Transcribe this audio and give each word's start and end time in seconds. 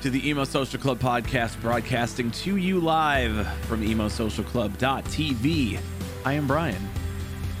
to 0.00 0.08
the 0.08 0.26
Emo 0.26 0.44
Social 0.44 0.80
Club 0.80 0.98
podcast, 0.98 1.60
broadcasting 1.60 2.30
to 2.30 2.56
you 2.56 2.80
live 2.80 3.46
from 3.66 3.86
emosocialclub.tv. 3.86 5.78
I 6.24 6.32
am 6.32 6.46
Brian. 6.46 6.88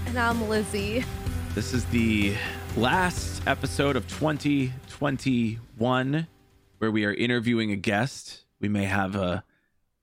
And 0.06 0.18
I'm 0.18 0.48
Lizzie. 0.48 1.04
This 1.54 1.74
is 1.74 1.84
the 1.86 2.34
last 2.78 3.42
episode 3.46 3.94
of 3.94 4.08
2021 4.08 6.26
where 6.78 6.90
we 6.90 7.04
are 7.04 7.12
interviewing 7.12 7.72
a 7.72 7.76
guest. 7.76 8.44
We 8.58 8.70
may 8.70 8.86
have 8.86 9.16
a, 9.16 9.44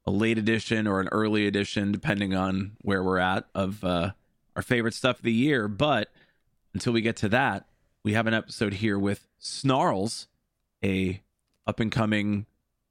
a 0.06 0.12
late 0.12 0.38
edition 0.38 0.86
or 0.86 1.00
an 1.00 1.10
early 1.12 1.48
edition, 1.48 1.92
depending 1.92 2.36
on 2.36 2.74
where 2.84 3.02
we're 3.02 3.18
at, 3.18 3.48
of 3.56 3.84
uh, 3.84 4.12
our 4.56 4.62
favorite 4.62 4.94
stuff 4.94 5.18
of 5.18 5.24
the 5.24 5.34
year. 5.34 5.68
But 5.68 6.12
until 6.76 6.94
we 6.94 7.02
get 7.02 7.16
to 7.18 7.30
that, 7.30 7.66
we 8.04 8.14
have 8.14 8.28
an 8.28 8.36
episode 8.36 8.76
here 8.76 9.00
with 9.00 9.28
Snarls, 9.40 10.28
a 10.86 11.24
up 11.68 11.80
and 11.80 11.92
coming. 11.92 12.46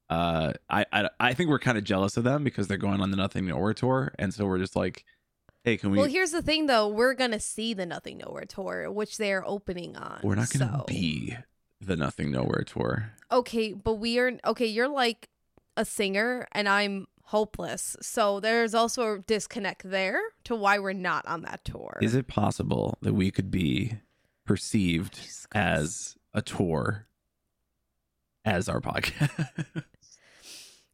Uh, 0.09 0.53
I, 0.71 0.87
I 0.93 1.09
I 1.19 1.35
think 1.35 1.51
we're 1.51 1.59
kind 1.59 1.77
of 1.79 1.83
jealous 1.85 2.17
of 2.17 2.23
them 2.25 2.45
because 2.45 2.69
they're 2.69 2.77
going 2.77 3.01
on 3.01 3.11
the 3.11 3.17
Nothing 3.17 3.47
Nowhere 3.47 3.75
tour, 3.75 4.13
and 4.19 4.33
so 4.33 4.47
we're 4.47 4.59
just 4.59 4.77
like, 4.77 5.05
hey, 5.65 5.77
can 5.77 5.91
we? 5.91 5.99
Well, 5.99 6.07
here's 6.07 6.31
the 6.31 6.43
thing, 6.43 6.67
though. 6.67 6.87
We're 6.87 7.15
gonna 7.15 7.41
see 7.41 7.75
the 7.75 7.87
Nothing 7.87 8.19
Nowhere 8.19 8.45
tour, 8.45 8.91
which 8.93 9.17
they're 9.19 9.45
opening 9.45 9.97
on. 9.97 10.21
we're 10.23 10.37
not 10.37 10.51
gonna 10.51 10.79
so- 10.79 10.85
be 10.87 11.37
the 11.81 11.97
Nothing 11.97 12.31
Nowhere 12.31 12.63
tour. 12.65 13.13
okay, 13.33 13.73
but 13.73 13.95
we 13.95 14.19
are 14.21 14.39
okay. 14.47 14.67
You're 14.67 14.89
like 14.89 15.29
a 15.77 15.85
singer, 15.85 16.47
and 16.53 16.69
I'm 16.69 17.07
hopeless. 17.25 17.97
So 18.01 18.39
there's 18.39 18.73
also 18.75 19.15
a 19.15 19.19
disconnect 19.19 19.83
there 19.91 20.21
to 20.45 20.55
why 20.55 20.79
we're 20.79 20.93
not 20.93 21.27
on 21.27 21.43
that 21.43 21.65
tour. 21.65 21.99
Is 22.01 22.15
it 22.15 22.29
possible 22.29 22.97
that 23.03 23.15
we 23.15 23.33
could 23.33 23.51
be 23.51 23.95
perceived 24.45 25.19
as 25.53 26.17
a 26.33 26.41
tour 26.41 27.09
as 28.47 28.69
our 28.69 28.81
podcast? 28.81 29.85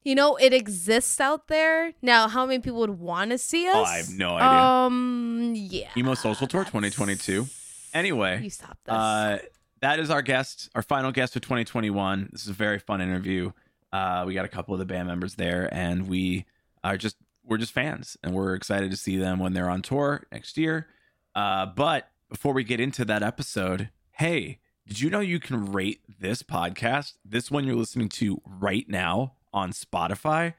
You 0.04 0.16
know, 0.16 0.34
it 0.34 0.52
exists 0.52 1.20
out 1.20 1.46
there 1.46 1.92
now. 2.02 2.26
How 2.26 2.44
many 2.44 2.58
people 2.58 2.80
would 2.80 2.98
want 2.98 3.30
to 3.30 3.38
see 3.38 3.68
us? 3.68 3.76
Oh, 3.76 3.84
I 3.84 3.96
have 3.98 4.10
no 4.10 4.30
idea. 4.34 4.48
Um, 4.48 5.52
yeah. 5.54 5.90
Emo 5.96 6.14
Social 6.14 6.48
Tour 6.48 6.64
2022. 6.64 7.46
Anyway, 7.94 8.42
you 8.42 8.50
stop 8.50 8.76
this. 8.84 8.92
Uh, 8.92 9.38
that 9.80 10.00
is 10.00 10.10
our 10.10 10.20
guest, 10.20 10.70
our 10.74 10.82
final 10.82 11.12
guest 11.12 11.36
of 11.36 11.42
2021. 11.42 12.30
This 12.32 12.42
is 12.42 12.48
a 12.48 12.52
very 12.52 12.80
fun 12.80 13.00
interview. 13.00 13.52
Uh, 13.92 14.24
we 14.26 14.34
got 14.34 14.44
a 14.44 14.48
couple 14.48 14.74
of 14.74 14.80
the 14.80 14.86
band 14.86 15.06
members 15.06 15.36
there, 15.36 15.72
and 15.72 16.08
we 16.08 16.46
are 16.82 16.96
just 16.96 17.16
we're 17.44 17.58
just 17.58 17.72
fans, 17.72 18.16
and 18.24 18.34
we're 18.34 18.54
excited 18.54 18.90
to 18.90 18.96
see 18.96 19.16
them 19.16 19.38
when 19.38 19.52
they're 19.52 19.70
on 19.70 19.82
tour 19.82 20.26
next 20.32 20.58
year. 20.58 20.88
Uh, 21.36 21.66
but 21.66 22.10
before 22.28 22.54
we 22.54 22.64
get 22.64 22.80
into 22.80 23.04
that 23.04 23.22
episode, 23.22 23.90
hey, 24.12 24.58
did 24.92 25.00
you 25.00 25.08
know 25.08 25.20
you 25.20 25.40
can 25.40 25.72
rate 25.72 26.02
this 26.20 26.42
podcast, 26.42 27.14
this 27.24 27.50
one 27.50 27.64
you're 27.64 27.74
listening 27.74 28.10
to 28.10 28.42
right 28.44 28.86
now 28.90 29.32
on 29.50 29.72
Spotify? 29.72 30.52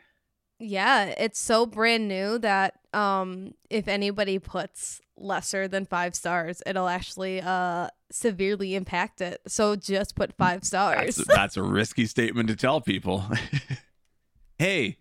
Yeah, 0.57 1.13
it's 1.19 1.37
so 1.39 1.67
brand 1.67 2.07
new 2.07 2.39
that 2.39 2.79
um 2.93 3.53
if 3.69 3.87
anybody 3.87 4.39
puts 4.39 5.01
lesser 5.17 5.67
than 5.67 5.85
5 5.85 6.15
stars, 6.15 6.63
it'll 6.65 6.87
actually 6.87 7.41
uh 7.41 7.89
severely 8.11 8.73
impact 8.73 9.21
it. 9.21 9.39
So 9.47 9.75
just 9.75 10.15
put 10.15 10.33
5 10.33 10.63
stars. 10.63 11.17
That's, 11.17 11.27
that's 11.27 11.57
a 11.57 11.61
risky 11.61 12.07
statement 12.07 12.49
to 12.49 12.55
tell 12.55 12.81
people. 12.81 13.23
hey, 14.57 14.97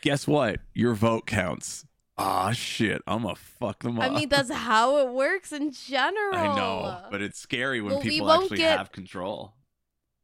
guess 0.00 0.28
what? 0.28 0.60
Your 0.74 0.94
vote 0.94 1.26
counts. 1.26 1.84
Ah, 2.18 2.52
shit. 2.52 3.02
I'm 3.06 3.22
to 3.24 3.34
fuck 3.34 3.82
them 3.82 3.98
up. 3.98 4.10
I 4.10 4.14
mean, 4.14 4.28
that's 4.28 4.50
how 4.70 4.96
it 4.98 5.12
works 5.12 5.52
in 5.52 5.70
general. 5.72 6.34
I 6.34 6.56
know, 6.56 6.98
but 7.10 7.20
it's 7.20 7.38
scary 7.38 7.80
when 7.80 7.94
Well, 7.94 8.02
people 8.02 8.32
actually 8.32 8.56
get- 8.58 8.78
have 8.78 8.90
control. 8.92 9.54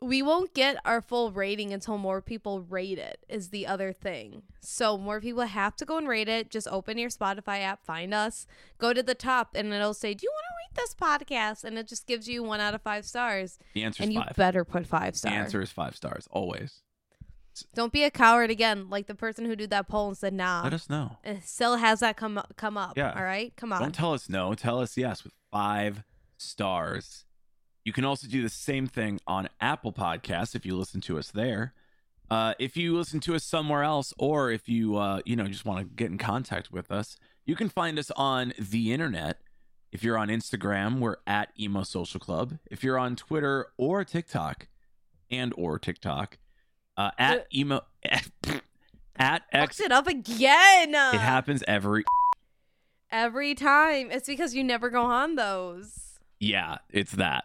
we 0.01 0.21
won't 0.23 0.53
get 0.55 0.79
our 0.85 1.01
full 1.01 1.31
rating 1.31 1.73
until 1.73 1.97
more 1.99 2.21
people 2.23 2.61
rate 2.63 2.99
it 2.99 3.25
is 3.29 3.51
the 3.51 3.67
other 3.67 3.93
thing. 3.93 4.43
So 4.61 4.97
more 4.99 5.21
people 5.21 5.43
have 5.43 5.77
to 5.77 5.85
go 5.85 5.99
and 5.99 6.09
rate 6.09 6.29
it. 6.29 6.51
Just 6.51 6.67
open 6.69 6.97
your 6.99 7.11
Spotify 7.11 7.61
app, 7.61 7.85
find 7.85 8.13
us, 8.15 8.47
go 8.79 8.93
to 8.93 9.03
the 9.03 9.15
top 9.15 9.51
and 9.55 9.73
it'll 9.73 9.95
say, 9.95 10.15
"Do 10.15 10.25
you 10.25 10.33
want 10.33 10.45
to 10.49 10.81
rate 10.81 10.83
this 10.83 10.95
podcast?" 10.95 11.63
and 11.65 11.79
it 11.79 11.87
just 11.87 12.07
gives 12.07 12.27
you 12.27 12.43
1 12.43 12.59
out 12.61 12.75
of 12.75 12.83
5 12.83 13.05
stars. 13.05 13.59
The 13.75 13.85
answer 13.85 14.03
is 14.03 14.07
and 14.07 14.15
you 14.15 14.21
five. 14.23 14.35
better 14.35 14.65
put 14.65 14.87
5 14.87 15.15
stars 15.15 15.33
the 15.33 15.39
answer 15.39 15.61
is 15.61 15.71
five 15.71 15.95
stars, 15.95 16.27
always. 16.33 16.81
Don't 17.75 17.93
be 17.93 18.05
a 18.05 18.11
coward 18.11 18.51
again, 18.51 18.89
like 18.91 19.07
the 19.07 19.15
person 19.15 19.45
who 19.45 19.57
did 19.57 19.71
that 19.71 19.89
poll 19.89 20.09
and 20.09 20.17
said 20.17 20.33
nah. 20.33 20.63
Let 20.63 20.75
us 20.75 20.89
know. 20.89 21.19
Still 21.45 21.77
has 21.77 22.01
that 22.01 22.17
come 22.17 22.39
up, 22.39 22.55
come 22.57 22.77
up. 22.77 22.97
Yeah. 22.97 23.13
All 23.17 23.25
right, 23.25 23.55
come 23.57 23.73
on. 23.73 23.81
Don't 23.81 23.95
tell 23.95 24.13
us 24.15 24.29
no. 24.29 24.55
Tell 24.55 24.81
us 24.81 24.97
yes 24.97 25.25
with 25.25 25.33
five 25.51 26.05
stars. 26.37 27.25
You 27.85 27.93
can 27.93 28.05
also 28.05 28.29
do 28.29 28.43
the 28.43 28.49
same 28.49 28.87
thing 28.87 29.21
on 29.27 29.49
Apple 29.61 29.93
Podcasts 29.93 30.55
if 30.55 30.65
you 30.65 30.77
listen 30.77 31.01
to 31.03 31.19
us 31.19 31.31
there. 31.31 31.75
Uh, 32.31 32.55
if 32.59 32.77
you 32.77 32.97
listen 32.97 33.21
to 33.21 33.35
us 33.35 33.45
somewhere 33.45 33.83
else, 33.83 34.15
or 34.19 34.51
if 34.51 34.69
you 34.69 34.97
uh, 34.97 35.21
you 35.25 35.37
know 35.37 35.47
just 35.47 35.65
want 35.65 35.81
to 35.81 35.95
get 35.95 36.11
in 36.11 36.19
contact 36.19 36.73
with 36.73 36.91
us, 36.91 37.17
you 37.45 37.57
can 37.57 37.69
find 37.69 37.99
us 37.99 38.11
on 38.13 38.53
the 38.59 38.93
internet. 38.93 39.41
If 39.91 40.03
you're 40.03 40.17
on 40.17 40.29
Instagram, 40.29 41.01
we're 41.01 41.17
at 41.27 41.51
Emo 41.61 41.83
Social 41.83 42.19
Club. 42.19 42.59
If 42.71 42.83
you're 42.83 42.99
on 42.99 43.15
Twitter 43.15 43.73
or 43.77 44.05
TikTok, 44.05 44.69
and 45.33 45.53
or 45.57 45.79
TikTok, 45.79 46.39
uh, 47.07 47.11
at 47.19 47.39
Uh, 47.39 47.43
emo 47.55 47.81
at 49.17 49.43
X. 49.53 49.77
Fucked 49.79 49.81
it 49.81 49.93
up 49.93 50.07
again. 50.07 50.91
It 50.95 51.21
happens 51.21 51.63
every 51.69 52.05
every 53.11 53.55
time. 53.55 54.11
It's 54.11 54.27
because 54.27 54.55
you 54.55 54.65
never 54.65 54.91
go 54.91 55.03
on 55.05 55.37
those. 55.37 56.19
Yeah, 56.41 56.79
it's 56.91 57.13
that. 57.13 57.45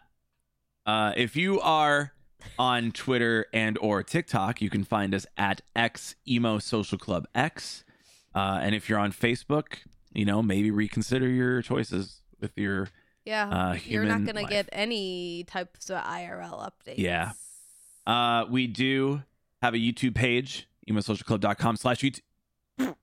Uh, 0.85 1.13
if 1.15 1.35
you 1.35 1.59
are 1.61 2.13
on 2.57 2.91
Twitter 2.91 3.45
and 3.53 3.77
or 3.79 4.03
TikTok, 4.03 4.61
you 4.61 4.69
can 4.69 4.83
find 4.83 5.13
us 5.13 5.25
at 5.37 5.61
X 5.75 6.15
Emo 6.27 6.59
Social 6.59 6.97
Club 6.97 7.27
X. 7.35 7.83
Uh, 8.33 8.59
and 8.61 8.73
if 8.75 8.87
you're 8.89 8.99
on 8.99 9.11
Facebook, 9.11 9.77
you 10.13 10.25
know 10.25 10.41
maybe 10.41 10.71
reconsider 10.71 11.27
your 11.27 11.61
choices 11.61 12.21
with 12.39 12.51
your 12.57 12.87
Yeah, 13.25 13.49
Uh, 13.49 13.73
you're 13.83 14.05
not 14.05 14.23
gonna 14.25 14.41
life. 14.41 14.49
get 14.49 14.69
any 14.71 15.43
types 15.43 15.89
of 15.89 15.97
IRL 16.03 16.71
updates. 16.71 16.97
Yeah. 16.97 17.31
Uh, 18.05 18.45
we 18.49 18.67
do 18.67 19.23
have 19.61 19.73
a 19.73 19.77
YouTube 19.77 20.15
page, 20.15 20.67
emosocialclub.com 20.89 21.77
slash 21.77 22.01
YouTube. 22.01 22.95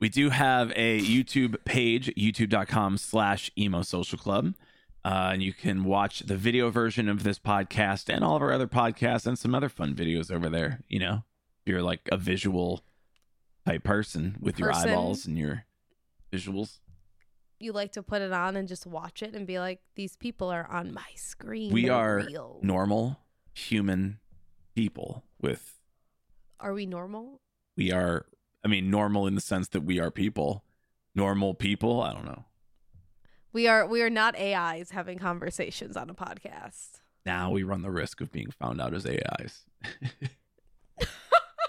we 0.00 0.08
do 0.08 0.30
have 0.30 0.72
a 0.76 1.00
YouTube 1.00 1.56
page, 1.64 2.14
youtube.com 2.16 2.98
slash 2.98 3.50
emosocialclub. 3.58 4.54
Uh, 5.02 5.30
and 5.32 5.42
you 5.42 5.52
can 5.52 5.84
watch 5.84 6.20
the 6.20 6.36
video 6.36 6.68
version 6.70 7.08
of 7.08 7.22
this 7.22 7.38
podcast 7.38 8.12
and 8.12 8.22
all 8.22 8.36
of 8.36 8.42
our 8.42 8.52
other 8.52 8.66
podcasts 8.66 9.26
and 9.26 9.38
some 9.38 9.54
other 9.54 9.68
fun 9.70 9.94
videos 9.94 10.30
over 10.30 10.50
there. 10.50 10.80
You 10.88 10.98
know, 10.98 11.24
if 11.62 11.72
you're 11.72 11.82
like 11.82 12.08
a 12.12 12.18
visual 12.18 12.84
type 13.66 13.82
person 13.82 14.36
with 14.40 14.58
your 14.58 14.72
eyeballs 14.72 15.26
and 15.26 15.38
your 15.38 15.64
visuals. 16.30 16.80
You 17.58 17.72
like 17.72 17.92
to 17.92 18.02
put 18.02 18.22
it 18.22 18.32
on 18.32 18.56
and 18.56 18.68
just 18.68 18.86
watch 18.86 19.22
it 19.22 19.34
and 19.34 19.46
be 19.46 19.58
like, 19.58 19.80
"These 19.94 20.16
people 20.16 20.48
are 20.48 20.66
on 20.70 20.92
my 20.94 21.04
screen. 21.14 21.72
We 21.72 21.88
are 21.90 22.24
real. 22.26 22.58
normal 22.62 23.18
human 23.68 24.18
people 24.74 25.24
with 25.40 25.78
Are 26.58 26.72
we 26.72 26.86
normal? 26.86 27.40
we 27.76 27.92
are 27.92 28.26
i 28.64 28.68
mean 28.68 28.90
normal 28.90 29.26
in 29.26 29.34
the 29.34 29.40
sense 29.40 29.68
that 29.68 29.82
we 29.82 29.98
are 30.00 30.10
people. 30.10 30.64
Normal 31.14 31.54
people? 31.54 32.00
I 32.02 32.12
don't 32.12 32.24
know. 32.24 32.44
We 33.52 33.66
are. 33.66 33.84
We 33.86 34.00
are 34.02 34.10
not 34.10 34.36
AIs 34.38 34.90
having 34.92 35.18
conversations 35.18 35.96
on 35.96 36.08
a 36.08 36.14
podcast. 36.14 37.00
now 37.26 37.50
we 37.50 37.62
run 37.64 37.82
the 37.82 37.90
risk 37.90 38.20
of 38.20 38.30
being 38.30 38.50
found 38.50 38.80
out 38.80 38.94
as 38.94 39.04
ais 39.06 39.64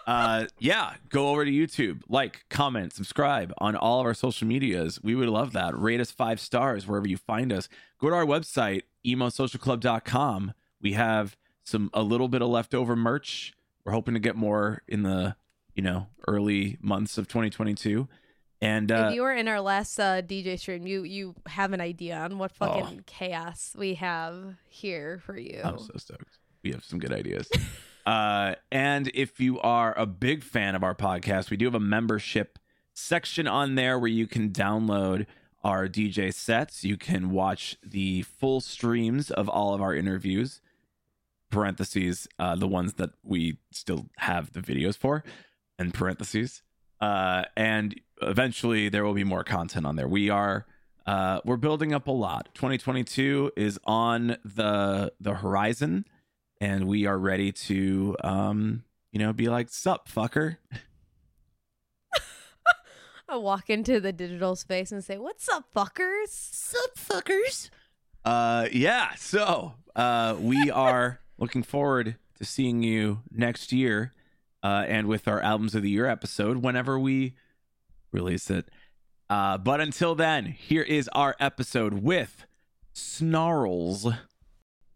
uh 0.08 0.46
yeah 0.60 0.96
go 1.10 1.30
over 1.30 1.46
to 1.46 1.52
youtube 1.52 2.02
like 2.10 2.44
comment 2.50 2.92
subscribe 2.94 3.54
on 3.60 3.76
all 3.76 4.00
of 4.00 4.06
our 4.06 4.14
social 4.14 4.48
medias. 4.48 5.00
We 5.04 5.16
would 5.16 5.30
love 5.30 5.54
that. 5.54 5.78
Rate 5.80 6.00
us 6.00 6.12
five 6.12 6.40
stars 6.40 6.88
wherever 6.88 7.08
you 7.08 7.18
find 7.18 7.52
us. 7.54 7.68
Go 8.00 8.10
to 8.10 8.16
our 8.16 8.26
website 8.26 8.84
emosocialclub.com 9.06 10.54
we 10.82 10.94
have 10.94 11.36
some 11.72 11.90
a 11.94 12.04
little 12.04 12.28
bit 12.28 12.42
of 12.42 12.50
leftover 12.50 12.96
merch 12.96 13.54
we're 13.84 13.94
hoping 13.94 14.14
to 14.14 14.20
get 14.20 14.36
more 14.36 14.82
in 14.88 15.02
the 15.04 15.36
you 15.76 15.82
know 15.82 16.08
early 16.28 16.78
months 16.82 17.18
of 17.18 17.28
2022 17.28 18.08
and 18.62 18.92
uh 18.92 19.08
if 19.10 19.16
you 19.16 19.22
were 19.24 19.34
in 19.34 19.48
our 19.48 19.60
last 19.60 19.98
uh, 20.00 20.22
DJ 20.22 20.60
stream, 20.60 20.86
you 20.86 21.02
you 21.04 21.34
have 21.48 21.74
an 21.74 21.82
idea 21.82 22.16
on 22.18 22.38
what 22.38 22.52
Oh. 22.62 22.68
fucking 22.68 23.04
chaos 23.08 23.74
we 23.78 23.96
have 23.96 24.56
here 24.70 25.20
for 25.26 25.36
you. 25.38 25.62
i'm 25.64 25.80
so 25.80 25.94
stoked 25.98 26.38
we 26.64 26.72
have 26.72 26.84
some 26.84 27.00
good 27.00 27.14
ideas 27.14 27.50
Uh, 28.04 28.56
and 28.72 29.12
if 29.14 29.40
you 29.40 29.60
are 29.60 29.96
a 29.96 30.08
big 30.08 30.44
fan 30.44 30.74
of 30.74 30.84
our 30.84 30.96
podcast, 30.96 31.52
we 31.52 31.56
do 31.56 31.66
have 31.66 31.76
a 31.76 31.80
membership 31.80 32.58
section 32.96 33.46
on 33.48 33.76
there 33.76 34.00
where 34.00 34.10
you 34.10 34.26
can 34.26 34.50
download 34.50 35.28
our 35.64 35.88
DJ 35.88 36.34
sets. 36.34 36.84
You 36.84 36.98
can 36.98 37.30
watch 37.30 37.78
the 37.86 38.24
full 38.24 38.60
streams 38.60 39.30
of 39.30 39.48
all 39.48 39.76
of 39.76 39.84
our 39.84 39.94
interviews. 39.94 40.62
Parentheses, 41.52 42.28
uh, 42.40 42.56
the 42.56 42.68
ones 42.68 42.94
that 42.94 43.12
we 43.24 43.60
still 43.72 44.08
have 44.18 44.54
the 44.54 44.62
videos 44.62 44.98
for, 44.98 45.24
and 45.78 45.94
parentheses. 45.94 46.64
Uh, 47.00 47.44
and 47.56 48.00
eventually 48.22 48.90
there 48.90 49.04
will 49.04 49.14
be 49.14 49.24
more 49.24 49.44
content 49.44 49.86
on 49.86 49.96
there. 49.96 50.08
We 50.08 50.30
are 50.30 50.66
uh, 51.06 51.42
we're 51.46 51.58
building 51.58 51.94
up 51.94 52.08
a 52.08 52.12
lot. 52.12 52.50
2022 52.56 53.52
is 53.58 53.80
on 53.86 54.38
the 54.44 55.14
the 55.20 55.36
horizon, 55.36 56.06
and 56.60 56.88
we 56.88 57.06
are 57.06 57.18
ready 57.18 57.52
to 57.52 58.16
um, 58.24 58.84
you 59.12 59.20
know, 59.20 59.34
be 59.34 59.50
like, 59.50 59.70
sup, 59.70 60.10
fucker. 60.10 60.58
I 63.30 63.38
walk 63.38 63.70
into 63.70 64.00
the 64.00 64.12
digital 64.12 64.56
space 64.56 64.92
and 64.92 65.04
say, 65.04 65.18
"What's 65.18 65.48
up, 65.50 65.66
fuckers?" 65.76 66.30
Sup, 66.30 66.96
fuckers. 66.98 67.70
Uh, 68.26 68.68
yeah. 68.72 69.14
So, 69.16 69.74
uh, 69.96 70.36
we 70.40 70.72
are 70.76 71.20
looking 71.42 71.64
forward 71.64 72.16
to 72.38 72.46
seeing 72.46 72.84
you 72.84 73.24
next 73.32 73.74
year, 73.74 74.14
uh, 74.64 74.86
and 74.88 75.08
with 75.08 75.28
our 75.28 75.42
albums 75.42 75.74
of 75.74 75.82
the 75.82 75.90
year 75.90 76.06
episode 76.06 76.58
whenever 76.58 77.00
we 77.00 77.34
release 78.12 78.52
it. 78.52 78.70
Uh, 79.28 79.58
but 79.58 79.82
until 79.82 80.14
then, 80.14 80.46
here 80.46 80.84
is 80.84 81.10
our 81.14 81.36
episode 81.40 81.96
with 81.96 82.46
Snarls. 82.94 84.08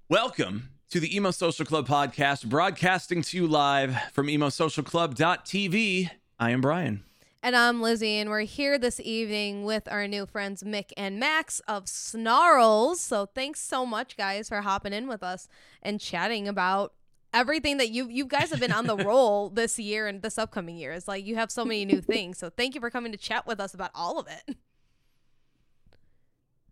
Welcome 0.07 0.69
to 0.91 0.99
the 0.99 1.15
Emo 1.15 1.31
Social 1.31 1.65
Club 1.65 1.87
podcast, 1.87 2.45
broadcasting 2.45 3.23
to 3.23 3.37
you 3.37 3.47
live 3.47 3.97
from 4.13 4.27
emosocialclub.tv. 4.27 6.11
I 6.37 6.51
am 6.51 6.61
Brian. 6.61 7.03
And 7.45 7.55
I'm 7.55 7.79
Lizzie, 7.79 8.17
and 8.17 8.31
we're 8.31 8.39
here 8.39 8.79
this 8.79 8.99
evening 8.99 9.65
with 9.65 9.87
our 9.87 10.07
new 10.07 10.25
friends 10.25 10.63
Mick 10.63 10.91
and 10.97 11.19
Max 11.19 11.59
of 11.67 11.87
Snarls. 11.87 12.99
So 12.99 13.27
thanks 13.27 13.61
so 13.61 13.85
much, 13.85 14.17
guys, 14.17 14.49
for 14.49 14.61
hopping 14.61 14.93
in 14.93 15.07
with 15.07 15.21
us 15.21 15.47
and 15.83 16.01
chatting 16.01 16.47
about 16.47 16.93
everything 17.35 17.77
that 17.77 17.91
you 17.91 18.07
you 18.09 18.25
guys 18.25 18.49
have 18.49 18.59
been 18.59 18.71
on 18.71 18.87
the 18.87 18.97
roll 19.05 19.51
this 19.51 19.77
year 19.77 20.07
and 20.07 20.23
this 20.23 20.39
upcoming 20.39 20.75
year. 20.75 20.93
It's 20.93 21.07
like 21.07 21.23
you 21.23 21.35
have 21.35 21.51
so 21.51 21.63
many 21.63 21.85
new 21.85 22.01
things. 22.01 22.39
So 22.39 22.49
thank 22.49 22.73
you 22.73 22.81
for 22.81 22.89
coming 22.89 23.11
to 23.11 23.17
chat 23.19 23.45
with 23.45 23.59
us 23.59 23.75
about 23.75 23.91
all 23.93 24.17
of 24.17 24.27
it. 24.27 24.57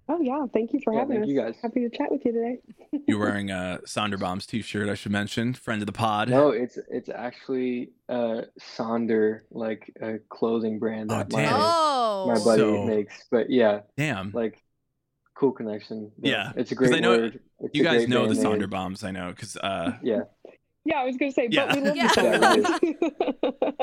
Oh 0.09 0.19
yeah, 0.21 0.45
thank 0.53 0.73
you 0.73 0.81
for 0.83 0.93
Yeah, 0.93 0.99
having 0.99 1.15
thank 1.17 1.23
us. 1.23 1.29
you 1.29 1.39
guys. 1.41 1.55
Happy 1.61 1.79
to 1.87 1.89
chat 1.89 2.11
with 2.11 2.25
you 2.25 2.33
today. 2.33 2.57
You're 3.07 3.19
wearing 3.19 3.51
a 3.51 3.79
Sonderbombs 3.85 4.45
t-shirt, 4.45 4.89
I 4.89 4.95
should 4.95 5.13
mention, 5.13 5.53
friend 5.53 5.81
of 5.81 5.85
the 5.85 5.93
pod. 5.93 6.29
No, 6.29 6.49
it's 6.49 6.77
it's 6.89 7.07
actually 7.09 7.91
uh 8.09 8.41
Sonder, 8.59 9.41
like 9.51 9.91
a 10.01 10.19
clothing 10.29 10.77
brand 10.77 11.09
Oh, 11.11 11.17
that 11.19 11.29
damn. 11.29 11.51
my 11.53 11.57
Oh, 11.61 12.25
my 12.27 12.43
buddy 12.43 12.59
So- 12.61 12.83
makes. 12.85 13.23
But 13.31 13.49
yeah, 13.49 13.81
Damn. 13.97 14.31
like 14.33 14.61
cool 15.35 15.51
connection. 15.53 16.11
Yeah, 16.21 16.51
it's 16.57 16.71
a 16.71 16.75
great 16.75 16.93
I 16.93 16.99
know 16.99 17.09
word. 17.17 17.39
It's 17.61 17.75
You 17.77 17.83
guys 17.83 18.07
know 18.07 18.27
the 18.27 18.35
band 18.67 19.01
name. 19.03 19.07
I 19.07 19.11
know, 19.11 19.29
because 19.31 19.55
uh, 19.57 19.93
Yeah, 20.03 20.21
Yeah, 20.83 20.97
I 20.99 21.05
was 21.05 21.15
gonna 21.15 21.31
say, 21.31 21.47
Yeah. 21.49 21.67
but 21.67 21.75
we 21.77 21.81
love 21.81 21.95
Yeah. 21.95 22.07
the 22.07 23.73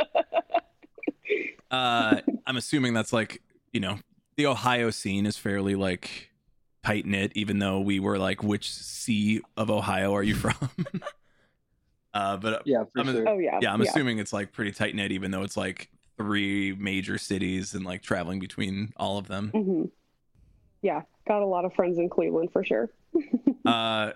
uh, 1.71 2.21
I'm 2.47 2.57
assuming 2.59 2.93
that's 2.93 3.13
like 3.13 3.43
you 3.73 3.81
know 3.81 3.99
the 4.37 4.47
Ohio 4.47 4.91
scene 4.91 5.27
is 5.27 5.37
fairly 5.37 5.75
like 5.75 6.31
tight 6.85 7.05
knit, 7.07 7.33
even 7.35 7.59
though 7.59 7.81
we 7.81 8.01
were 8.01 8.19
like, 8.19 8.43
which 8.43 8.73
sea 8.73 9.41
of 9.57 9.71
Ohio 9.71 10.15
are 10.15 10.23
you 10.23 10.35
from? 10.37 10.55
uh, 12.15 12.37
but 12.37 12.63
yeah, 12.67 12.85
for 12.85 13.01
I'm 13.01 13.09
a- 13.09 13.13
sure. 13.13 13.29
oh 13.29 13.39
yeah, 13.39 13.59
yeah, 13.63 13.73
I'm 13.73 13.81
assuming 13.81 14.19
it's 14.19 14.33
like 14.33 14.53
pretty 14.53 14.73
tight 14.73 14.95
knit, 14.95 15.13
even 15.13 15.31
though 15.31 15.43
it's 15.43 15.57
like 15.57 15.91
three 16.17 16.75
major 16.79 17.19
cities 17.19 17.75
and 17.75 17.85
like 17.85 18.03
traveling 18.03 18.41
between 18.41 18.93
all 18.97 19.19
of 19.19 19.27
them. 19.29 19.51
hmm 19.51 19.85
Yeah, 20.83 21.03
got 21.27 21.43
a 21.43 21.47
lot 21.47 21.65
of 21.65 21.73
friends 21.75 21.99
in 21.99 22.09
Cleveland 22.09 22.51
for 22.53 22.65
sure. 22.65 22.91
uh 23.67 24.13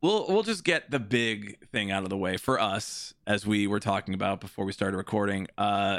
we'll 0.00 0.26
we'll 0.28 0.42
just 0.42 0.64
get 0.64 0.90
the 0.90 0.98
big 0.98 1.58
thing 1.68 1.90
out 1.90 2.02
of 2.02 2.08
the 2.08 2.16
way 2.16 2.36
for 2.36 2.58
us 2.58 3.12
as 3.26 3.46
we 3.46 3.66
were 3.66 3.78
talking 3.80 4.14
about 4.14 4.40
before 4.40 4.64
we 4.64 4.72
started 4.72 4.96
recording 4.96 5.46
uh 5.58 5.98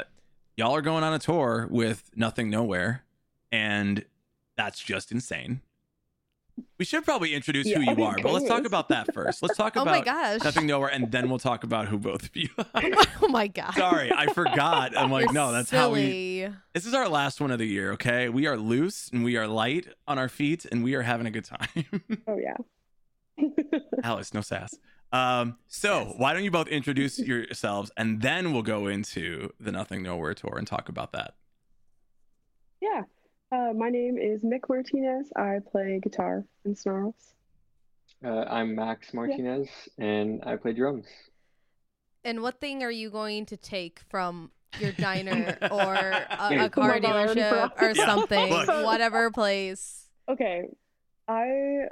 y'all 0.56 0.74
are 0.74 0.82
going 0.82 1.04
on 1.04 1.14
a 1.14 1.18
tour 1.20 1.68
with 1.70 2.10
nothing 2.16 2.50
nowhere 2.50 3.03
and 3.54 4.04
that's 4.56 4.80
just 4.80 5.12
insane 5.12 5.60
we 6.78 6.84
should 6.84 7.04
probably 7.04 7.34
introduce 7.34 7.68
who 7.68 7.80
you 7.80 8.02
are 8.04 8.16
but 8.22 8.32
let's 8.32 8.46
talk 8.46 8.64
about 8.64 8.88
that 8.88 9.12
first 9.12 9.42
let's 9.42 9.56
talk 9.56 9.76
oh 9.76 9.84
my 9.84 9.98
about 9.98 10.04
gosh. 10.04 10.44
nothing 10.44 10.66
nowhere 10.66 10.88
and 10.88 11.10
then 11.10 11.28
we'll 11.28 11.38
talk 11.38 11.64
about 11.64 11.88
who 11.88 11.98
both 11.98 12.22
of 12.24 12.36
you 12.36 12.48
are. 12.58 12.82
oh 13.22 13.28
my 13.28 13.48
god! 13.48 13.74
sorry 13.74 14.12
i 14.12 14.26
forgot 14.32 14.96
i'm 14.96 15.10
like 15.10 15.24
You're 15.26 15.32
no 15.34 15.52
that's 15.52 15.70
how 15.70 15.90
we 15.90 16.48
this 16.72 16.86
is 16.86 16.94
our 16.94 17.08
last 17.08 17.40
one 17.40 17.50
of 17.50 17.58
the 17.58 17.66
year 17.66 17.92
okay 17.92 18.28
we 18.28 18.46
are 18.46 18.56
loose 18.56 19.08
and 19.12 19.24
we 19.24 19.36
are 19.36 19.48
light 19.48 19.88
on 20.06 20.18
our 20.18 20.28
feet 20.28 20.64
and 20.70 20.84
we 20.84 20.94
are 20.94 21.02
having 21.02 21.26
a 21.26 21.30
good 21.30 21.44
time 21.44 21.68
Oh 22.28 22.38
yeah. 22.38 22.56
Alice, 24.04 24.32
no 24.32 24.40
sass. 24.42 24.78
Um, 25.12 25.56
so 25.66 26.14
why 26.18 26.32
don't 26.32 26.44
you 26.44 26.52
both 26.52 26.68
introduce 26.68 27.18
yourselves 27.18 27.90
and 27.96 28.22
then 28.22 28.52
we'll 28.52 28.62
go 28.62 28.86
into 28.86 29.52
the 29.58 29.72
Nothing 29.72 30.02
Nowhere 30.04 30.34
tour 30.34 30.54
and 30.56 30.66
talk 30.66 30.88
about 30.88 31.10
that. 31.12 31.34
yeah. 32.80 33.02
Uh, 33.52 33.72
my 33.74 33.88
name 33.88 34.18
is 34.18 34.42
Mick 34.42 34.68
Martinez. 34.68 35.30
I 35.36 35.58
play 35.70 36.00
guitar 36.02 36.44
in 36.64 36.74
Snarls. 36.74 37.34
Uh, 38.24 38.44
I'm 38.48 38.74
Max 38.74 39.12
Martinez, 39.14 39.68
and 39.98 40.42
I 40.44 40.56
play 40.56 40.72
drums. 40.72 41.06
And 42.24 42.42
what 42.42 42.58
thing 42.58 42.82
are 42.82 42.90
you 42.90 43.10
going 43.10 43.46
to 43.46 43.56
take 43.56 44.00
from 44.08 44.50
your 44.80 44.92
diner 44.98 45.56
or 45.70 45.94
a, 45.94 46.64
a 46.64 46.70
car 46.70 46.94
From 46.94 47.04
our 47.04 47.12
already 47.22 47.40
dealership 47.40 47.80
or 47.80 47.90
Yeah, 47.94 48.06
something, 48.06 48.50
look. 48.50 48.84
whatever 48.86 49.30
place? 49.30 50.06
Okay, 50.28 50.64
I 51.28 51.88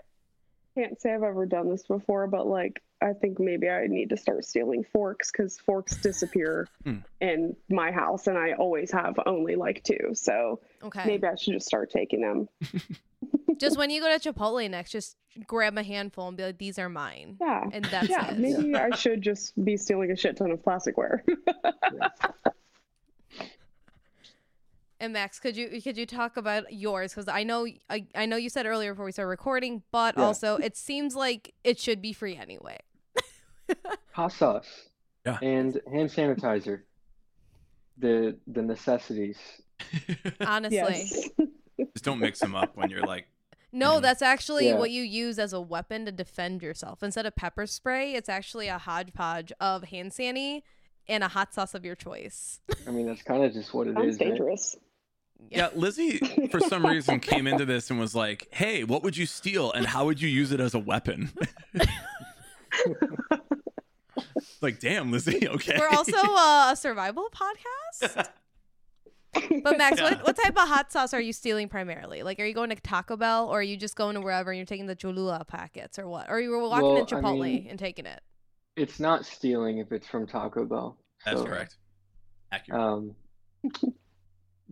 can't 0.75 1.01
say 1.01 1.13
I've 1.15 1.23
ever 1.23 1.47
done 1.47 1.69
this 1.71 1.83
before, 1.85 2.27
but 2.27 2.47
like 2.47 2.83
I 3.03 3.13
think 3.15 3.41
maybe 3.41 3.69
I 3.69 3.87
need 3.89 4.11
to 4.11 4.17
start 4.17 4.45
stealing 4.45 4.85
forks 4.93 5.31
because 5.33 5.59
forks 5.59 5.97
disappear 5.97 6.69
Hmm. 6.85 6.99
in 7.21 7.57
my 7.69 7.91
house, 7.91 8.27
and 8.29 8.39
I 8.39 8.53
always 8.53 8.91
have 8.93 9.19
only 9.27 9.57
like 9.57 9.83
two. 9.85 10.11
So 10.15 10.61
Okay. 10.83 11.05
maybe 11.07 11.27
I 11.27 11.35
should 11.35 11.55
just 11.55 11.67
start 11.67 11.91
taking 11.91 12.21
them. 12.21 12.49
Just 13.59 13.77
when 13.79 13.91
you 13.91 14.01
go 14.01 14.19
to 14.19 14.33
Chipotle 14.33 14.69
next, 14.69 14.91
just 14.91 15.17
grab 15.47 15.79
a 15.79 15.83
handful 15.85 16.27
and 16.27 16.37
be 16.37 16.43
like, 16.43 16.59
"These 16.59 16.79
are 16.81 16.89
mine," 16.89 17.37
Yeah. 17.41 17.65
and 17.73 17.85
that's 17.85 18.09
yeah, 18.09 18.33
it. 18.33 18.39
maybe 18.39 18.75
I 18.75 18.91
should 18.97 19.23
just 19.23 19.53
be 19.65 19.77
stealing 19.77 20.11
a 20.11 20.17
shit 20.17 20.37
ton 20.37 20.51
of 20.51 20.61
plasticware. 20.63 21.21
And 25.03 25.13
Max, 25.13 25.41
could 25.41 25.57
you 25.57 25.83
could 25.83 25.97
you 25.97 26.07
talk 26.07 26.37
about 26.37 26.73
yours? 26.73 27.13
Because 27.13 27.27
I 27.27 27.43
know 27.43 27.67
I, 27.91 28.07
I 28.15 28.25
know 28.25 28.37
you 28.37 28.49
said 28.49 28.67
earlier 28.67 28.93
before 28.95 29.05
we 29.05 29.11
started 29.11 29.31
recording, 29.31 29.83
but 29.91 30.15
Yeah. 30.17 30.23
also 30.23 30.57
it 30.59 30.77
seems 30.77 31.17
like 31.17 31.55
it 31.65 31.81
should 31.81 32.01
be 32.01 32.13
free 32.13 32.37
anyway. 32.37 32.79
Hot 34.13 34.33
sauce. 34.33 34.89
Yeah. 35.27 35.39
And 35.43 35.81
hand 35.93 36.09
sanitizer. 36.11 36.83
The 37.99 38.37
the 38.47 38.63
necessities. 38.63 39.39
Honestly, 40.41 40.79
yes. 40.79 41.29
Just 41.95 42.05
don't 42.05 42.21
mix 42.21 42.39
them 42.39 42.55
up 42.55 42.77
when 42.77 42.89
you're 42.89 43.03
like, 43.05 43.27
no, 43.73 43.99
that's 43.99 44.23
actually 44.23 44.69
Yeah. 44.69 44.79
what 44.79 44.93
you 44.93 45.03
use 45.03 45.37
as 45.41 45.53
a 45.53 45.61
weapon 45.61 46.05
to 46.07 46.13
defend 46.13 46.63
yourself. 46.63 47.03
Instead 47.03 47.27
of 47.27 47.35
pepper 47.35 47.67
spray, 47.67 48.15
it's 48.15 48.29
actually 48.29 48.69
a 48.69 48.79
hodgepodge 48.79 49.51
of 49.59 49.83
hand 49.85 50.13
sanny 50.13 50.63
and 51.09 51.25
a 51.25 51.29
hot 51.29 51.53
sauce 51.53 51.75
of 51.75 51.85
your 51.85 51.97
choice. 51.97 52.61
I 52.87 52.93
mean, 52.93 53.07
that's 53.07 53.23
kind 53.23 53.43
of 53.45 53.53
just 53.53 53.75
what 53.75 53.89
it 53.89 53.95
Sounds 53.95 54.15
is, 54.15 54.21
right? 54.21 54.29
dangerous. 54.29 54.77
Yeah, 55.51 55.69
Lizzie 55.75 56.19
for 56.51 56.61
some 56.61 56.85
reason 56.87 57.21
came 57.21 57.47
into 57.47 57.65
this 57.65 57.91
and 57.91 57.99
was 58.01 58.15
like, 58.15 58.49
hey, 58.53 58.85
what 58.85 59.03
would 59.03 59.17
you 59.17 59.27
steal 59.27 59.71
and 59.73 59.87
how 59.87 60.05
would 60.07 60.21
you 60.21 60.29
use 60.29 60.53
it 60.53 60.61
as 60.61 60.75
a 60.75 60.79
weapon? 60.79 61.31
like, 64.61 64.79
damn, 64.81 65.11
Lizzie, 65.11 65.49
okay. 65.49 65.77
We're 65.79 65.89
also 65.89 66.17
uh, 66.17 66.71
a 66.73 66.77
survival 66.77 67.29
podcast. 67.35 68.29
But 69.65 69.79
Max, 69.79 69.97
Yeah. 69.99 70.11
what, 70.11 70.27
what 70.27 70.37
type 70.37 70.55
of 70.59 70.69
hot 70.69 70.93
sauce 70.93 71.15
are 71.15 71.21
you 71.21 71.33
stealing 71.33 71.67
primarily? 71.67 72.23
Like, 72.23 72.39
are 72.39 72.45
you 72.45 72.53
going 72.53 72.69
to 72.69 72.77
Taco 72.77 73.17
Bell, 73.17 73.49
or 73.49 73.61
are 73.61 73.63
you 73.63 73.79
just 73.79 73.97
going 73.97 74.15
to 74.15 74.21
wherever 74.21 74.51
and 74.51 74.59
you're 74.59 74.67
taking 74.67 74.87
the 74.87 74.95
Cholula 74.95 75.43
packets, 75.49 75.99
or 75.99 76.07
what? 76.07 76.29
Or 76.29 76.39
you 76.39 76.51
were 76.51 76.59
walking 76.59 76.83
Well, 76.89 76.97
in 76.99 77.03
I 77.05 77.07
Chipotle 77.07 77.41
mean- 77.43 77.67
and 77.71 77.79
taking 77.79 78.05
it? 78.05 78.21
It's 78.77 79.01
not 79.01 79.25
stealing 79.25 79.79
if 79.79 79.91
it's 79.91 80.07
from 80.07 80.27
Taco 80.27 80.67
Bell. 80.67 80.99
That's 81.25 81.39
So, 81.41 81.47
correct. 81.47 81.77
Accurate. 82.53 82.79
Um, 82.79 83.15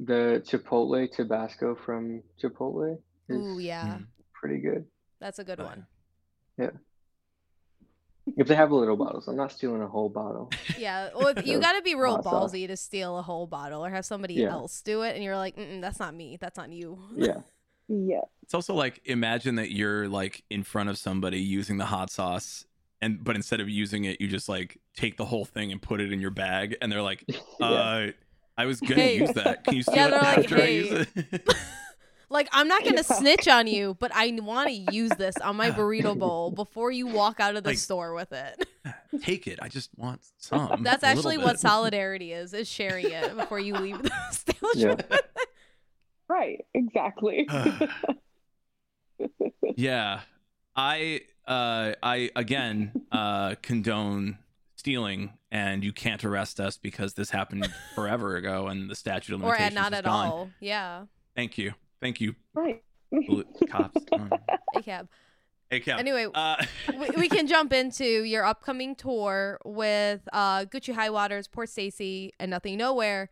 the 0.04 0.42
Chipotle 0.47 1.11
Tabasco 1.14 1.75
from 1.85 2.23
Chipotle 2.42 2.99
is 3.28 3.37
Ooh, 3.37 3.59
yeah, 3.59 3.99
Mhm. 3.99 4.07
pretty 4.33 4.59
good. 4.61 4.87
that's 5.21 5.38
a 5.38 5.45
good 5.45 5.59
one. 5.59 5.87
If 8.37 8.47
they 8.47 8.54
have 8.54 8.71
little 8.71 8.97
bottles, 8.97 9.26
I'm 9.28 9.37
not 9.37 9.50
stealing 9.50 9.83
a 9.83 9.88
whole 9.88 10.09
bottle. 10.09 10.50
Yeah, 10.78 11.09
well, 11.16 11.28
if- 11.28 11.45
you 11.47 11.59
got 11.66 11.73
to 11.73 11.83
be 11.83 11.95
real 11.95 12.16
hot 12.16 12.25
sauce. 12.25 12.52
ballsy 12.52 12.66
to 12.69 12.76
steal 12.76 13.19
a 13.19 13.23
whole 13.23 13.47
bottle, 13.47 13.85
or 13.85 13.90
have 13.90 14.04
somebody 14.04 14.35
Yeah. 14.35 14.50
else 14.50 14.83
do 14.83 15.02
it, 15.02 15.14
and 15.16 15.25
you're 15.25 15.37
like, 15.37 15.57
Mm-mm, 15.57 15.80
"That's 15.80 15.99
not 15.99 16.14
me. 16.14 16.37
That's 16.40 16.57
not 16.57 16.71
you." 16.71 16.99
Yeah, 17.16 17.40
Yeah. 17.88 18.21
It's 18.42 18.54
also 18.54 18.75
like 18.75 19.00
imagine 19.04 19.57
that 19.57 19.73
you're 19.73 20.07
like 20.09 20.45
in 20.49 20.62
front 20.62 20.90
of 20.90 20.99
somebody 20.99 21.40
using 21.40 21.78
the 21.78 21.87
hot 21.87 22.09
sauce 22.11 22.64
and 23.02 23.23
but 23.25 23.35
instead 23.35 23.61
of 23.61 23.69
using 23.69 24.04
it, 24.04 24.21
you 24.21 24.28
just 24.28 24.49
like 24.49 24.78
take 24.95 25.16
the 25.16 25.25
whole 25.25 25.45
thing 25.45 25.73
and 25.73 25.80
put 25.83 26.00
it 26.00 26.12
in 26.12 26.21
your 26.21 26.30
bag, 26.30 26.76
and 26.80 26.92
they're 26.92 27.02
like, 27.02 27.25
Yeah. 27.61 27.66
uh. 27.66 28.11
I 28.61 28.67
was 28.67 28.81
gonna 28.81 28.95
Hey. 29.00 29.19
use 29.19 29.33
that. 29.33 29.64
Can 29.64 29.75
you 29.76 29.83
steal 29.83 29.97
Yeah, 29.97 30.07
it 30.07 30.11
they're 30.11 30.21
like, 30.21 30.38
after 30.38 30.57
I 30.61 30.67
use 30.69 31.07
it? 31.17 31.49
like 32.31 32.49
I'm 32.52 32.69
not 32.69 32.85
gonna 32.85 33.02
snitch 33.02 33.49
on 33.49 33.67
you, 33.67 33.97
but 33.99 34.11
I 34.14 34.31
want 34.43 34.69
to 34.69 34.73
use 34.95 35.11
this 35.19 35.37
on 35.38 35.57
my 35.57 35.71
burrito 35.71 36.19
bowl 36.19 36.50
before 36.50 36.90
you 36.90 37.07
walk 37.07 37.40
out 37.40 37.57
of 37.57 37.64
the 37.64 37.71
Like- 37.71 37.79
store 37.79 38.14
with 38.14 38.33
it. 38.33 38.67
Take 39.23 39.47
it. 39.47 39.59
I 39.62 39.69
just 39.69 39.90
want 39.97 40.21
some. 40.38 40.83
That's 40.83 41.05
actually 41.05 41.38
what 41.38 41.59
solidarity 41.59 42.33
is: 42.33 42.52
is 42.55 42.69
sharing 42.69 43.11
it 43.11 43.37
before 43.37 43.59
you 43.59 43.75
leave 43.75 44.02
the 44.02 44.12
establishment. 44.31 45.05
Yeah. 45.11 45.19
right, 46.29 46.64
exactly. 46.75 47.49
yeah 49.76 50.21
i 50.76 51.21
uh 51.47 51.93
i 52.02 52.31
again 52.37 52.93
uh 53.12 53.55
condone 53.62 54.38
stealing 54.81 55.33
and 55.53 55.85
you 55.85 55.93
can't 55.93 56.25
arrest 56.25 56.59
us 56.59 56.77
because 56.79 57.15
this 57.15 57.31
happened 57.31 57.71
forever 57.95 58.37
ago 58.37 58.67
and 58.67 58.91
the 58.91 58.95
statute 58.97 59.35
of 59.35 59.43
Or 59.43 59.49
limitations 59.53 59.77
at 59.77 59.81
not 59.83 59.93
is 59.93 59.99
at 59.99 60.05
gone. 60.05 60.27
all. 60.29 60.51
Yeah. 60.61 61.05
thank 61.37 61.57
you 61.59 61.75
thank 62.01 62.21
you 62.21 62.35
right. 62.55 62.83
Cops 63.71 64.03
A 64.77 64.83
cab. 64.83 65.09
hey 65.69 65.81
Kev. 65.81 65.99
Anyway, 65.99 66.27
uh 66.35 66.57
we, 66.99 67.11
we 67.17 67.29
can 67.29 67.47
jump 67.47 67.73
into 67.73 68.05
your 68.05 68.45
upcoming 68.45 68.95
tour 68.95 69.59
with 69.65 70.21
uh, 70.33 70.65
Gucci 70.65 70.95
High 70.95 71.11
Waters, 71.11 71.47
Port 71.49 71.69
Stacy, 71.69 72.33
and 72.41 72.51
Nothing 72.51 72.79
Nowhere. 72.79 73.29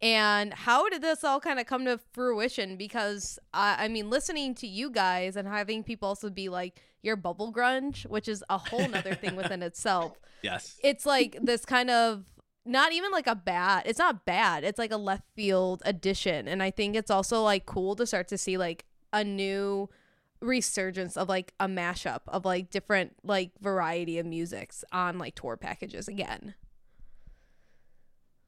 And 0.00 0.54
how 0.54 0.88
did 0.88 1.02
this 1.02 1.24
all 1.24 1.40
kind 1.40 1.58
of 1.58 1.66
come 1.66 1.84
to 1.86 1.98
fruition? 2.12 2.76
Because 2.76 3.38
uh, 3.52 3.74
I 3.78 3.88
mean, 3.88 4.08
listening 4.10 4.54
to 4.56 4.66
you 4.68 4.90
guys 4.90 5.34
and 5.36 5.48
having 5.48 5.82
people 5.82 6.08
also 6.08 6.30
be 6.30 6.48
like 6.48 6.80
your 7.02 7.16
bubble 7.16 7.52
grunge, 7.52 8.06
which 8.06 8.28
is 8.28 8.44
a 8.48 8.58
whole 8.58 8.88
nother 8.88 9.14
thing 9.14 9.36
within 9.36 9.62
itself. 9.62 10.18
yes 10.42 10.78
It's 10.82 11.04
like 11.04 11.36
this 11.42 11.64
kind 11.64 11.90
of 11.90 12.24
not 12.64 12.92
even 12.92 13.10
like 13.10 13.26
a 13.26 13.34
bad. 13.34 13.84
It's 13.86 13.98
not 13.98 14.24
bad. 14.24 14.62
It's 14.62 14.78
like 14.78 14.92
a 14.92 14.96
left 14.96 15.24
field 15.34 15.82
addition, 15.86 16.46
and 16.46 16.62
I 16.62 16.70
think 16.70 16.96
it's 16.96 17.10
also 17.10 17.42
like 17.42 17.66
cool 17.66 17.96
to 17.96 18.06
start 18.06 18.28
to 18.28 18.38
see 18.38 18.58
like 18.58 18.84
a 19.12 19.24
new 19.24 19.88
resurgence 20.40 21.16
of 21.16 21.28
like 21.28 21.52
a 21.58 21.66
mashup 21.66 22.20
of 22.28 22.44
like 22.44 22.70
different 22.70 23.16
like 23.24 23.50
variety 23.60 24.18
of 24.18 24.26
musics 24.26 24.84
on 24.92 25.18
like 25.18 25.34
tour 25.34 25.56
packages 25.56 26.08
again. 26.08 26.54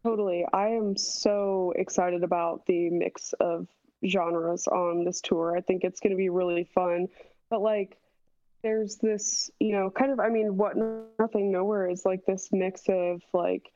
Totally. 0.02 0.46
I 0.52 0.68
am 0.68 0.96
so 0.96 1.74
excited 1.76 2.24
about 2.24 2.64
the 2.66 2.88
mix 2.90 3.34
of 3.34 3.66
genres 4.06 4.66
on 4.66 5.04
this 5.04 5.20
tour. 5.20 5.54
I 5.56 5.60
think 5.60 5.84
it's 5.84 6.00
going 6.00 6.12
to 6.12 6.16
be 6.16 6.30
really 6.30 6.64
fun. 6.64 7.08
But 7.50 7.60
like 7.60 7.98
there's 8.62 8.96
this, 8.96 9.50
you 9.58 9.72
know, 9.72 9.90
kind 9.90 10.12
of 10.12 10.20
I 10.20 10.28
mean, 10.28 10.56
what 10.56 10.76
nothing 11.18 11.52
nowhere 11.52 11.88
is 11.90 12.04
like 12.04 12.24
this 12.26 12.48
mix 12.52 12.82
of 12.88 13.22
like 13.32 13.70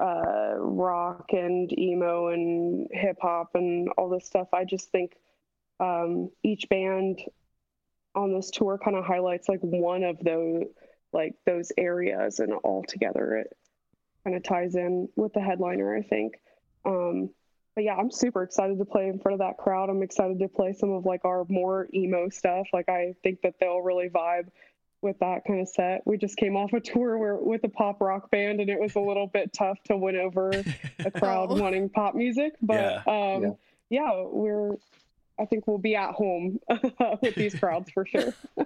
uh 0.00 0.54
rock 0.56 1.26
and 1.32 1.76
emo 1.78 2.28
and 2.28 2.88
hip 2.92 3.18
hop 3.20 3.50
and 3.54 3.88
all 3.98 4.08
this 4.08 4.26
stuff. 4.26 4.48
I 4.52 4.64
just 4.64 4.90
think 4.90 5.16
um 5.80 6.30
each 6.42 6.68
band 6.68 7.20
on 8.14 8.32
this 8.34 8.50
tour 8.50 8.78
kind 8.82 8.96
of 8.96 9.04
highlights 9.04 9.48
like 9.48 9.60
one 9.60 10.02
of 10.04 10.18
those 10.20 10.64
like 11.12 11.34
those 11.46 11.72
areas 11.78 12.40
and 12.40 12.52
all 12.52 12.84
together 12.84 13.36
it 13.36 13.56
kind 14.24 14.36
of 14.36 14.42
ties 14.42 14.74
in 14.74 15.08
with 15.16 15.32
the 15.32 15.40
headliner, 15.40 15.96
I 15.96 16.02
think. 16.02 16.34
Um, 16.84 17.30
but 17.74 17.84
yeah, 17.84 17.94
I'm 17.94 18.10
super 18.10 18.42
excited 18.42 18.78
to 18.78 18.84
play 18.84 19.08
in 19.08 19.18
front 19.18 19.34
of 19.34 19.38
that 19.40 19.56
crowd. 19.56 19.88
I'm 19.90 20.02
excited 20.02 20.38
to 20.40 20.48
play 20.48 20.72
some 20.72 20.90
of 20.90 21.04
like 21.06 21.24
our 21.24 21.44
more 21.48 21.88
emo 21.94 22.28
stuff. 22.28 22.66
Like 22.72 22.88
I 22.88 23.14
think 23.22 23.40
that 23.42 23.54
they'll 23.60 23.80
really 23.80 24.08
vibe 24.08 24.48
with 25.02 25.18
that 25.20 25.44
kind 25.46 25.60
of 25.60 25.68
set. 25.68 26.02
We 26.04 26.18
just 26.18 26.36
came 26.36 26.56
off 26.56 26.72
a 26.74 26.80
tour 26.80 27.16
where 27.16 27.36
with 27.36 27.64
a 27.64 27.68
pop 27.70 28.00
rock 28.02 28.30
band 28.30 28.60
and 28.60 28.68
it 28.68 28.78
was 28.78 28.96
a 28.96 29.00
little 29.00 29.26
bit 29.28 29.52
tough 29.52 29.78
to 29.84 29.96
win 29.96 30.16
over 30.16 30.50
a 30.98 31.10
crowd 31.10 31.48
Oh. 31.50 31.56
wanting 31.60 31.88
pop 31.88 32.14
music. 32.14 32.52
But 32.60 33.06
um 33.08 33.42
Yeah. 33.42 33.50
yeah, 33.88 34.22
we're 34.26 34.72
I 35.38 35.46
think 35.46 35.66
we'll 35.66 35.78
be 35.78 35.96
at 35.96 36.10
home 36.10 36.58
with 37.22 37.34
these 37.34 37.54
crowds 37.54 37.90
for 37.92 38.04
sure. 38.04 38.34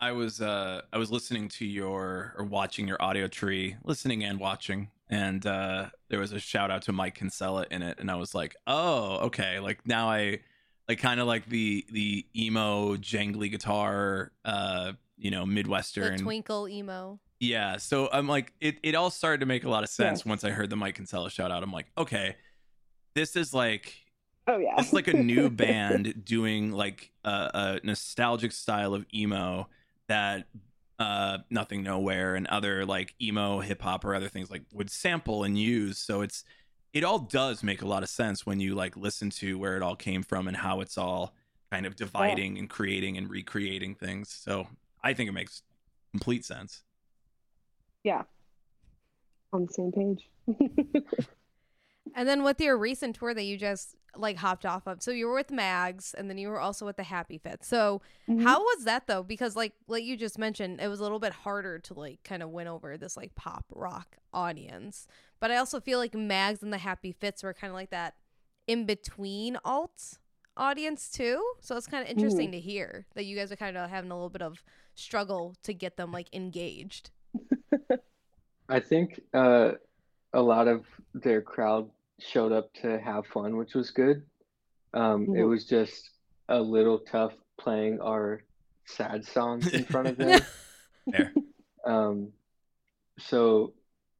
I 0.00 0.12
was 0.12 0.40
uh 0.40 0.82
I 0.92 0.98
was 0.98 1.10
listening 1.10 1.48
to 1.50 1.64
your 1.66 2.34
or 2.38 2.44
watching 2.44 2.86
your 2.88 2.98
Audiotree, 2.98 3.76
listening 3.84 4.22
and 4.24 4.38
watching, 4.38 4.90
and 5.14 5.46
uh 5.46 5.86
there 6.10 6.18
was 6.20 6.32
a 6.32 6.40
shout 6.40 6.70
out 6.70 6.82
to 6.82 6.92
Mike 6.92 7.14
Kinsella 7.14 7.66
in 7.70 7.82
it, 7.82 7.98
and 8.00 8.10
I 8.10 8.16
was 8.16 8.34
like, 8.34 8.56
oh, 8.66 9.18
okay, 9.26 9.60
like 9.60 9.86
now 9.86 10.08
I 10.10 10.40
like 10.88 10.98
kind 10.98 11.20
of 11.20 11.26
like 11.26 11.46
the 11.48 11.84
the 11.90 12.26
emo 12.36 12.96
jangly 12.96 13.50
guitar, 13.50 14.32
uh, 14.44 14.92
you 15.16 15.30
know, 15.30 15.40
The 15.46 15.52
midwestern, 15.52 16.18
twinkle 16.18 16.68
emo. 16.68 17.18
yeah. 17.40 17.76
So 17.78 18.08
I'm 18.12 18.28
like, 18.28 18.52
it 18.60 18.76
it 18.82 18.94
all 18.94 19.10
started 19.10 19.40
to 19.40 19.46
make 19.46 19.64
a 19.64 19.70
lot 19.70 19.82
of 19.84 19.88
sense 19.88 20.26
once 20.26 20.42
I 20.44 20.50
heard 20.50 20.68
the 20.70 20.76
Mike 20.76 20.96
Kinsella 20.96 21.30
shout 21.30 21.50
out. 21.50 21.62
I'm 21.62 21.72
like, 21.72 21.86
okay, 21.96 22.36
this 23.14 23.36
is 23.36 23.54
like 23.54 23.94
Oh 24.46 24.58
yeah. 24.58 24.74
it's 24.78 24.92
like 24.92 25.08
a 25.08 25.16
new 25.16 25.48
band 25.64 26.24
doing 26.24 26.70
like 26.72 27.10
a, 27.24 27.30
a 27.30 27.80
nostalgic 27.82 28.52
style 28.52 28.92
of 28.94 29.06
emo 29.14 29.68
that 30.08 30.46
uh 30.98 31.38
nothing 31.50 31.82
nowhere 31.82 32.34
and 32.36 32.46
other 32.46 32.86
like 32.86 33.14
emo 33.20 33.60
hip 33.60 33.82
hop 33.82 34.04
or 34.04 34.14
other 34.14 34.28
things 34.28 34.50
like 34.50 34.62
would 34.72 34.88
sample 34.90 35.42
and 35.44 35.58
use 35.58 35.98
so 35.98 36.20
it's 36.20 36.44
it 36.92 37.02
all 37.02 37.18
does 37.18 37.64
make 37.64 37.82
a 37.82 37.86
lot 37.86 38.02
of 38.04 38.08
sense 38.08 38.46
when 38.46 38.60
you 38.60 38.74
like 38.76 38.96
listen 38.96 39.28
to 39.28 39.58
where 39.58 39.76
it 39.76 39.82
all 39.82 39.96
came 39.96 40.22
from 40.22 40.46
and 40.46 40.56
how 40.56 40.80
it's 40.80 40.96
all 40.96 41.34
kind 41.72 41.84
of 41.86 41.96
dividing 41.96 42.56
and 42.58 42.70
creating 42.70 43.16
and 43.18 43.28
recreating 43.28 43.94
things 43.96 44.28
so 44.30 44.68
i 45.02 45.12
think 45.12 45.28
it 45.28 45.32
makes 45.32 45.62
complete 46.12 46.44
sense 46.44 46.84
Yeah. 48.04 48.22
on 49.52 49.66
the 49.66 49.72
same 49.72 49.90
page. 49.90 50.28
And 52.14 52.28
then 52.28 52.44
with 52.44 52.60
your 52.60 52.76
recent 52.76 53.16
tour 53.16 53.34
that 53.34 53.42
you 53.44 53.56
just 53.56 53.96
like 54.16 54.36
hopped 54.36 54.64
off 54.66 54.86
of, 54.86 55.02
so 55.02 55.10
you 55.10 55.26
were 55.26 55.34
with 55.34 55.50
M.A.G.S., 55.52 56.14
and 56.16 56.28
then 56.30 56.38
you 56.38 56.48
were 56.48 56.60
also 56.60 56.84
with 56.86 56.96
the 56.96 57.02
Happy 57.02 57.38
Fit. 57.38 57.64
So 57.64 58.02
Mhm. 58.28 58.42
how 58.44 58.60
was 58.60 58.84
that 58.84 59.06
though? 59.06 59.22
Because 59.22 59.54
like 59.56 59.72
like 59.88 60.04
you 60.04 60.16
just 60.16 60.38
mentioned, 60.38 60.80
it 60.80 60.88
was 60.88 61.00
a 61.00 61.02
little 61.02 61.18
bit 61.20 61.32
harder 61.32 61.78
to 61.80 61.94
like 61.94 62.22
kind 62.24 62.42
of 62.42 62.50
win 62.50 62.66
over 62.66 62.96
this 62.96 63.16
like 63.16 63.34
pop 63.34 63.64
rock 63.74 64.16
audience. 64.32 65.06
But 65.40 65.50
I 65.50 65.56
also 65.56 65.80
feel 65.80 65.98
like 65.98 66.14
M.A.G.S. 66.14 66.62
and 66.62 66.72
the 66.72 66.78
Happy 66.78 67.12
Fits 67.12 67.42
were 67.42 67.54
kind 67.54 67.70
of 67.70 67.74
like 67.74 67.90
that 67.90 68.14
in 68.66 68.86
between 68.86 69.58
alt 69.64 70.18
audience 70.56 71.10
too. 71.10 71.42
So 71.60 71.76
it's 71.76 71.86
kind 71.86 72.02
of 72.02 72.08
interesting 72.08 72.52
to 72.52 72.60
hear 72.60 73.06
that 73.14 73.24
you 73.24 73.36
guys 73.36 73.50
are 73.52 73.56
kind 73.56 73.76
of 73.76 73.90
having 73.90 74.10
a 74.10 74.14
little 74.14 74.30
bit 74.30 74.42
of 74.42 74.62
struggle 74.94 75.54
to 75.64 75.74
get 75.74 75.96
them 75.96 76.12
like 76.12 76.28
engaged. 76.32 77.10
I 78.68 78.80
think 78.80 79.20
uh, 79.34 79.72
a 80.32 80.40
lot 80.40 80.68
of 80.68 80.86
their 81.12 81.42
crowd 81.42 81.90
showed 82.20 82.52
up 82.52 82.72
to 82.74 82.98
have 83.00 83.26
fun, 83.26 83.56
which 83.56 83.74
was 83.74 83.90
good. 83.90 84.22
Um, 84.92 85.34
it 85.36 85.44
was 85.44 85.64
just 85.64 86.10
a 86.48 86.60
little 86.60 86.98
tough 86.98 87.32
playing 87.58 88.00
our 88.00 88.42
sad 88.86 89.24
songs 89.24 89.72
in 89.72 89.84
front 89.84 90.08
of 90.08 90.16
them. 90.18 90.40
Fair. 91.10 91.32
Um, 91.84 92.32
so 93.18 93.74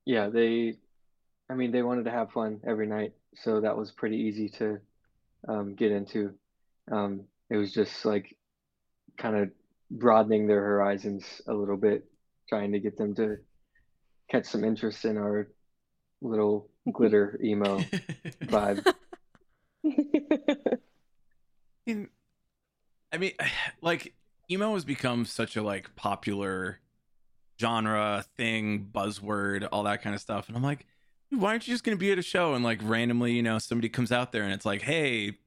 yeah, 0.04 0.28
they, 0.28 0.76
I 1.50 1.54
mean, 1.54 1.72
they 1.72 1.82
wanted 1.82 2.04
to 2.04 2.10
have 2.10 2.32
fun 2.32 2.60
every 2.66 2.86
night, 2.86 3.12
so 3.36 3.60
that 3.60 3.76
was 3.76 3.90
pretty 3.90 4.16
easy 4.16 4.48
to 4.50 4.78
um, 5.48 5.74
get 5.74 5.92
into. 5.92 6.34
Um, 6.90 7.22
it 7.50 7.56
was 7.56 7.72
just 7.72 8.04
like 8.04 8.36
kind 9.16 9.36
of 9.36 9.50
broadening 9.90 10.46
their 10.46 10.62
horizons 10.62 11.24
a 11.46 11.54
little 11.54 11.76
bit, 11.76 12.04
trying 12.48 12.72
to 12.72 12.80
get 12.80 12.96
them 12.96 13.14
to 13.14 13.38
catch 14.30 14.46
some 14.46 14.64
interest 14.64 15.04
in 15.04 15.16
our 15.16 15.48
little 16.20 16.68
glitter 16.92 17.38
emo 17.44 17.78
vibe. 18.42 18.94
In- 21.86 22.08
I 23.12 23.18
mean, 23.18 23.32
like 23.80 24.14
emo 24.50 24.74
has 24.74 24.84
become 24.84 25.24
such 25.24 25.56
a 25.56 25.62
like 25.62 25.94
popular 25.96 26.80
genre 27.60 28.24
thing, 28.36 28.88
buzzword, 28.92 29.68
all 29.70 29.84
that 29.84 30.02
kind 30.02 30.14
of 30.14 30.20
stuff, 30.20 30.48
and 30.48 30.56
I'm 30.56 30.62
like, 30.62 30.86
why 31.30 31.50
aren't 31.50 31.66
you 31.66 31.74
just 31.74 31.84
gonna 31.84 31.96
be 31.96 32.12
at 32.12 32.18
a 32.18 32.22
show 32.22 32.54
and 32.54 32.64
like 32.64 32.80
randomly, 32.82 33.32
you 33.32 33.42
know, 33.42 33.58
somebody 33.58 33.88
comes 33.88 34.12
out 34.12 34.32
there 34.32 34.42
and 34.42 34.52
it's 34.52 34.66
like, 34.66 34.82
hey, 34.82 35.38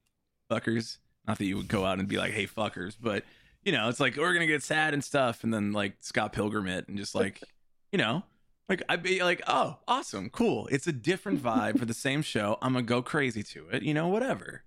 fuckers. 0.50 0.98
Not 1.26 1.36
that 1.38 1.44
you 1.44 1.58
would 1.58 1.68
go 1.68 1.84
out 1.84 1.98
and 1.98 2.08
be 2.08 2.16
like, 2.16 2.32
hey, 2.32 2.46
fuckers, 2.46 2.96
but 2.98 3.22
you 3.62 3.72
know, 3.72 3.88
it's 3.90 4.00
like 4.00 4.16
we're 4.16 4.32
gonna 4.32 4.46
get 4.46 4.62
sad 4.62 4.94
and 4.94 5.04
stuff, 5.04 5.44
and 5.44 5.52
then 5.52 5.72
like 5.72 5.94
Scott 6.00 6.32
Pilgrim 6.32 6.66
it 6.66 6.88
and 6.88 6.96
just 6.96 7.14
like, 7.14 7.42
you 7.92 7.98
know. 7.98 8.22
Like 8.68 8.82
I'd 8.88 9.02
be 9.02 9.22
like, 9.22 9.40
oh, 9.46 9.78
awesome, 9.88 10.28
cool. 10.28 10.68
It's 10.70 10.86
a 10.86 10.92
different 10.92 11.42
vibe 11.42 11.78
for 11.78 11.86
the 11.86 11.94
same 11.94 12.20
show. 12.22 12.58
I'm 12.60 12.74
gonna 12.74 12.84
go 12.84 13.00
crazy 13.00 13.42
to 13.44 13.66
it, 13.70 13.82
you 13.82 13.94
know, 13.94 14.08
whatever. 14.08 14.62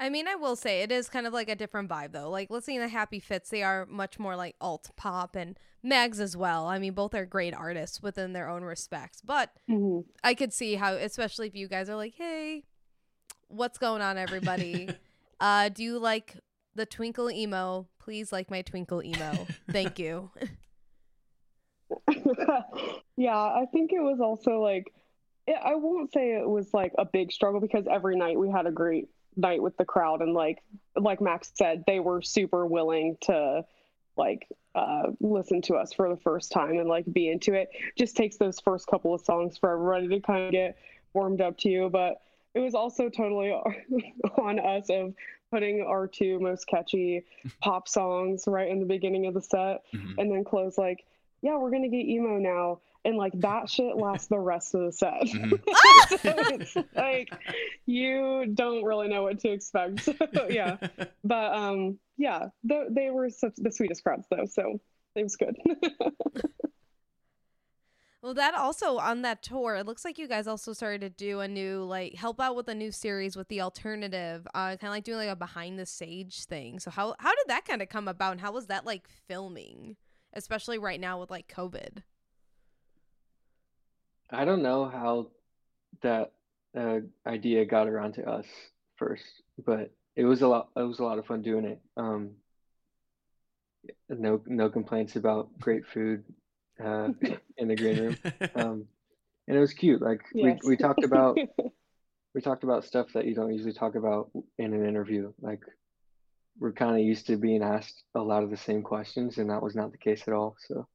I 0.00 0.10
mean, 0.10 0.28
I 0.28 0.36
will 0.36 0.54
say 0.54 0.82
it 0.82 0.92
is 0.92 1.08
kind 1.08 1.26
of 1.26 1.32
like 1.32 1.48
a 1.48 1.56
different 1.56 1.90
vibe 1.90 2.12
though. 2.12 2.30
Like 2.30 2.50
listening 2.50 2.78
to 2.80 2.88
Happy 2.88 3.18
Fits, 3.20 3.50
they 3.50 3.62
are 3.62 3.84
much 3.86 4.18
more 4.18 4.36
like 4.36 4.54
alt 4.60 4.90
pop 4.96 5.34
and 5.34 5.58
M.A.G.S. 5.84 6.20
as 6.20 6.36
well. 6.36 6.66
I 6.66 6.78
mean, 6.78 6.92
both 6.94 7.14
are 7.14 7.26
great 7.26 7.52
artists 7.52 8.00
within 8.00 8.32
their 8.32 8.48
own 8.48 8.62
respects. 8.62 9.20
But 9.20 9.50
Mhm. 9.68 10.04
I 10.22 10.34
could 10.34 10.52
see 10.52 10.76
how, 10.76 10.94
especially 10.94 11.48
if 11.48 11.54
you 11.56 11.68
guys 11.68 11.90
are 11.90 11.96
like, 11.96 12.14
"Hey, 12.14 12.64
what's 13.48 13.76
going 13.78 14.00
on, 14.00 14.16
everybody? 14.18 14.88
uh, 15.40 15.68
do 15.68 15.82
you 15.82 15.98
like 15.98 16.36
the 16.74 16.86
twinkle 16.86 17.30
emo. 17.30 17.88
Please 18.08 18.32
like 18.32 18.50
my 18.50 18.62
twinkle 18.62 19.04
emo. 19.04 19.46
Thank 19.70 19.98
you. 19.98 20.30
yeah, 23.18 23.36
I 23.36 23.66
think 23.70 23.92
it 23.92 24.00
was 24.00 24.18
also 24.18 24.62
like, 24.62 24.90
it, 25.46 25.58
I 25.62 25.74
won't 25.74 26.10
say 26.10 26.30
it 26.30 26.48
was 26.48 26.72
like 26.72 26.94
a 26.96 27.04
big 27.04 27.30
struggle 27.30 27.60
because 27.60 27.86
every 27.86 28.16
night 28.16 28.38
we 28.38 28.48
had 28.48 28.64
a 28.64 28.70
great 28.70 29.10
night 29.36 29.60
with 29.60 29.76
the 29.76 29.84
crowd 29.84 30.22
and 30.22 30.32
like 30.32 30.62
like 30.96 31.20
Max 31.20 31.52
said, 31.54 31.84
they 31.86 32.00
were 32.00 32.22
super 32.22 32.64
willing 32.64 33.18
to 33.24 33.66
like 34.16 34.48
uh, 34.74 35.08
listen 35.20 35.60
to 35.60 35.74
us 35.74 35.92
for 35.92 36.08
the 36.08 36.16
first 36.16 36.50
time 36.50 36.78
and 36.78 36.88
like 36.88 37.04
be 37.12 37.28
into 37.28 37.52
it. 37.52 37.68
Just 37.98 38.16
takes 38.16 38.38
those 38.38 38.58
first 38.58 38.86
couple 38.86 39.12
of 39.12 39.20
songs 39.20 39.58
for 39.58 39.70
everybody 39.70 40.08
to 40.18 40.26
kind 40.26 40.46
of 40.46 40.52
get 40.52 40.78
warmed 41.12 41.42
up 41.42 41.58
to 41.58 41.68
you, 41.68 41.90
but 41.90 42.22
it 42.54 42.60
was 42.60 42.74
also 42.74 43.10
totally 43.10 43.50
on 44.38 44.58
us 44.58 44.88
of 44.88 45.12
putting 45.50 45.82
our 45.82 46.06
two 46.06 46.38
most 46.40 46.66
catchy 46.66 47.24
pop 47.62 47.88
songs 47.88 48.44
right 48.46 48.68
in 48.70 48.80
the 48.80 48.86
beginning 48.86 49.26
of 49.26 49.34
the 49.34 49.40
set 49.42 49.82
Mhm. 49.94 50.14
and 50.18 50.30
then 50.32 50.44
close 50.44 50.76
like 50.78 51.04
yeah 51.42 51.56
we're 51.56 51.70
gonna 51.70 51.88
get 51.88 52.06
emo 52.06 52.38
now. 52.38 52.80
And 53.04 53.16
like 53.16 53.32
that 53.40 53.70
shit 53.70 53.96
lasts 53.96 54.26
the 54.26 54.38
rest 54.40 54.74
of 54.74 54.80
the 54.82 54.92
set. 54.92 55.22
Mhm. 55.22 56.66
so 56.72 56.84
like 56.96 57.30
you 57.86 58.46
don't 58.52 58.82
really 58.84 59.08
know 59.08 59.22
what 59.22 59.38
to 59.40 59.50
expect. 59.50 60.00
So 60.34 60.48
yeah. 60.50 60.76
But 61.24 61.54
um 61.54 61.98
yeah 62.18 62.48
th- 62.68 62.88
they 62.90 63.10
were 63.10 63.30
such 63.30 63.54
the 63.56 63.70
sweetest 63.70 64.02
crowds 64.02 64.26
though 64.30 64.46
so 64.46 64.80
it 65.14 65.22
was 65.22 65.36
good 65.36 65.56
Well, 68.20 68.34
that 68.34 68.54
also 68.54 68.98
on 68.98 69.22
that 69.22 69.42
tour, 69.42 69.76
it 69.76 69.86
looks 69.86 70.04
like 70.04 70.18
you 70.18 70.26
guys 70.26 70.48
also 70.48 70.72
started 70.72 71.00
to 71.02 71.10
do 71.10 71.38
a 71.38 71.46
new 71.46 71.84
like 71.84 72.16
help 72.16 72.40
out 72.40 72.56
with 72.56 72.68
a 72.68 72.74
new 72.74 72.90
series 72.90 73.36
with 73.36 73.46
the 73.46 73.60
alternative, 73.60 74.46
uh, 74.54 74.76
kind 74.76 74.84
of 74.84 74.90
like 74.90 75.04
doing 75.04 75.18
like 75.18 75.28
a 75.28 75.36
behind 75.36 75.78
the 75.78 75.86
stage 75.86 76.44
thing. 76.44 76.80
So 76.80 76.90
how 76.90 77.14
how 77.20 77.30
did 77.30 77.44
that 77.46 77.64
kind 77.64 77.80
of 77.80 77.88
come 77.88 78.08
about, 78.08 78.32
and 78.32 78.40
how 78.40 78.50
was 78.50 78.66
that 78.66 78.84
like 78.84 79.08
filming, 79.28 79.96
especially 80.32 80.78
right 80.78 80.98
now 80.98 81.20
with 81.20 81.30
like 81.30 81.46
COVID? 81.46 82.02
I 84.30 84.44
don't 84.44 84.62
know 84.62 84.88
how 84.88 85.28
that 86.02 86.32
uh, 86.76 86.98
idea 87.24 87.64
got 87.66 87.88
around 87.88 88.14
to 88.14 88.28
us 88.28 88.46
first, 88.96 89.42
but 89.64 89.92
it 90.16 90.24
was 90.24 90.42
a 90.42 90.48
lot. 90.48 90.70
It 90.76 90.82
was 90.82 90.98
a 90.98 91.04
lot 91.04 91.18
of 91.18 91.26
fun 91.26 91.42
doing 91.42 91.64
it. 91.64 91.80
Um, 91.96 92.32
no, 94.08 94.42
no 94.46 94.68
complaints 94.68 95.14
about 95.14 95.56
great 95.60 95.86
food 95.86 96.24
uh, 96.82 97.08
in 97.56 97.68
the 97.68 97.76
green 97.76 97.98
room, 97.98 98.16
um, 98.54 98.86
and 99.46 99.56
it 99.56 99.60
was 99.60 99.72
cute. 99.72 100.02
Like 100.02 100.22
Yes. 100.34 100.60
we 100.62 100.70
we 100.70 100.76
talked 100.76 101.04
about 101.04 101.38
we 102.34 102.40
talked 102.40 102.64
about 102.64 102.84
stuff 102.84 103.12
that 103.14 103.26
you 103.26 103.34
don't 103.34 103.52
usually 103.52 103.72
talk 103.72 103.94
about 103.94 104.30
in 104.58 104.74
an 104.74 104.86
interview. 104.86 105.32
Like 105.40 105.62
we're 106.58 106.72
kind 106.72 106.96
of 106.96 107.04
used 107.04 107.26
to 107.28 107.36
being 107.36 107.62
asked 107.62 108.02
a 108.14 108.20
lot 108.20 108.42
of 108.42 108.50
the 108.50 108.56
same 108.56 108.82
questions, 108.82 109.38
and 109.38 109.50
that 109.50 109.62
was 109.62 109.74
not 109.74 109.92
the 109.92 109.98
case 109.98 110.22
at 110.26 110.34
all. 110.34 110.56
So 110.66 110.86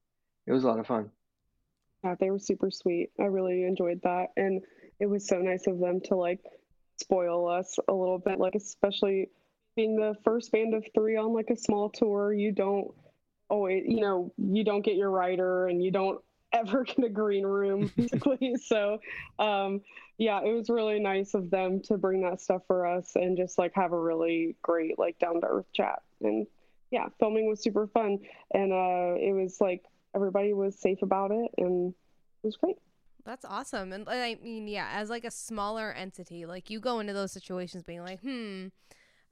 it 0.45 0.51
was 0.51 0.63
a 0.63 0.67
lot 0.67 0.79
of 0.79 0.87
fun. 0.87 1.09
Yeah, 2.03 2.15
they 2.19 2.31
were 2.31 2.39
super 2.39 2.69
sweet. 2.69 3.11
I 3.19 3.23
really 3.23 3.63
enjoyed 3.63 4.01
that. 4.03 4.27
And 4.35 4.61
it 4.99 5.05
was 5.05 5.27
so 5.27 5.37
nice 5.37 5.67
of 5.67 5.79
them 5.79 6.01
to 6.05 6.15
like 6.15 6.41
spoil 6.97 7.47
us 7.47 7.77
a 7.87 7.93
little 7.93 8.19
bit, 8.19 8.39
like 8.39 8.55
especially 8.55 9.29
being 9.75 9.95
the 9.95 10.15
first 10.23 10.51
band 10.51 10.73
of 10.73 10.85
three 10.93 11.15
on 11.15 11.33
like 11.33 11.49
a 11.49 11.57
small 11.57 11.89
tour, 11.89 12.33
you 12.33 12.51
don't 12.51 12.93
always, 13.49 13.83
you 13.87 14.01
know, 14.01 14.31
you 14.37 14.63
don't 14.63 14.81
get 14.81 14.95
your 14.95 15.09
writer 15.09 15.67
and 15.67 15.83
you 15.83 15.91
don't 15.91 16.21
ever 16.53 16.83
get 16.83 17.03
a 17.03 17.09
green 17.09 17.45
room 17.45 17.91
basically. 17.97 18.55
so 18.63 18.99
um 19.39 19.81
yeah, 20.19 20.39
it 20.43 20.53
was 20.53 20.69
really 20.69 20.99
nice 20.99 21.33
of 21.33 21.49
them 21.49 21.81
to 21.81 21.97
bring 21.97 22.21
that 22.21 22.39
stuff 22.39 22.61
for 22.67 22.85
us 22.85 23.15
and 23.15 23.35
just 23.35 23.57
like 23.57 23.73
have 23.73 23.91
a 23.91 23.99
really 23.99 24.55
great 24.61 24.99
like 24.99 25.17
down 25.17 25.41
to 25.41 25.47
earth 25.47 25.65
chat. 25.73 26.03
And 26.21 26.45
yeah, 26.91 27.07
filming 27.19 27.49
was 27.49 27.61
super 27.61 27.87
fun. 27.87 28.19
And 28.53 28.71
uh 28.71 29.15
it 29.19 29.33
was 29.33 29.59
like 29.59 29.83
everybody 30.15 30.53
was 30.53 30.77
safe 30.77 31.01
about 31.01 31.31
it 31.31 31.49
and 31.57 31.89
it 32.43 32.47
was 32.47 32.55
great. 32.57 32.77
That's 33.25 33.45
awesome. 33.45 33.93
And 33.93 34.07
I 34.07 34.37
mean, 34.43 34.67
yeah, 34.67 34.89
as 34.93 35.09
like 35.09 35.23
a 35.23 35.31
smaller 35.31 35.91
entity, 35.93 36.45
like 36.45 36.69
you 36.69 36.79
go 36.79 36.99
into 36.99 37.13
those 37.13 37.31
situations 37.31 37.83
being 37.83 38.03
like, 38.03 38.19
hmm, 38.19 38.67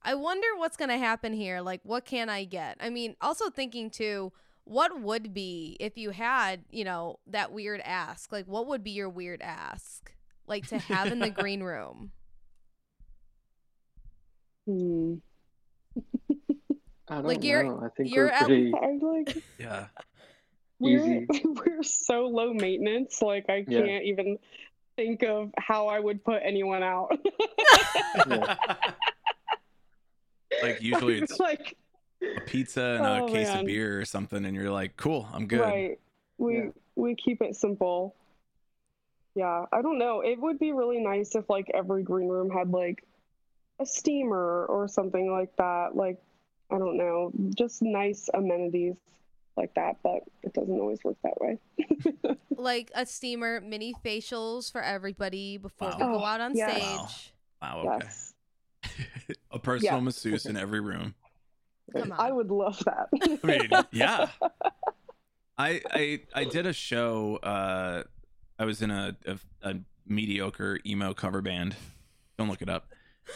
I 0.03 0.15
wonder 0.15 0.47
what's 0.57 0.77
going 0.77 0.89
to 0.89 0.97
happen 0.97 1.33
here. 1.33 1.61
Like, 1.61 1.81
what 1.83 2.05
can 2.05 2.29
I 2.29 2.43
get? 2.43 2.77
I 2.79 2.89
mean, 2.89 3.15
also 3.21 3.49
thinking 3.49 3.89
too, 3.89 4.31
what 4.63 4.99
would 5.01 5.33
be 5.33 5.77
if 5.79 5.97
you 5.97 6.09
had, 6.11 6.63
you 6.71 6.83
know, 6.83 7.19
that 7.27 7.51
weird 7.51 7.81
ask? 7.81 8.31
Like, 8.31 8.45
what 8.47 8.67
would 8.67 8.83
be 8.83 8.91
your 8.91 9.09
weird 9.09 9.41
ask? 9.41 10.11
Like 10.47 10.67
to 10.67 10.77
have 10.79 11.11
in 11.11 11.19
the 11.19 11.29
green 11.41 11.61
room? 11.63 12.11
Hmm. 14.67 15.15
I 17.09 17.15
don't 17.15 17.25
Like, 17.25 17.43
you're- 17.43 17.67
know. 17.67 17.81
I 17.83 17.89
think 17.89 18.13
you're 18.13 18.25
we're 18.25 18.31
at- 18.31 18.45
pretty 18.45 18.71
I 18.73 18.97
like 19.01 19.43
yeah. 19.59 19.87
we're 20.79 21.25
we're 21.43 21.83
so 21.83 22.27
low 22.27 22.53
maintenance. 22.53 23.21
Like 23.21 23.45
I 23.49 23.65
Yeah. 23.67 23.81
can't 23.81 24.05
even 24.05 24.37
think 24.95 25.23
of 25.23 25.51
how 25.57 25.87
I 25.87 25.99
would 25.99 26.23
put 26.23 26.41
anyone 26.43 26.83
out. 26.83 27.11
Yeah. 28.27 28.55
like 30.63 30.81
usually 30.81 31.19
it's 31.19 31.39
like 31.39 31.75
a 32.21 32.41
pizza 32.41 32.81
and 32.81 33.05
a 33.05 33.21
Oh, 33.23 33.27
case 33.27 33.53
of 33.55 33.65
beer 33.65 33.99
or 33.99 34.05
something, 34.05 34.45
and 34.45 34.55
you're 34.55 34.69
like, 34.71 34.95
cool, 34.97 35.27
I'm 35.33 35.47
good. 35.47 35.61
right. 35.61 35.99
We 36.37 36.55
Yeah. 36.55 36.69
we 36.95 37.15
keep 37.15 37.41
it 37.41 37.55
simple. 37.55 38.15
Yeah, 39.35 39.65
I 39.71 39.81
don't 39.81 39.97
know. 39.97 40.21
It 40.21 40.39
would 40.39 40.59
be 40.59 40.73
really 40.73 40.99
nice 40.99 41.35
if 41.35 41.49
like 41.49 41.69
every 41.73 42.03
green 42.03 42.27
room 42.27 42.49
had 42.49 42.69
like 42.69 43.05
a 43.79 43.85
steamer 43.85 44.65
or 44.65 44.87
something 44.87 45.31
like 45.31 45.55
that. 45.57 45.95
Like 45.95 46.21
I 46.71 46.77
don't 46.77 46.97
know, 46.97 47.31
just 47.55 47.81
nice 47.81 48.29
amenities 48.33 48.95
like 49.57 49.73
that, 49.75 49.97
but 50.03 50.23
it 50.43 50.53
doesn't 50.53 50.79
always 50.79 51.03
work 51.03 51.17
that 51.23 51.39
way. 51.39 51.59
Like 52.57 52.91
a 52.93 53.05
steamer, 53.07 53.59
mini 53.59 53.95
facials 54.05 54.71
for 54.71 54.83
everybody 54.83 55.57
before 55.57 55.95
we 55.97 56.03
go 56.03 56.23
out 56.23 56.41
on 56.41 56.51
Oh, 56.51 56.55
yes. 56.55 56.69
Wow. 56.69 57.05
stage. 57.07 57.33
Wow. 57.61 57.79
Okay. 57.87 58.05
Yes. 58.05 58.30
a 59.51 59.59
personal 59.59 59.95
Yeah. 59.95 59.99
masseuse 60.01 60.45
in 60.45 60.57
every 60.57 60.79
room. 60.79 61.15
Come 61.93 62.11
on. 62.13 62.19
I 62.19 62.31
would 62.31 62.49
love 62.51 62.81
that. 62.85 63.09
I 63.43 63.47
mean, 63.47 63.69
yeah. 63.91 64.29
I 65.57 65.81
I 65.91 66.19
I 66.33 66.43
did 66.45 66.65
a 66.65 66.73
show. 66.73 67.37
Uh, 67.37 68.03
I 68.57 68.65
was 68.65 68.81
in 68.81 68.91
a, 68.91 69.15
a 69.25 69.39
a 69.61 69.75
mediocre 70.07 70.79
emo 70.85 71.13
cover 71.13 71.41
band. 71.41 71.75
Don't 72.37 72.47
look 72.49 72.61
it 72.61 72.69
up. 72.69 72.87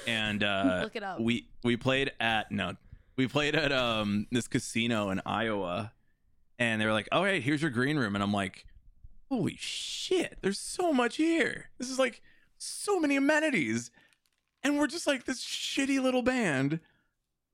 And 0.07 0.43
uh, 0.43 0.79
Look 0.83 0.95
it 0.95 1.03
up. 1.03 1.19
we 1.19 1.47
we 1.63 1.77
played 1.77 2.11
at 2.19 2.51
no, 2.51 2.73
we 3.17 3.27
played 3.27 3.55
at 3.55 3.71
um 3.71 4.27
this 4.31 4.47
casino 4.47 5.09
in 5.09 5.21
Iowa, 5.25 5.91
and 6.57 6.81
they 6.81 6.85
were 6.85 6.93
like, 6.93 7.07
"Oh, 7.11 7.23
hey, 7.23 7.39
here's 7.39 7.61
your 7.61 7.71
green 7.71 7.97
room," 7.97 8.15
and 8.15 8.23
I'm 8.23 8.33
like, 8.33 8.65
"Holy 9.29 9.55
shit! 9.59 10.37
There's 10.41 10.59
so 10.59 10.91
much 10.91 11.17
here. 11.17 11.69
This 11.77 11.89
is 11.89 11.99
like 11.99 12.21
so 12.57 12.99
many 12.99 13.15
amenities." 13.15 13.91
And 14.65 14.77
we're 14.77 14.87
just 14.87 15.07
like 15.07 15.23
this 15.23 15.41
shitty 15.45 16.01
little 16.03 16.23
band 16.23 16.81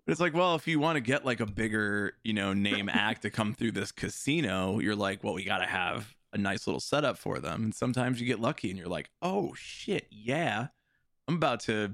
but 0.06 0.12
it's 0.14 0.22
like, 0.22 0.34
well, 0.34 0.56
if 0.56 0.68
you 0.68 0.80
want 0.80 0.96
to 0.96 1.02
get 1.02 1.26
like 1.26 1.40
a 1.40 1.46
bigger, 1.46 2.14
you 2.24 2.34
know, 2.34 2.54
name 2.54 2.90
act 2.94 3.22
to 3.22 3.30
come 3.30 3.54
through 3.54 3.74
this 3.74 3.92
casino, 3.92 4.80
you're 4.80 4.96
like, 4.96 5.24
well, 5.24 5.34
we 5.34 5.44
got 5.44 5.60
to 5.60 5.66
have 5.66 6.16
a 6.34 6.38
nice 6.38 6.66
little 6.66 6.80
setup 6.80 7.18
for 7.18 7.40
them. 7.40 7.66
And 7.66 7.76
sometimes 7.76 8.20
you 8.20 8.26
get 8.26 8.40
lucky 8.40 8.70
and 8.70 8.80
you're 8.80 8.88
like, 8.88 9.10
oh 9.22 9.54
shit, 9.56 10.08
yeah. 10.10 10.68
I'm 11.28 11.36
about 11.36 11.62
to 11.62 11.94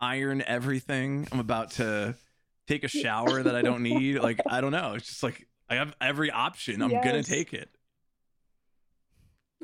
iron 0.00 0.42
everything. 0.46 1.28
I'm 1.30 1.40
about 1.40 1.72
to 1.72 2.14
take 2.66 2.84
a 2.84 2.88
shower 2.88 3.42
that 3.42 3.54
I 3.54 3.62
don't 3.62 3.82
need. 3.82 4.18
Like, 4.18 4.40
I 4.46 4.60
don't 4.60 4.72
know. 4.72 4.94
It's 4.94 5.08
just 5.08 5.22
like 5.22 5.46
I 5.68 5.74
have 5.74 5.94
every 6.00 6.30
option. 6.30 6.80
I'm 6.80 6.90
going 6.90 7.22
to 7.22 7.22
take 7.22 7.52
it. 7.52 7.68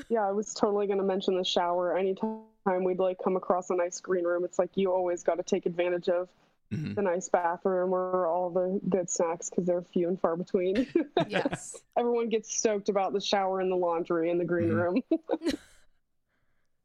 Yeah, 0.08 0.26
I 0.26 0.32
was 0.32 0.54
totally 0.54 0.86
going 0.86 0.98
to 0.98 1.04
mention 1.04 1.36
the 1.36 1.44
shower. 1.44 1.96
Anytime 1.96 2.42
we'd 2.84 2.98
like 2.98 3.18
come 3.22 3.36
across 3.36 3.70
a 3.70 3.74
nice 3.74 4.00
green 4.00 4.24
room, 4.24 4.44
it's 4.44 4.58
like 4.58 4.70
you 4.76 4.92
always 4.92 5.22
got 5.22 5.36
to 5.36 5.42
take 5.42 5.66
advantage 5.66 6.08
of 6.08 6.28
Mhm. 6.72 6.94
the 6.96 7.00
nice 7.02 7.28
bathroom 7.30 7.94
or 7.94 8.26
all 8.26 8.50
the 8.50 8.78
good 8.90 9.08
snacks 9.08 9.48
because 9.48 9.64
they're 9.64 9.80
few 9.80 10.06
and 10.08 10.20
far 10.20 10.36
between. 10.36 10.86
yes. 11.28 11.76
Everyone 11.96 12.28
gets 12.28 12.54
stoked 12.54 12.90
about 12.90 13.14
the 13.14 13.20
shower 13.22 13.60
and 13.60 13.72
the 13.72 13.76
laundry 13.76 14.28
in 14.30 14.36
the 14.38 14.44
green 14.44 14.68
Mhm. 14.70 14.82
room. 14.82 15.02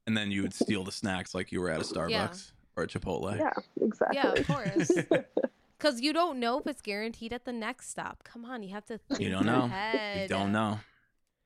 And 0.06 0.18
then 0.18 0.32
you 0.32 0.42
would 0.42 0.54
steal 0.54 0.84
the 0.84 0.92
snacks 0.92 1.34
like 1.34 1.52
you 1.54 1.62
were 1.62 1.70
at 1.70 1.80
a 1.80 1.84
Starbucks 1.86 2.10
Yeah. 2.10 2.28
or 2.76 2.84
a 2.84 2.88
Chipotle. 2.88 3.38
yeah, 3.38 3.54
exactly. 3.82 4.18
Yeah, 4.22 4.34
of 4.34 4.48
course. 4.48 4.92
Because 5.78 6.00
you 6.00 6.14
don't 6.14 6.40
know 6.40 6.60
if 6.60 6.68
it's 6.68 6.82
guaranteed 6.82 7.34
at 7.34 7.44
the 7.44 7.52
next 7.52 7.90
stop. 7.90 8.24
Come 8.24 8.46
on, 8.46 8.64
you 8.64 8.70
have 8.70 8.86
to 8.86 8.98
think 8.98 9.20
You 9.20 9.30
don't 9.30 9.46
know. 9.46 9.64
ahead. 9.64 10.22
You 10.22 10.28
don't 10.30 10.54
know. 10.54 10.80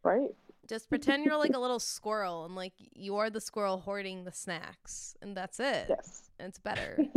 right? 0.04 0.30
Just 0.68 0.90
pretend 0.90 1.24
you're 1.26 1.38
like 1.38 1.54
a 1.56 1.60
little 1.60 1.80
squirrel 1.80 2.44
and 2.46 2.56
like 2.56 2.74
you're 2.94 3.30
the 3.30 3.40
squirrel 3.42 3.80
hoarding 3.80 4.24
the 4.26 4.32
snacks, 4.32 5.16
and 5.22 5.36
that's 5.36 5.60
it. 5.60 5.86
Yes. 5.90 6.30
And 6.40 6.50
it's 6.50 6.60
better. 6.60 6.98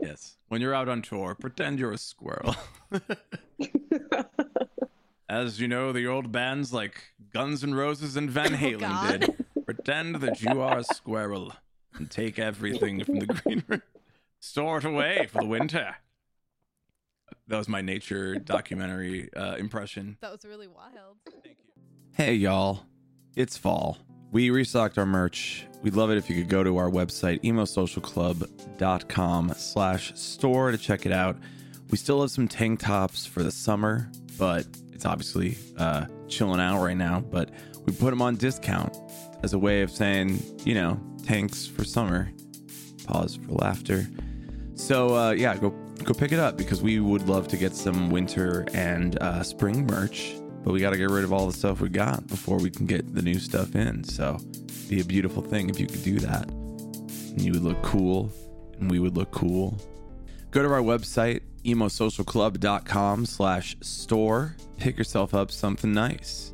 Yes. 0.00 0.36
When 0.48 0.60
you're 0.60 0.74
out 0.74 0.88
on 0.88 1.00
tour, 1.00 1.36
pretend 1.36 1.78
you're 1.78 1.92
a 1.92 1.96
squirrel. 1.98 2.56
As 5.28 5.60
you 5.60 5.68
know, 5.68 5.92
the 5.92 6.06
old 6.08 6.32
bands 6.32 6.72
like 6.72 7.14
Guns 7.32 7.62
N' 7.62 7.72
Roses 7.74 8.16
and 8.16 8.28
Van 8.28 8.52
Oh, 8.54 8.56
Halen 8.56 8.80
God. 8.80 9.20
did. 9.20 9.64
Pretend 9.64 10.16
that 10.16 10.42
you 10.42 10.60
are 10.60 10.78
a 10.78 10.84
squirrel 10.84 11.52
and 11.94 12.10
take 12.10 12.38
everything 12.40 13.04
from 13.04 13.20
the 13.20 13.26
green 13.26 13.62
room. 13.68 13.82
Store 14.40 14.78
it 14.78 14.84
away 14.84 15.28
for 15.30 15.38
the 15.42 15.46
winter. 15.46 15.94
that 17.46 17.56
was 17.58 17.68
my 17.68 17.80
nature 17.80 18.34
documentary 18.40 19.32
uh, 19.34 19.54
impression. 19.54 20.16
That 20.20 20.32
was 20.32 20.44
really 20.44 20.66
wild. 20.68 21.18
Thank 21.44 21.58
you. 21.64 21.71
Hey, 22.14 22.34
y'all. 22.34 22.80
It's 23.36 23.56
fall. 23.56 23.96
We 24.32 24.50
restocked 24.50 24.98
our 24.98 25.06
merch. 25.06 25.64
We'd 25.82 25.94
love 25.94 26.10
it 26.10 26.18
if 26.18 26.28
you 26.28 26.36
could 26.36 26.50
go 26.50 26.62
to 26.62 26.76
our 26.76 26.90
website, 26.90 27.42
emosocialclub.com 27.42 29.54
slash 29.56 30.12
store 30.14 30.72
to 30.72 30.76
check 30.76 31.06
it 31.06 31.12
out. 31.12 31.38
We 31.90 31.96
still 31.96 32.20
have 32.20 32.30
some 32.30 32.48
tank 32.48 32.80
tops 32.80 33.24
for 33.24 33.42
the 33.42 33.50
summer, 33.50 34.10
but 34.38 34.66
it's 34.92 35.06
obviously 35.06 35.56
uh, 35.78 36.04
chilling 36.28 36.60
out 36.60 36.84
right 36.84 36.98
now. 36.98 37.20
But 37.20 37.48
we 37.86 37.94
put 37.94 38.10
them 38.10 38.20
on 38.20 38.36
discount 38.36 38.94
as 39.42 39.54
a 39.54 39.58
way 39.58 39.80
of 39.80 39.90
saying, 39.90 40.38
you 40.66 40.74
know, 40.74 41.00
tanks 41.24 41.66
for 41.66 41.82
summer. 41.82 42.30
Pause 43.06 43.36
for 43.36 43.52
laughter. 43.52 44.06
So 44.74 45.16
uh, 45.16 45.30
yeah, 45.30 45.56
go 45.56 45.70
go 46.04 46.12
pick 46.12 46.32
it 46.32 46.38
up 46.38 46.58
because 46.58 46.82
we 46.82 47.00
would 47.00 47.26
love 47.26 47.48
to 47.48 47.56
get 47.56 47.74
some 47.74 48.10
winter 48.10 48.66
and 48.74 49.16
uh, 49.22 49.42
spring 49.42 49.86
merch, 49.86 50.34
but 50.64 50.72
we 50.72 50.80
got 50.80 50.90
to 50.90 50.96
get 50.96 51.10
rid 51.10 51.24
of 51.24 51.32
all 51.32 51.46
the 51.46 51.52
stuff 51.52 51.80
we 51.80 51.88
got 51.88 52.26
before 52.28 52.58
we 52.58 52.70
can 52.70 52.86
get 52.86 53.14
the 53.14 53.22
new 53.22 53.38
stuff 53.38 53.74
in. 53.74 54.04
So 54.04 54.36
it'd 54.36 54.88
be 54.88 55.00
a 55.00 55.04
beautiful 55.04 55.42
thing 55.42 55.68
if 55.70 55.78
you 55.80 55.86
could 55.86 56.02
do 56.02 56.18
that, 56.20 56.48
and 56.48 57.40
you 57.40 57.52
would 57.52 57.62
look 57.62 57.82
cool, 57.82 58.30
and 58.78 58.90
we 58.90 58.98
would 58.98 59.16
look 59.16 59.30
cool. 59.30 59.78
Go 60.50 60.62
to 60.62 60.72
our 60.72 60.82
website 60.82 61.42
emosocialclub.com 61.64 63.26
slash 63.26 63.76
store. 63.80 64.56
Pick 64.78 64.98
yourself 64.98 65.34
up 65.34 65.50
something 65.50 65.92
nice. 65.92 66.52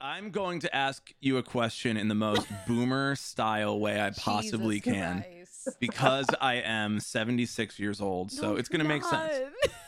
I'm 0.00 0.30
going 0.30 0.60
to 0.60 0.74
ask 0.74 1.12
you 1.20 1.38
a 1.38 1.42
question 1.42 1.96
in 1.96 2.08
the 2.08 2.14
most 2.14 2.46
boomer 2.66 3.16
style 3.16 3.78
way 3.80 4.00
I 4.00 4.10
possibly 4.10 4.80
Jesus 4.80 4.94
can 4.94 5.22
Christ. 5.22 5.68
because 5.80 6.26
I 6.40 6.56
am 6.56 7.00
76 7.00 7.78
years 7.78 8.00
old. 8.00 8.30
So 8.30 8.52
No, 8.52 8.56
it's 8.56 8.68
going 8.68 8.82
to 8.82 8.88
make 8.88 9.04
sense. 9.04 9.34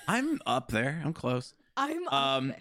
I'm 0.09 0.41
up 0.47 0.71
there. 0.73 1.01
I'm 1.05 1.13
close. 1.13 1.55
I'm 1.77 2.09
Um. 2.09 2.55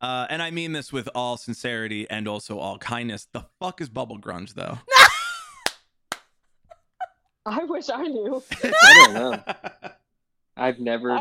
Uh, 0.00 0.26
and 0.30 0.42
I 0.42 0.50
mean 0.50 0.72
this 0.72 0.92
with 0.92 1.08
all 1.14 1.36
sincerity 1.36 2.10
and 2.10 2.26
also 2.26 2.58
all 2.58 2.76
kindness. 2.78 3.28
The 3.32 3.46
fuck 3.60 3.80
is 3.80 3.88
bubble 3.88 4.18
grunge, 4.18 4.54
though? 4.54 4.78
I 7.46 7.64
wish 7.64 7.88
I 7.88 8.02
knew. 8.02 8.42
I 8.64 9.04
don't 9.04 9.14
know. 9.14 9.42
I've 10.56 10.78
never 10.80 11.20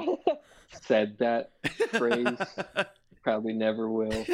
said 0.81 1.17
that 1.19 1.51
phrase. 1.91 2.37
Probably 3.23 3.53
never 3.53 3.89
will. 3.89 4.25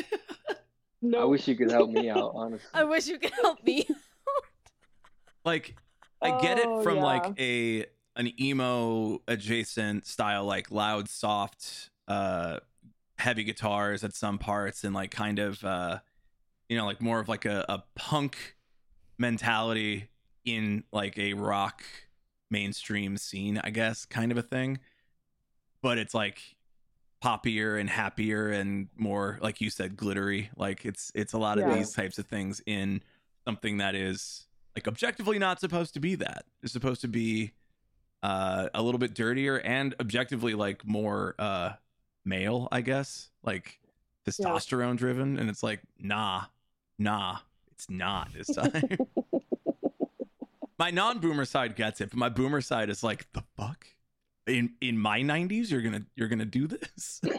no. 1.01 1.21
I 1.21 1.25
wish 1.25 1.47
you 1.47 1.55
could 1.55 1.71
help 1.71 1.89
me 1.89 2.09
out, 2.09 2.31
honestly. 2.33 2.67
I 2.73 2.83
wish 2.85 3.07
you 3.07 3.19
could 3.19 3.31
help 3.41 3.63
me. 3.65 3.85
like, 5.45 5.75
I 6.21 6.39
get 6.41 6.57
it 6.57 6.65
Oh, 6.67 6.81
from 6.83 6.97
yeah. 6.97 7.03
like 7.03 7.39
a 7.39 7.85
an 8.15 8.31
emo 8.41 9.21
adjacent 9.27 10.07
style, 10.07 10.45
like 10.45 10.71
loud, 10.71 11.07
soft, 11.07 11.89
uh, 12.07 12.59
heavy 13.17 13.43
guitars 13.43 14.03
at 14.03 14.15
some 14.15 14.37
parts, 14.37 14.83
and 14.83 14.93
like 14.93 15.11
kind 15.11 15.39
of, 15.39 15.63
uh, 15.63 15.99
you 16.69 16.77
know, 16.77 16.85
like 16.85 17.01
more 17.01 17.19
of 17.19 17.27
like 17.27 17.45
a, 17.45 17.65
a 17.69 17.83
punk 17.95 18.55
mentality 19.17 20.09
in 20.45 20.83
like 20.91 21.17
a 21.17 21.33
rock 21.33 21.83
mainstream 22.49 23.17
scene, 23.17 23.59
I 23.63 23.69
guess, 23.71 24.05
kind 24.05 24.31
of 24.31 24.37
a 24.37 24.41
thing. 24.41 24.79
But 25.81 25.97
it's 25.97 26.13
like 26.13 26.39
poppier 27.23 27.79
and 27.79 27.89
happier 27.89 28.49
and 28.49 28.87
more, 28.95 29.39
like 29.41 29.59
you 29.61 29.69
said, 29.69 29.97
glittery. 29.97 30.49
Like 30.55 30.85
it's 30.85 31.11
it's 31.15 31.33
a 31.33 31.37
lot 31.37 31.57
of 31.57 31.65
Yeah. 31.67 31.75
these 31.75 31.93
types 31.93 32.17
of 32.17 32.25
things 32.27 32.61
in 32.65 33.01
something 33.45 33.77
that 33.77 33.95
is 33.95 34.47
like 34.75 34.87
objectively 34.87 35.39
not 35.39 35.59
supposed 35.59 35.93
to 35.95 35.99
be 35.99 36.15
that. 36.15 36.45
It's 36.61 36.73
supposed 36.73 37.01
to 37.01 37.07
be 37.07 37.51
uh 38.23 38.69
a 38.73 38.81
little 38.81 38.99
bit 38.99 39.13
dirtier 39.13 39.59
and 39.59 39.93
objectively 39.99 40.53
like 40.55 40.85
more 40.85 41.35
uh 41.37 41.73
male, 42.27 42.67
I 42.71 42.81
guess. 42.81 43.29
Like 43.43 43.79
testosterone 44.27 44.97
driven. 44.97 45.39
And 45.39 45.49
it's 45.49 45.63
like, 45.63 45.81
nah, 45.99 46.43
nah, 46.99 47.37
it's 47.71 47.89
not 47.89 48.31
this 48.33 48.47
time. 48.55 48.97
my 50.77 50.91
non-boomer 50.91 51.45
side 51.45 51.75
gets 51.75 52.01
it, 52.01 52.09
but 52.09 52.17
my 52.17 52.29
boomer 52.29 52.61
side 52.61 52.89
is 52.89 53.03
like, 53.03 53.31
the 53.33 53.43
fuck? 53.55 53.87
In 54.45 54.75
in 54.79 54.97
my 54.97 55.21
nineties, 55.21 55.69
you're 55.69 55.81
gonna 55.81 56.03
you're 56.15 56.29
gonna 56.29 56.45
do 56.45 56.67
this? 56.67 57.19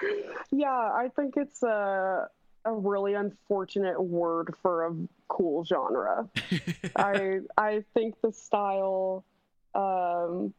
yeah, 0.50 0.70
I 0.70 1.10
think 1.14 1.34
it's 1.36 1.62
a 1.62 2.28
a 2.64 2.72
really 2.72 3.14
unfortunate 3.14 4.02
word 4.02 4.54
for 4.62 4.86
a 4.86 4.96
cool 5.28 5.64
genre. 5.64 6.28
I 6.96 7.40
I 7.56 7.84
think 7.94 8.14
the 8.22 8.32
style 8.32 9.24
um 9.74 10.54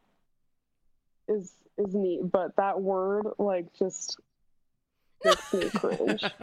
is 1.30 1.52
is 1.78 1.94
neat, 1.94 2.20
but 2.30 2.54
that 2.56 2.80
word 2.80 3.26
like 3.38 3.72
just 3.78 4.18
makes 5.24 5.52
me 5.54 5.70
cringe. 5.70 6.24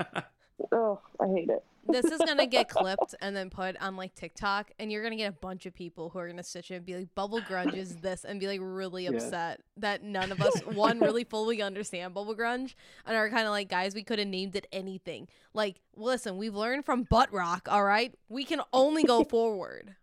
Oh, 0.72 1.00
I 1.20 1.28
hate 1.28 1.50
it. 1.50 1.64
this 1.88 2.06
is 2.06 2.18
gonna 2.18 2.48
get 2.48 2.68
clipped 2.78 3.14
and 3.22 3.36
then 3.36 3.52
put 3.52 3.78
on 3.80 3.96
like 3.96 4.16
TikTok, 4.16 4.72
and 4.80 4.92
you're 4.92 5.04
gonna 5.04 5.16
get 5.16 5.30
a 5.30 5.36
bunch 5.36 5.68
of 5.68 5.76
people 5.76 6.10
who 6.10 6.18
are 6.18 6.28
gonna 6.28 6.42
stitch 6.42 6.72
it 6.72 6.78
and 6.78 6.86
be 6.86 6.96
like, 6.96 7.14
"Bubble 7.14 7.42
grunge 7.42 7.76
is 7.78 7.98
this," 7.98 8.26
and 8.26 8.40
be 8.40 8.48
like 8.48 8.60
really 8.64 9.04
Yeah. 9.04 9.12
upset 9.12 9.62
that 9.78 10.02
none 10.02 10.32
of 10.32 10.42
us 10.42 10.60
one 10.66 11.00
really 11.00 11.24
fully 11.26 11.62
understand 11.62 12.16
bubble 12.16 12.36
grunge 12.36 12.74
and 13.06 13.16
are 13.16 13.30
kind 13.30 13.46
of 13.46 13.52
like, 13.52 13.70
guys, 13.70 13.94
we 13.94 14.02
could 14.04 14.18
have 14.18 14.28
named 14.28 14.56
it 14.56 14.66
anything. 14.72 15.28
Like, 15.54 15.80
listen, 15.96 16.38
we've 16.38 16.56
learned 16.56 16.86
from 16.86 17.04
butt 17.04 17.32
rock. 17.32 17.68
All 17.70 17.84
right, 17.84 18.16
we 18.28 18.44
can 18.44 18.62
only 18.74 19.04
go 19.04 19.24
forward. 19.30 19.96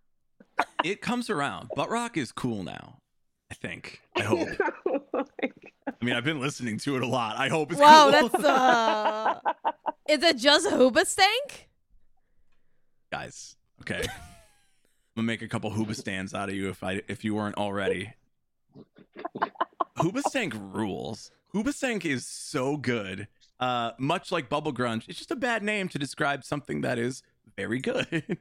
it 0.84 1.00
comes 1.02 1.28
around. 1.28 1.68
Butt 1.74 1.90
rock 1.90 2.16
is 2.16 2.30
cool 2.30 2.62
now. 2.62 3.00
I 3.64 3.68
think. 3.68 4.00
I 4.16 4.22
hope. 4.22 4.48
I 5.86 6.04
mean, 6.04 6.14
I've 6.14 6.24
been 6.24 6.40
listening 6.40 6.78
to 6.78 6.96
it 6.96 7.02
a 7.02 7.06
lot. 7.06 7.36
I 7.36 7.48
hope 7.48 7.72
it's 7.72 7.80
Wow, 7.80 8.10
cool. 8.10 8.28
that's 8.28 8.44
uh, 8.44 9.40
is 10.08 10.22
it 10.22 10.36
just 10.38 10.66
Hoobastank? 10.68 11.66
guys. 13.10 13.56
Okay, 13.82 14.00
I'm 14.02 14.10
gonna 15.16 15.26
make 15.26 15.42
a 15.42 15.48
couple 15.48 15.70
Hoobastands 15.70 16.34
out 16.34 16.48
of 16.48 16.54
you 16.54 16.68
if 16.68 16.82
I 16.82 17.02
if 17.08 17.24
you 17.24 17.34
weren't 17.34 17.56
already. 17.56 18.12
Hoobastank 19.98 20.54
rules. 20.74 21.30
Hoobastank 21.54 22.04
is 22.04 22.26
so 22.26 22.76
good. 22.76 23.28
Uh, 23.60 23.92
much 23.98 24.32
like 24.32 24.48
Bubble 24.48 24.72
Grunge, 24.72 25.08
it's 25.08 25.18
just 25.18 25.30
a 25.30 25.36
bad 25.36 25.62
name 25.62 25.88
to 25.90 25.98
describe 25.98 26.44
something 26.44 26.80
that 26.80 26.98
is 26.98 27.22
very 27.56 27.78
good. 27.80 28.38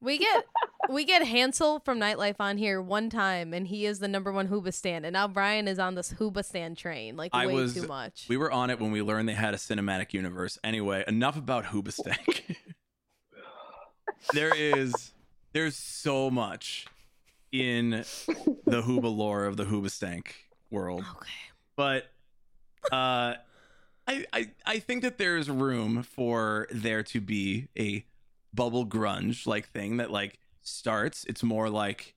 We 0.00 0.18
get 0.18 0.44
we 0.90 1.04
get 1.04 1.22
Hansel 1.26 1.80
from 1.80 1.98
Nightlife 1.98 2.36
on 2.40 2.56
here 2.58 2.80
one 2.80 3.10
time, 3.10 3.52
and 3.54 3.66
he 3.66 3.86
is 3.86 3.98
the 3.98 4.08
number 4.08 4.32
one 4.32 4.48
Hooba 4.48 4.72
stand, 4.72 5.04
and 5.04 5.12
now 5.12 5.26
Brian 5.28 5.68
is 5.68 5.78
on 5.78 5.94
this 5.94 6.12
Hooba 6.14 6.44
stand 6.44 6.76
train, 6.76 7.16
like 7.16 7.30
I 7.34 7.46
way 7.46 7.54
was- 7.54 7.74
too 7.74 7.86
much. 7.86 8.26
we 8.28 8.36
were 8.36 8.50
on 8.50 8.70
it 8.70 8.80
when 8.80 8.90
we 8.92 9.02
learned 9.02 9.28
they 9.28 9.34
had 9.34 9.54
a 9.54 9.58
cinematic 9.58 10.12
universe. 10.12 10.58
Anyway, 10.64 11.04
enough 11.06 11.36
about 11.36 11.64
Hoobastank. 11.66 12.56
there 14.32 14.54
is 14.54 15.12
there's 15.52 15.76
so 15.76 16.30
much 16.30 16.86
in 17.52 17.90
the 18.66 18.82
Hooba 18.82 19.14
lore 19.14 19.44
of 19.44 19.56
the 19.56 19.64
Hoobastank 19.64 20.28
world. 20.70 21.04
okay. 21.16 21.30
but 21.76 22.04
uh 22.92 23.34
I, 24.08 24.24
I 24.32 24.50
I 24.64 24.78
think 24.78 25.02
that 25.02 25.18
there's 25.18 25.48
room 25.50 26.02
for 26.02 26.66
there 26.70 27.02
to 27.04 27.20
be 27.20 27.68
a 27.78 28.04
bubble 28.54 28.86
grunge 28.86 29.46
like 29.46 29.68
thing 29.70 29.96
that 29.98 30.10
like 30.10 30.38
starts 30.66 31.24
it's 31.28 31.42
more 31.42 31.68
like 31.70 32.14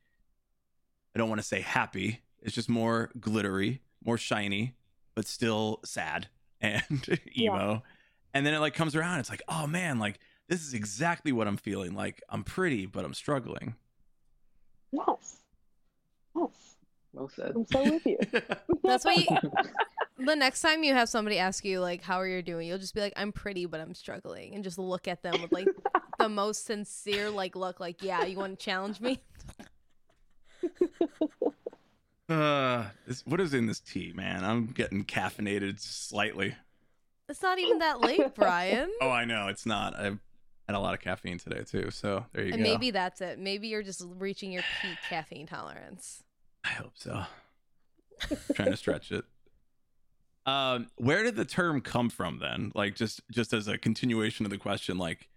I 1.16 1.20
don't 1.20 1.30
want 1.30 1.42
to 1.42 1.48
say 1.48 1.62
happy 1.62 2.22
it's 2.42 2.56
just 2.56 2.70
more 2.70 3.12
glittery 3.20 3.82
more 4.04 4.18
shiny 4.18 4.76
but 5.16 5.26
still 5.28 5.80
sad 5.86 6.28
and 6.62 7.20
emo 7.38 7.84
and 8.34 8.46
then 8.46 8.54
it 8.54 8.60
like 8.60 8.74
comes 8.74 8.96
around 8.96 9.20
it's 9.20 9.30
like 9.30 9.44
oh 9.48 9.68
man 9.68 10.00
like 10.00 10.20
this 10.48 10.66
is 10.66 10.74
exactly 10.74 11.32
what 11.32 11.48
I'm 11.48 11.58
feeling 11.58 11.94
like 11.94 12.22
I'm 12.30 12.44
pretty 12.44 12.86
but 12.86 13.06
I'm 13.06 13.14
struggling 13.14 13.76
yes. 14.92 15.38
Yes. 16.36 16.76
Well 17.14 17.30
said. 17.30 17.54
I'm 17.56 17.66
so 17.66 17.84
with 17.84 18.06
you. 18.06 18.18
That's 18.84 19.04
why 19.06 19.14
you, 19.14 19.28
the 20.26 20.36
next 20.36 20.62
time 20.62 20.84
you 20.84 20.94
have 20.94 21.10
somebody 21.10 21.40
ask 21.40 21.66
you 21.66 21.80
like 21.80 22.02
how 22.04 22.20
are 22.20 22.28
you 22.28 22.42
doing, 22.42 22.68
you'll 22.68 22.78
just 22.78 22.94
be 22.94 23.02
like, 23.02 23.14
I'm 23.16 23.32
pretty 23.32 23.66
but 23.66 23.80
I'm 23.80 23.94
struggling, 23.94 24.56
and 24.56 24.64
just 24.64 24.78
look 24.78 25.08
at 25.08 25.24
them 25.24 25.42
with 25.42 25.52
like 25.52 25.68
the 26.19 26.29
most 26.29 26.65
sincere 26.65 27.29
like 27.29 27.55
look, 27.55 27.79
like 27.79 28.03
yeah, 28.03 28.23
you 28.25 28.38
want 28.38 28.60
to 28.60 28.63
challenge 28.63 28.99
me? 29.01 29.19
uh 32.29 32.86
this, 33.08 33.25
what 33.25 33.39
is 33.41 33.53
in 33.53 33.65
this 33.65 33.79
tea 33.79 34.12
man 34.15 34.43
I'm 34.43 34.67
getting 34.67 35.03
caffeinated 35.03 35.79
slightly 35.79 36.55
It's 37.27 37.41
not 37.41 37.58
even 37.60 37.79
that 37.79 38.01
late, 38.01 38.21
Brian. 38.36 38.89
Oh, 39.01 39.10
I 39.10 39.25
know 39.25 39.47
it's 39.47 39.65
not. 39.65 39.95
I've 39.99 40.19
had 40.67 40.75
a 40.75 40.79
lot 40.79 40.93
of 40.93 40.99
caffeine 40.99 41.39
today 41.39 41.63
too, 41.63 41.89
so 41.91 42.25
there 42.34 42.43
you 42.43 42.53
And 42.53 42.63
go. 42.63 42.69
maybe 42.69 42.91
that's 42.91 43.21
it. 43.21 43.39
Maybe 43.39 43.67
you're 43.69 43.82
just 43.84 44.05
reaching 44.17 44.51
your 44.51 44.63
peak 44.82 44.97
caffeine 45.10 45.47
tolerance. 45.47 46.23
I 46.63 46.69
hope 46.69 46.93
so. 46.95 47.23
trying 48.53 48.69
to 48.71 48.77
stretch 48.77 49.12
it. 49.12 49.25
Um, 50.45 50.88
where 50.97 51.23
did 51.23 51.36
the 51.36 51.45
term 51.45 51.82
come 51.82 52.10
from 52.10 52.39
then? 52.39 52.71
Like 52.75 52.95
just 52.95 53.21
just 53.32 53.53
as 53.53 53.67
a 53.67 53.77
continuation 53.77 54.45
of 54.45 54.51
the 54.51 54.58
question, 54.58 54.97
like 54.97 55.29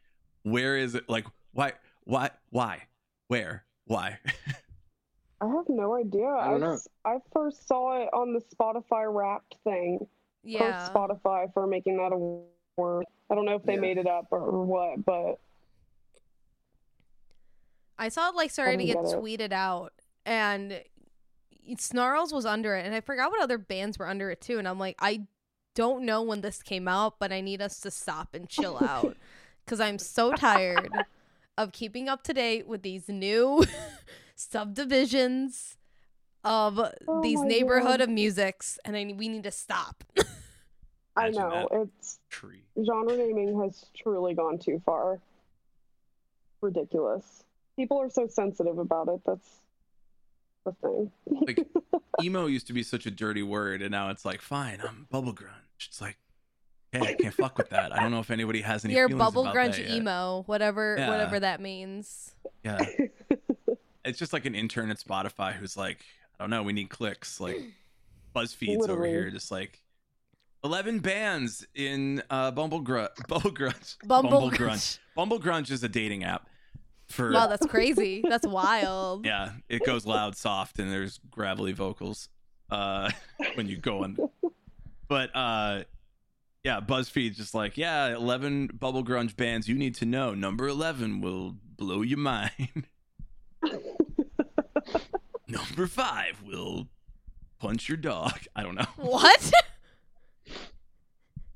where 0.42 0.76
is 0.76 0.94
it? 0.94 1.08
Like 1.08 1.26
why 1.52 1.72
why 2.04 2.30
why 2.50 2.82
where 3.28 3.64
why? 3.86 4.18
I 5.40 5.46
have 5.46 5.64
no 5.68 5.94
idea. 5.96 6.26
I 6.28 6.50
don't 6.50 6.60
know. 6.60 6.74
s- 6.74 6.88
I 7.04 7.16
first 7.32 7.66
saw 7.66 8.00
it 8.02 8.08
on 8.12 8.32
the 8.32 8.40
Spotify 8.54 9.12
Wrapped 9.12 9.56
thing. 9.64 10.06
Yeah. 10.44 10.58
Curse 10.72 10.90
Spotify 10.90 11.52
for 11.52 11.66
making 11.66 11.96
that 11.96 12.12
a 12.12 12.42
word. 12.80 13.04
I 13.30 13.34
don't 13.34 13.44
know 13.44 13.56
if 13.56 13.64
they 13.64 13.74
Yeah. 13.74 13.80
made 13.80 13.98
it 13.98 14.06
up 14.06 14.26
or, 14.30 14.38
or 14.38 14.64
what, 14.64 15.04
but 15.04 15.40
I 17.98 18.08
saw 18.08 18.28
it 18.30 18.36
like 18.36 18.50
starting 18.50 18.78
to 18.78 18.84
get 18.84 18.96
get 18.96 19.04
tweeted 19.04 19.52
out, 19.52 19.92
and 20.26 20.82
Snarls 21.78 22.32
was 22.32 22.44
under 22.46 22.74
it, 22.74 22.84
and 22.84 22.94
I 22.94 23.00
forgot 23.00 23.30
what 23.30 23.40
other 23.42 23.58
bands 23.58 23.98
were 23.98 24.08
under 24.08 24.30
it 24.30 24.40
too. 24.40 24.58
And 24.58 24.66
I'm 24.66 24.78
like, 24.78 24.96
I 24.98 25.26
don't 25.74 26.04
know 26.04 26.22
when 26.22 26.40
this 26.40 26.62
came 26.62 26.88
out, 26.88 27.18
but 27.18 27.32
I 27.32 27.40
need 27.40 27.62
us 27.62 27.78
to 27.80 27.90
stop 27.90 28.34
and 28.34 28.48
chill 28.48 28.76
out 28.82 29.16
because 29.72 29.80
I'm 29.80 29.98
so 29.98 30.32
tired 30.32 30.92
of 31.56 31.72
keeping 31.72 32.06
up 32.06 32.24
to 32.24 32.34
date 32.34 32.68
with 32.68 32.82
these 32.82 33.08
new 33.08 33.64
subdivisions 34.36 35.78
of 36.44 36.78
Oh 37.08 37.22
these 37.22 37.40
neighborhood 37.40 38.00
God. 38.00 38.00
of 38.02 38.10
musics, 38.10 38.78
and 38.84 38.94
I 38.94 39.14
we 39.16 39.30
need 39.30 39.44
to 39.44 39.50
stop. 39.50 40.04
I 41.16 41.30
know 41.30 41.68
it's 41.72 42.18
Tree. 42.28 42.64
genre 42.84 43.16
naming 43.16 43.58
has 43.62 43.86
truly 43.96 44.34
gone 44.34 44.58
too 44.58 44.82
far. 44.84 45.20
Ridiculous. 46.60 47.44
People 47.74 47.98
are 47.98 48.10
so 48.10 48.26
sensitive 48.26 48.76
about 48.76 49.08
it. 49.08 49.22
That's 49.24 49.60
the 50.66 50.72
thing. 50.82 51.10
Like 51.26 51.66
emo 52.22 52.44
used 52.44 52.66
to 52.66 52.74
be 52.74 52.82
such 52.82 53.06
a 53.06 53.10
dirty 53.10 53.42
word, 53.42 53.80
and 53.80 53.90
now 53.90 54.10
it's 54.10 54.26
like, 54.26 54.42
fine, 54.42 54.82
I'm 54.86 55.06
bubble 55.10 55.32
grunge. 55.32 55.88
It's 55.88 56.02
like, 56.02 56.18
hey, 56.92 57.00
I 57.00 57.14
can't 57.14 57.34
fuck 57.34 57.58
with 57.58 57.70
that. 57.70 57.92
I 57.96 58.00
don't 58.00 58.10
know 58.10 58.20
if 58.20 58.30
anybody 58.30 58.60
has 58.62 58.84
any. 58.84 58.94
Your 58.94 59.08
feelings 59.08 59.24
bubble 59.24 59.42
about 59.42 59.54
grunge 59.54 59.76
that 59.76 59.88
yet. 59.88 59.90
emo, 59.96 60.42
whatever 60.46 60.96
Yeah. 60.98 61.08
whatever 61.10 61.40
that 61.40 61.60
means. 61.60 62.32
Yeah, 62.64 62.78
it's 64.04 64.18
just 64.18 64.32
like 64.32 64.44
an 64.46 64.54
intern 64.54 64.90
at 64.90 64.98
Spotify 64.98 65.52
who's 65.52 65.76
like, 65.76 66.04
I 66.38 66.42
don't 66.44 66.50
know, 66.50 66.62
we 66.62 66.72
need 66.72 66.90
clicks. 66.90 67.40
Like 67.40 67.56
BuzzFeed's 68.36 68.88
over 68.88 69.06
here, 69.06 69.30
just 69.30 69.50
like. 69.50 69.78
11 70.64 71.00
bands 71.00 71.66
in 71.74 72.22
uh, 72.30 72.52
Bumble, 72.52 72.78
Gru- 72.78 73.08
Bumble 73.28 73.50
Grunge. 73.50 73.96
Bumble, 74.06 74.48
Grunge. 74.48 74.56
grunge. 74.58 74.98
Bumble 75.16 75.40
Grunge 75.40 75.72
is 75.72 75.82
a 75.82 75.88
dating 75.88 76.22
app 76.22 76.46
for 77.08 77.32
Wow, 77.32 77.48
that's 77.48 77.66
crazy. 77.66 78.22
That's 78.28 78.46
wild. 78.46 79.26
Yeah, 79.32 79.54
it 79.68 79.84
goes 79.84 80.06
loud, 80.06 80.36
soft, 80.36 80.78
and 80.78 80.92
there's 80.92 81.18
gravelly 81.32 81.72
vocals 81.72 82.28
uh, 82.70 83.10
when 83.56 83.66
you 83.66 83.76
go 83.76 84.04
on. 84.04 84.16
But 85.08 85.34
uh, 85.34 85.82
yeah, 86.64 86.80
BuzzFeed's 86.80 87.36
just 87.36 87.54
like, 87.54 87.76
yeah, 87.76 88.14
11 88.14 88.68
bubble 88.78 89.02
grunge 89.04 89.36
bands 89.36 89.68
you 89.68 89.74
need 89.74 89.94
to 89.96 90.04
know. 90.06 90.32
Number 90.34 90.68
11 90.68 91.20
will 91.20 91.56
blow 91.76 92.02
your 92.02 92.18
mind. 92.18 92.86
Number 95.48 95.86
five 95.86 96.40
will 96.46 96.88
punch 97.58 97.88
your 97.88 97.96
dog. 97.98 98.38
I 98.56 98.62
don't 98.62 98.74
know. 98.76 98.86
What? 98.96 99.52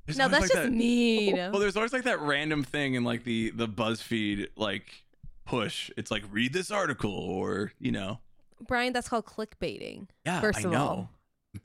There's 0.05 0.19
no, 0.19 0.29
that's 0.29 0.42
like 0.42 0.51
just 0.53 0.55
that- 0.64 0.73
mean. 0.73 1.37
Well, 1.51 1.59
there's 1.61 1.77
always 1.77 1.92
like 1.92 2.05
that 2.05 2.21
random 2.21 2.62
thing 2.62 2.95
in 2.95 3.05
like 3.05 3.25
the 3.25 3.51
the 3.51 3.66
BuzzFeed 3.66 4.49
like 4.57 5.05
push. 5.47 5.90
It's 5.97 6.11
like 6.11 6.23
read 6.31 6.53
this 6.53 6.71
article 6.71 7.12
or 7.12 7.73
you 7.81 7.90
know. 7.92 8.19
Brian, 8.66 8.92
that's 8.92 9.09
called 9.09 9.25
clickbaiting. 9.27 10.09
Yeah, 10.25 10.40
First 10.40 10.61
I 10.61 10.62
of 10.62 10.71
know. 10.73 10.79
all. 10.79 11.11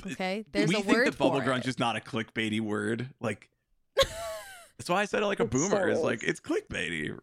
Okay, 0.05 0.45
there's 0.51 0.69
we 0.69 0.75
a 0.75 0.79
think 0.79 0.87
word 0.97 1.07
that 1.07 1.17
bubble 1.17 1.41
grunge 1.41 1.59
it. 1.61 1.67
is 1.67 1.79
not 1.79 1.95
a 1.95 1.99
clickbaity 1.99 2.59
word. 2.61 3.09
Like 3.19 3.49
that's 4.77 4.89
why 4.89 5.01
I 5.01 5.05
said 5.05 5.23
it 5.23 5.25
like 5.27 5.39
a 5.39 5.43
It 5.43 5.49
boomer. 5.51 5.69
so 5.87 5.91
It's 5.91 6.01
like 6.03 6.23
it's 6.23 6.39
clickbaity, 6.39 7.17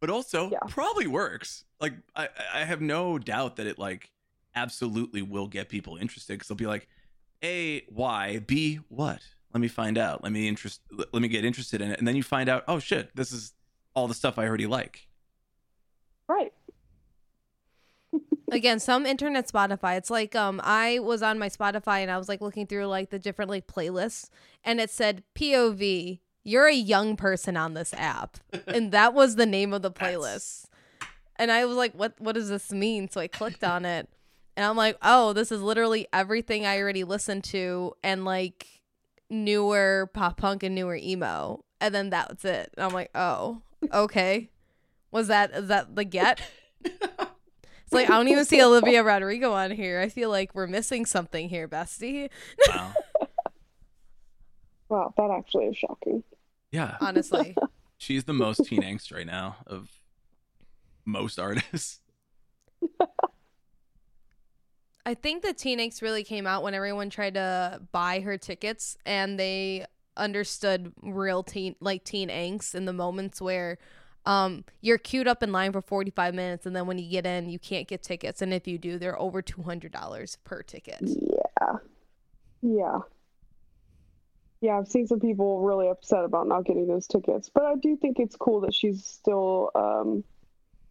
but 0.00 0.10
also 0.10 0.50
Yeah. 0.50 0.58
probably 0.68 1.06
works. 1.06 1.64
Like 1.80 1.94
I, 2.16 2.28
I 2.52 2.64
have 2.64 2.80
no 2.80 3.18
doubt 3.18 3.56
that 3.56 3.66
it 3.66 3.78
like 3.78 4.10
absolutely 4.54 5.22
will 5.22 5.46
get 5.46 5.68
people 5.68 5.96
interested 5.96 6.34
because 6.34 6.48
they'll 6.48 6.56
be 6.56 6.66
like, 6.66 6.88
a 7.44 7.82
why 7.88 8.38
b 8.46 8.80
what? 8.88 9.20
Let 9.54 9.60
me 9.60 9.68
find 9.68 9.96
out. 9.96 10.22
Let 10.22 10.32
me 10.32 10.46
interest. 10.48 10.80
Let 10.90 11.22
me 11.22 11.28
get 11.28 11.44
interested 11.44 11.80
in 11.80 11.90
it, 11.90 11.98
and 11.98 12.06
then 12.06 12.16
you 12.16 12.22
find 12.22 12.48
out. 12.50 12.64
Oh 12.68 12.78
shit! 12.78 13.14
This 13.16 13.32
is 13.32 13.54
all 13.94 14.06
the 14.06 14.14
stuff 14.14 14.38
I 14.38 14.46
already 14.46 14.66
like. 14.66 15.08
right. 16.28 16.52
Again, 18.50 18.80
some 18.80 19.04
internet 19.04 19.46
Spotify. 19.46 19.98
It's 19.98 20.10
like 20.10 20.34
um 20.34 20.60
I 20.64 20.98
was 21.00 21.22
on 21.22 21.38
my 21.38 21.48
Spotify 21.48 22.00
and 22.00 22.10
I 22.10 22.18
was 22.18 22.28
like 22.28 22.40
looking 22.40 22.66
through 22.66 22.86
like 22.86 23.10
the 23.10 23.18
different 23.18 23.50
like 23.50 23.66
playlists 23.66 24.30
and 24.64 24.80
it 24.80 24.90
said 24.90 25.22
POV, 25.34 26.20
you're 26.44 26.66
a 26.66 26.74
young 26.74 27.16
person 27.16 27.56
on 27.56 27.74
this 27.74 27.92
app. 27.94 28.38
and 28.66 28.92
that 28.92 29.14
was 29.14 29.36
the 29.36 29.46
name 29.46 29.72
of 29.72 29.82
the 29.82 29.90
playlist. 29.92 30.66
And 31.36 31.52
I 31.52 31.64
was 31.66 31.76
like, 31.76 31.92
what 31.92 32.14
what 32.18 32.32
does 32.32 32.48
this 32.48 32.72
mean? 32.72 33.08
So 33.08 33.20
I 33.20 33.28
clicked 33.28 33.64
on 33.64 33.84
it 33.84 34.08
and 34.56 34.64
I'm 34.66 34.76
like, 34.76 34.96
oh, 35.02 35.32
this 35.32 35.52
is 35.52 35.62
literally 35.62 36.08
everything 36.12 36.66
I 36.66 36.78
already 36.78 37.04
listened 37.04 37.44
to 37.44 37.94
and 38.02 38.24
like 38.24 38.66
newer 39.30 40.10
pop 40.14 40.38
punk 40.38 40.62
and 40.62 40.74
newer 40.74 40.96
emo. 40.96 41.64
And 41.80 41.94
then 41.94 42.10
that's 42.10 42.44
it. 42.44 42.74
And 42.76 42.84
I'm 42.84 42.92
like, 42.92 43.10
oh, 43.14 43.62
okay. 43.92 44.50
Was 45.10 45.28
that 45.28 45.52
is 45.52 45.68
that 45.68 45.94
the 45.94 46.04
get? 46.04 46.40
It's 47.88 47.94
like 47.94 48.10
I 48.10 48.18
don't 48.18 48.28
even 48.28 48.44
see 48.44 48.62
Olivia 48.64 49.02
Rodrigo 49.02 49.52
on 49.54 49.70
here. 49.70 49.98
I 49.98 50.10
feel 50.10 50.28
like 50.28 50.54
we're 50.54 50.66
missing 50.66 51.06
something 51.06 51.48
here, 51.48 51.66
bestie. 51.66 52.28
Wow. 52.68 52.92
Wow, 54.90 55.12
that 55.18 55.30
actually 55.30 55.66
is 55.66 55.76
shocking. 55.76 56.24
yeah, 56.72 56.96
Honestly. 57.02 57.54
she's 57.98 58.24
the 58.24 58.32
most 58.32 58.64
teen 58.64 58.80
angst 58.80 59.12
right 59.12 59.26
now 59.26 59.56
of 59.66 59.90
most 61.04 61.38
artists. 61.38 62.00
I 65.04 65.12
think 65.12 65.42
the 65.42 65.52
Teen 65.52 65.78
Angst 65.78 66.00
really 66.00 66.24
came 66.24 66.46
out 66.46 66.62
when 66.62 66.72
everyone 66.72 67.10
tried 67.10 67.34
to 67.34 67.82
buy 67.92 68.20
her 68.20 68.38
tickets 68.38 68.96
and 69.04 69.38
they 69.38 69.84
understood 70.16 70.92
real 71.02 71.42
teen 71.42 71.76
like 71.80 72.02
teen 72.04 72.30
angst 72.30 72.74
in 72.74 72.86
the 72.86 72.92
moments 72.94 73.42
where 73.42 73.76
um 74.28 74.62
you're 74.82 74.98
queued 74.98 75.26
up 75.26 75.42
in 75.42 75.50
line 75.50 75.72
for 75.72 75.80
45 75.80 76.34
minutes 76.34 76.66
and 76.66 76.76
then 76.76 76.86
when 76.86 76.98
you 76.98 77.10
get 77.10 77.26
in 77.26 77.48
you 77.48 77.58
can't 77.58 77.88
get 77.88 78.02
tickets 78.02 78.42
and 78.42 78.52
if 78.54 78.68
you 78.68 78.78
do 78.78 78.98
they're 78.98 79.20
over 79.20 79.42
$200 79.42 80.36
per 80.44 80.62
ticket. 80.62 80.98
Yeah. 81.02 81.76
Yeah. 82.62 82.98
Yeah, 84.60 84.76
I've 84.78 84.88
seen 84.88 85.06
some 85.06 85.20
people 85.20 85.60
really 85.60 85.88
upset 85.88 86.24
about 86.24 86.48
not 86.48 86.64
getting 86.64 86.88
those 86.88 87.06
tickets, 87.06 87.48
but 87.52 87.64
I 87.64 87.76
do 87.76 87.96
think 87.96 88.18
it's 88.18 88.34
cool 88.36 88.60
that 88.62 88.74
she's 88.74 89.04
still 89.04 89.70
um, 89.76 90.24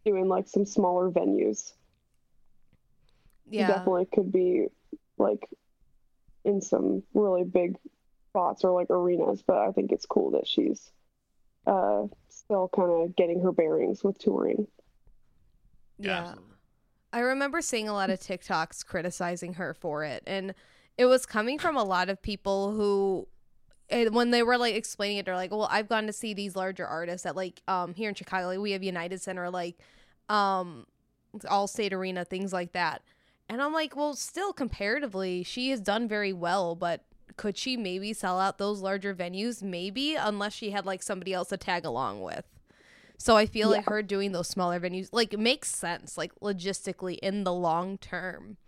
doing 0.06 0.26
like 0.26 0.48
some 0.48 0.64
smaller 0.64 1.10
venues. 1.10 1.74
She 3.50 3.58
Yeah. 3.58 3.68
definitely 3.68 4.06
could 4.06 4.32
be 4.32 4.68
like 5.18 5.46
in 6.44 6.62
some 6.62 7.02
really 7.12 7.44
big 7.44 7.76
spots 8.30 8.64
or 8.64 8.72
like 8.72 8.88
arenas, 8.88 9.42
but 9.46 9.58
I 9.58 9.72
think 9.72 9.92
it's 9.92 10.06
cool 10.06 10.30
that 10.30 10.46
she's 10.46 10.90
uh, 11.68 12.06
still 12.28 12.70
kind 12.74 12.90
of 12.90 13.14
getting 13.14 13.40
her 13.40 13.52
bearings 13.52 14.02
with 14.02 14.18
touring. 14.18 14.66
Yeah. 15.98 16.20
absolutely. 16.20 16.44
I 17.12 17.20
remember 17.20 17.60
seeing 17.62 17.88
a 17.88 17.92
lot 17.92 18.10
of 18.10 18.20
TikToks 18.20 18.84
criticizing 18.84 19.54
her 19.54 19.74
for 19.74 20.04
it, 20.04 20.22
and 20.26 20.54
it 20.96 21.06
was 21.06 21.26
coming 21.26 21.58
from 21.58 21.76
a 21.76 21.84
lot 21.84 22.08
of 22.08 22.20
people 22.20 22.72
who, 22.72 23.28
and 23.88 24.14
when 24.14 24.30
they 24.30 24.42
were 24.42 24.58
like 24.58 24.74
explaining 24.74 25.18
it, 25.18 25.24
they're 25.26 25.36
like, 25.36 25.50
"Well, 25.50 25.68
I've 25.70 25.88
gone 25.88 26.06
to 26.06 26.12
see 26.12 26.34
these 26.34 26.56
larger 26.56 26.86
artists 26.86 27.26
at 27.26 27.36
like 27.36 27.62
um 27.68 27.94
here 27.94 28.08
in 28.08 28.14
Chicago, 28.14 28.48
like 28.48 28.58
we 28.58 28.72
have 28.72 28.82
United 28.82 29.20
Center, 29.22 29.50
like 29.50 29.78
um 30.28 30.86
Allstate 31.44 31.92
Arena, 31.92 32.24
things 32.24 32.52
like 32.52 32.72
that." 32.72 33.02
And 33.48 33.62
I'm 33.62 33.72
like, 33.72 33.96
"Well, 33.96 34.14
still 34.14 34.52
comparatively, 34.52 35.42
she 35.42 35.70
has 35.70 35.80
done 35.80 36.08
very 36.08 36.32
well, 36.32 36.74
but." 36.74 37.04
Could 37.38 37.56
she 37.56 37.78
maybe 37.78 38.12
sell 38.12 38.38
out 38.38 38.58
those 38.58 38.82
larger 38.82 39.14
venues? 39.14 39.62
Maybe, 39.62 40.16
unless 40.16 40.52
she 40.52 40.72
had 40.72 40.84
like 40.84 41.02
somebody 41.02 41.32
else 41.32 41.48
to 41.48 41.56
tag 41.56 41.86
along 41.86 42.20
with. 42.20 42.44
So 43.16 43.36
I 43.36 43.46
feel 43.46 43.70
like 43.70 43.86
her 43.86 44.02
doing 44.02 44.32
those 44.32 44.48
smaller 44.48 44.78
venues 44.78 45.08
like 45.10 45.36
makes 45.36 45.74
sense 45.74 46.16
like 46.16 46.32
logistically 46.40 47.18
in 47.18 47.44
the 47.44 47.52
long 47.52 47.98
term. 47.98 48.58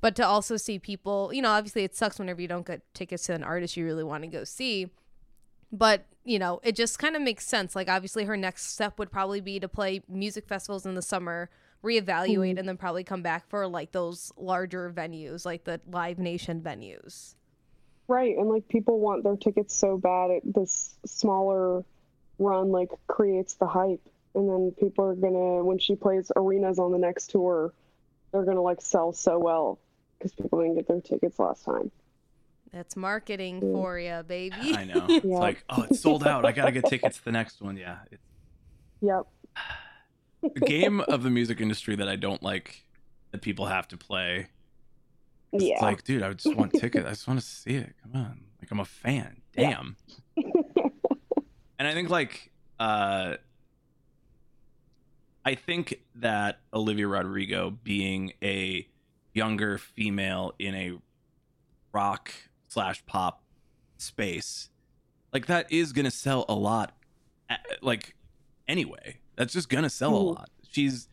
But 0.00 0.16
to 0.16 0.26
also 0.26 0.56
see 0.56 0.78
people, 0.78 1.30
you 1.32 1.40
know, 1.40 1.50
obviously 1.50 1.84
it 1.84 1.94
sucks 1.94 2.18
whenever 2.18 2.40
you 2.40 2.48
don't 2.48 2.66
get 2.66 2.82
tickets 2.94 3.26
to 3.26 3.34
an 3.34 3.44
artist 3.44 3.76
you 3.76 3.84
really 3.84 4.04
want 4.04 4.24
to 4.24 4.28
go 4.28 4.44
see. 4.44 4.90
But, 5.72 6.06
you 6.24 6.38
know, 6.38 6.60
it 6.62 6.76
just 6.76 6.98
kind 6.98 7.16
of 7.16 7.22
makes 7.22 7.46
sense. 7.46 7.74
Like 7.74 7.88
obviously 7.88 8.24
her 8.24 8.36
next 8.36 8.72
step 8.72 8.98
would 8.98 9.10
probably 9.10 9.40
be 9.40 9.60
to 9.60 9.68
play 9.68 10.02
music 10.08 10.46
festivals 10.46 10.84
in 10.84 10.94
the 10.94 11.02
summer, 11.02 11.48
reevaluate 11.82 12.04
mm-hmm. 12.04 12.58
and 12.58 12.68
then 12.68 12.76
probably 12.76 13.04
come 13.04 13.22
back 13.22 13.48
for 13.48 13.66
like 13.66 13.92
those 13.92 14.32
larger 14.36 14.92
venues, 14.92 15.44
like 15.44 15.64
the 15.64 15.80
Live 15.90 16.18
Nation 16.18 16.60
venues. 16.60 17.34
Right, 18.08 18.36
and 18.36 18.48
like 18.48 18.68
people 18.68 19.00
want 19.00 19.24
their 19.24 19.36
tickets 19.36 19.74
so 19.74 19.98
bad, 19.98 20.30
it, 20.30 20.42
this 20.54 20.96
smaller 21.06 21.84
run 22.38 22.70
like 22.70 22.90
creates 23.08 23.54
the 23.54 23.66
hype, 23.66 24.00
and 24.34 24.48
then 24.48 24.72
people 24.78 25.04
are 25.06 25.14
gonna 25.14 25.64
when 25.64 25.78
she 25.78 25.96
plays 25.96 26.30
arenas 26.36 26.78
on 26.78 26.92
the 26.92 26.98
next 26.98 27.30
tour, 27.30 27.72
they're 28.32 28.44
gonna 28.44 28.62
like 28.62 28.80
sell 28.80 29.12
so 29.12 29.38
well 29.40 29.80
because 30.18 30.32
people 30.34 30.60
didn't 30.60 30.76
get 30.76 30.86
their 30.86 31.00
tickets 31.00 31.38
last 31.40 31.64
time. 31.64 31.90
That's 32.72 32.94
marketing 32.96 33.60
Mm. 33.60 33.72
for 33.72 33.98
you, 33.98 34.22
baby. 34.26 34.72
I 34.72 34.84
know. 34.84 35.06
It's 35.10 35.24
Yeah. 35.24 35.38
like, 35.38 35.64
oh, 35.68 35.82
it's 35.82 36.00
sold 36.00 36.24
out. 36.24 36.44
I 36.44 36.52
gotta 36.52 36.72
get 36.72 36.84
tickets 36.86 37.18
to 37.18 37.24
the 37.24 37.32
next 37.32 37.60
one. 37.60 37.76
Yeah, 37.76 37.98
it's 38.12 38.22
Yep. 39.00 39.22
a 40.56 40.60
game 40.60 41.00
of 41.00 41.22
the 41.24 41.30
music 41.30 41.60
industry 41.60 41.96
that 41.96 42.08
I 42.08 42.14
don't 42.16 42.42
like 42.42 42.84
that 43.32 43.42
people 43.42 43.66
have 43.66 43.88
to 43.88 43.96
play. 43.96 44.46
Yeah. 45.60 45.74
It's 45.74 45.82
like, 45.82 46.04
dude, 46.04 46.22
I 46.22 46.32
just 46.32 46.54
want 46.56 46.72
tickets. 46.72 47.06
I 47.06 47.10
just 47.10 47.26
want 47.28 47.40
to 47.40 47.46
see 47.46 47.74
it. 47.76 47.94
Come 48.02 48.20
on. 48.20 48.40
Like 48.60 48.70
I'm 48.70 48.80
a 48.80 48.84
fan. 48.84 49.42
Yeah. 49.56 49.70
Damn. 49.70 49.96
and 51.78 51.88
I 51.88 51.92
think 51.94 52.10
like 52.10 52.50
uh 52.78 53.36
I 55.44 55.54
think 55.54 56.00
that 56.16 56.58
Olivia 56.74 57.06
Rodrigo 57.06 57.70
being 57.70 58.32
a 58.42 58.86
younger 59.32 59.78
female 59.78 60.52
in 60.58 60.74
a 60.74 60.98
rock 61.92 62.32
slash 62.68 63.04
pop 63.06 63.42
space, 63.96 64.70
like 65.32 65.46
that 65.46 65.70
is 65.70 65.92
gonna 65.92 66.10
sell 66.10 66.44
a 66.48 66.54
lot. 66.54 66.92
Like 67.80 68.16
anyway, 68.66 69.18
that's 69.36 69.52
just 69.52 69.68
gonna 69.68 69.90
sell 69.90 70.16
a 70.16 70.20
Mhm. 70.20 70.34
lot. 70.34 70.50
She's 70.68 71.08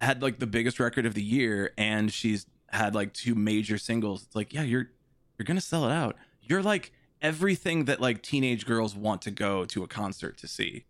had 0.00 0.22
like 0.22 0.38
the 0.40 0.46
biggest 0.46 0.80
record 0.80 1.06
of 1.06 1.14
the 1.14 1.22
year, 1.22 1.72
and 1.78 2.12
she's 2.12 2.46
had 2.70 2.94
like 2.94 3.12
two 3.12 3.34
major 3.34 3.78
singles. 3.78 4.24
It's 4.24 4.36
like, 4.36 4.52
yeah, 4.52 4.62
you're 4.62 4.90
you're 5.38 5.44
gonna 5.44 5.60
sell 5.60 5.84
it 5.84 5.92
out. 5.92 6.16
You're 6.42 6.62
like 6.62 6.92
everything 7.22 7.86
that 7.86 8.00
like 8.00 8.22
teenage 8.22 8.66
girls 8.66 8.94
want 8.94 9.22
to 9.22 9.30
go 9.30 9.64
to 9.66 9.82
a 9.82 9.86
concert 9.88 10.36
to 10.38 10.48
see, 10.48 10.84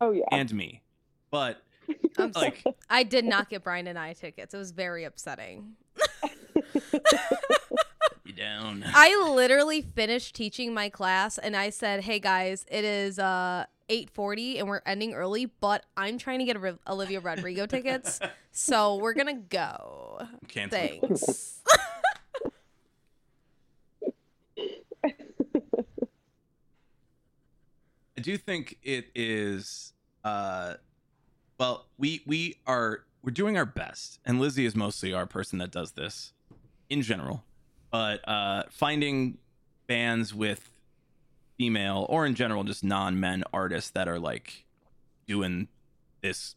oh 0.00 0.12
yeah. 0.12 0.24
and 0.32 0.52
me. 0.54 0.82
But 1.30 1.62
I'm 2.18 2.32
so- 2.32 2.40
like, 2.40 2.64
I 2.90 3.02
did 3.02 3.24
not 3.24 3.48
get 3.48 3.64
Brian 3.64 3.86
and 3.86 3.98
I 3.98 4.12
tickets. 4.12 4.54
It 4.54 4.58
was 4.58 4.70
very 4.72 5.04
upsetting. 5.04 5.74
you 8.26 8.32
down. 8.34 8.84
I 8.94 9.30
literally 9.32 9.82
finished 9.82 10.34
teaching 10.34 10.74
my 10.74 10.88
class 10.88 11.38
and 11.38 11.56
I 11.56 11.70
said, 11.70 12.04
"Hey 12.04 12.18
guys, 12.18 12.64
it 12.70 12.84
is 12.84 13.18
uh 13.18 13.66
8:40 13.88 14.58
and 14.58 14.68
we're 14.68 14.82
ending 14.84 15.14
early, 15.14 15.46
but 15.46 15.84
I'm 15.96 16.18
trying 16.18 16.40
to 16.40 16.44
get 16.44 16.56
Olivia 16.88 17.20
Rodrigo 17.20 17.66
tickets, 17.66 18.20
so 18.52 18.96
we're 18.96 19.14
going 19.14 19.26
to 19.34 19.42
go." 19.48 20.26
Cancel. 20.48 20.78
Thanks. 20.78 21.62
I 28.18 28.22
do 28.22 28.38
think 28.38 28.78
it 28.82 29.06
is 29.14 29.92
uh 30.24 30.74
well, 31.58 31.86
we 31.98 32.22
we 32.26 32.56
are 32.66 33.04
we're 33.22 33.30
doing 33.30 33.56
our 33.56 33.66
best 33.66 34.18
and 34.24 34.40
Lizzie 34.40 34.64
is 34.66 34.74
mostly 34.74 35.12
our 35.12 35.26
person 35.26 35.58
that 35.58 35.70
does 35.70 35.92
this 35.92 36.32
in 36.88 37.02
general. 37.02 37.44
But 37.90 38.26
uh 38.28 38.64
finding 38.70 39.38
bands 39.86 40.34
with 40.34 40.70
female 41.58 42.06
or 42.08 42.26
in 42.26 42.34
general 42.34 42.64
just 42.64 42.84
non-men 42.84 43.44
artists 43.52 43.90
that 43.90 44.08
are 44.08 44.18
like 44.18 44.64
doing 45.26 45.68
this, 46.22 46.54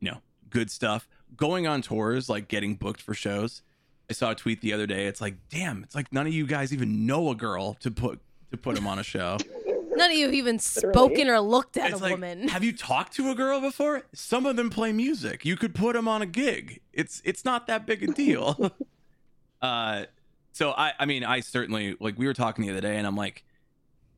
you 0.00 0.10
know, 0.10 0.18
good 0.50 0.70
stuff, 0.70 1.08
going 1.36 1.66
on 1.66 1.82
tours, 1.82 2.28
like 2.28 2.48
getting 2.48 2.74
booked 2.74 3.00
for 3.00 3.14
shows. 3.14 3.62
I 4.10 4.12
saw 4.12 4.32
a 4.32 4.34
tweet 4.34 4.60
the 4.60 4.72
other 4.72 4.86
day. 4.86 5.06
It's 5.06 5.20
like, 5.20 5.36
damn, 5.48 5.82
it's 5.82 5.94
like 5.94 6.12
none 6.12 6.26
of 6.26 6.34
you 6.34 6.46
guys 6.46 6.72
even 6.72 7.06
know 7.06 7.30
a 7.30 7.34
girl 7.34 7.74
to 7.80 7.90
put 7.90 8.20
to 8.50 8.56
put 8.56 8.74
them 8.74 8.86
on 8.86 8.98
a 8.98 9.02
show. 9.02 9.38
None 9.96 10.10
of 10.10 10.16
you 10.16 10.24
have 10.24 10.34
even 10.34 10.56
Literally. 10.56 10.92
spoken 10.92 11.28
or 11.28 11.38
looked 11.38 11.76
at 11.76 11.92
it's 11.92 12.00
a 12.00 12.02
like, 12.02 12.12
woman. 12.14 12.48
have 12.48 12.64
you 12.64 12.72
talked 12.76 13.12
to 13.14 13.30
a 13.30 13.34
girl 13.36 13.60
before? 13.60 14.02
Some 14.12 14.44
of 14.44 14.56
them 14.56 14.68
play 14.68 14.92
music. 14.92 15.44
You 15.44 15.56
could 15.56 15.72
put 15.72 15.92
them 15.92 16.08
on 16.08 16.20
a 16.20 16.26
gig. 16.26 16.80
It's 16.92 17.22
it's 17.24 17.44
not 17.44 17.68
that 17.68 17.86
big 17.86 18.02
a 18.02 18.08
deal. 18.08 18.72
uh, 19.62 20.06
so 20.54 20.70
I 20.70 20.92
I 21.00 21.04
mean 21.04 21.24
I 21.24 21.40
certainly 21.40 21.96
like 22.00 22.16
we 22.16 22.26
were 22.26 22.32
talking 22.32 22.64
the 22.64 22.70
other 22.70 22.80
day 22.80 22.96
and 22.96 23.06
I'm 23.06 23.16
like, 23.16 23.44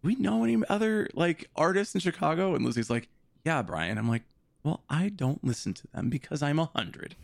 we 0.02 0.14
know 0.16 0.44
any 0.44 0.62
other 0.68 1.08
like 1.14 1.48
artists 1.56 1.94
in 1.94 2.00
Chicago? 2.02 2.54
And 2.54 2.64
Lizzie's 2.64 2.90
like, 2.90 3.08
yeah, 3.44 3.62
Brian. 3.62 3.96
I'm 3.96 4.08
like, 4.08 4.22
well, 4.62 4.84
I 4.90 5.08
don't 5.08 5.42
listen 5.42 5.72
to 5.72 5.86
them 5.94 6.10
because 6.10 6.42
I'm 6.42 6.58
a 6.58 6.66
hundred. 6.66 7.16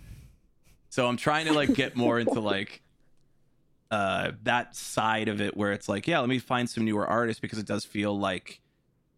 So 0.88 1.06
I'm 1.06 1.18
trying 1.18 1.46
to 1.46 1.52
like 1.52 1.74
get 1.74 1.94
more 1.94 2.18
into 2.18 2.40
like 2.40 2.80
uh 3.90 4.32
that 4.44 4.74
side 4.74 5.28
of 5.28 5.42
it 5.42 5.58
where 5.58 5.72
it's 5.72 5.90
like, 5.90 6.08
yeah, 6.08 6.18
let 6.18 6.30
me 6.30 6.38
find 6.38 6.68
some 6.68 6.86
newer 6.86 7.06
artists 7.06 7.38
because 7.38 7.58
it 7.58 7.66
does 7.66 7.84
feel 7.84 8.18
like 8.18 8.62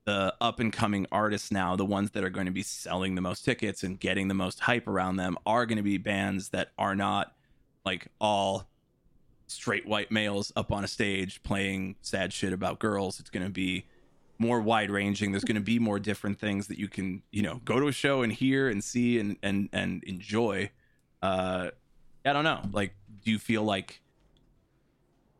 the 0.06 0.34
up 0.40 0.58
and 0.58 0.72
coming 0.72 1.06
artists 1.12 1.52
now, 1.52 1.76
the 1.76 1.84
ones 1.84 2.10
that 2.10 2.24
are 2.24 2.30
going 2.30 2.46
to 2.46 2.52
be 2.52 2.64
selling 2.64 3.14
the 3.14 3.20
most 3.20 3.44
tickets 3.44 3.84
and 3.84 4.00
getting 4.00 4.26
the 4.26 4.34
most 4.34 4.58
hype 4.58 4.88
around 4.88 5.16
them, 5.16 5.38
are 5.46 5.66
going 5.66 5.76
to 5.76 5.84
be 5.84 5.98
bands 5.98 6.48
that 6.48 6.72
are 6.76 6.96
not 6.96 7.32
like 7.86 8.08
all 8.20 8.68
straight 9.46 9.86
white 9.86 10.10
males 10.10 10.52
up 10.56 10.72
on 10.72 10.84
a 10.84 10.88
stage 10.88 11.42
playing 11.42 11.96
sad 12.02 12.32
shit 12.32 12.52
about 12.52 12.78
girls. 12.78 13.20
It's 13.20 13.30
going 13.30 13.44
to 13.44 13.52
be 13.52 13.86
more 14.38 14.60
wide 14.60 14.90
ranging. 14.90 15.32
There's 15.32 15.44
going 15.44 15.56
to 15.56 15.60
be 15.60 15.78
more 15.78 15.98
different 15.98 16.38
things 16.38 16.66
that 16.68 16.78
you 16.78 16.88
can, 16.88 17.22
you 17.30 17.42
know, 17.42 17.60
go 17.64 17.80
to 17.80 17.88
a 17.88 17.92
show 17.92 18.22
and 18.22 18.32
hear 18.32 18.68
and 18.68 18.82
see 18.82 19.18
and 19.18 19.36
and 19.42 19.68
and 19.72 20.02
enjoy. 20.04 20.70
Uh, 21.22 21.70
I 22.24 22.32
don't 22.32 22.44
know. 22.44 22.60
Like, 22.72 22.94
do 23.24 23.30
you 23.30 23.38
feel 23.38 23.62
like 23.62 24.00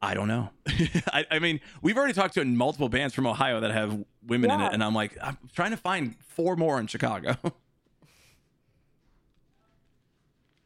I 0.04 0.12
don't 0.12 0.28
know. 0.28 0.50
I, 1.12 1.24
I 1.30 1.38
mean, 1.38 1.60
we've 1.80 1.96
already 1.96 2.12
talked 2.12 2.34
to 2.34 2.44
multiple 2.44 2.90
bands 2.90 3.14
from 3.14 3.26
Ohio 3.26 3.60
that 3.60 3.70
have 3.70 4.04
women 4.26 4.50
in 4.50 4.60
it, 4.60 4.74
and 4.74 4.84
I'm 4.84 4.94
like, 4.94 5.16
I'm 5.22 5.38
trying 5.54 5.70
to 5.70 5.78
find 5.78 6.14
four 6.20 6.56
more 6.56 6.78
in 6.78 6.88
Chicago. 6.88 7.36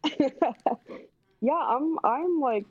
yeah, 0.18 1.54
I'm 1.54 1.98
I'm 2.02 2.40
like 2.40 2.66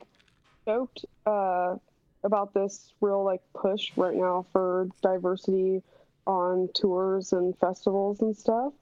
stoked 0.68 1.06
uh, 1.24 1.76
about 2.24 2.52
this 2.52 2.92
real 3.00 3.24
like 3.24 3.40
push 3.54 3.90
right 3.96 4.14
now 4.14 4.44
for 4.52 4.88
diversity 5.02 5.82
on 6.26 6.68
tours 6.74 7.32
and 7.32 7.56
festivals 7.56 8.20
and 8.20 8.36
stuff. 8.36 8.74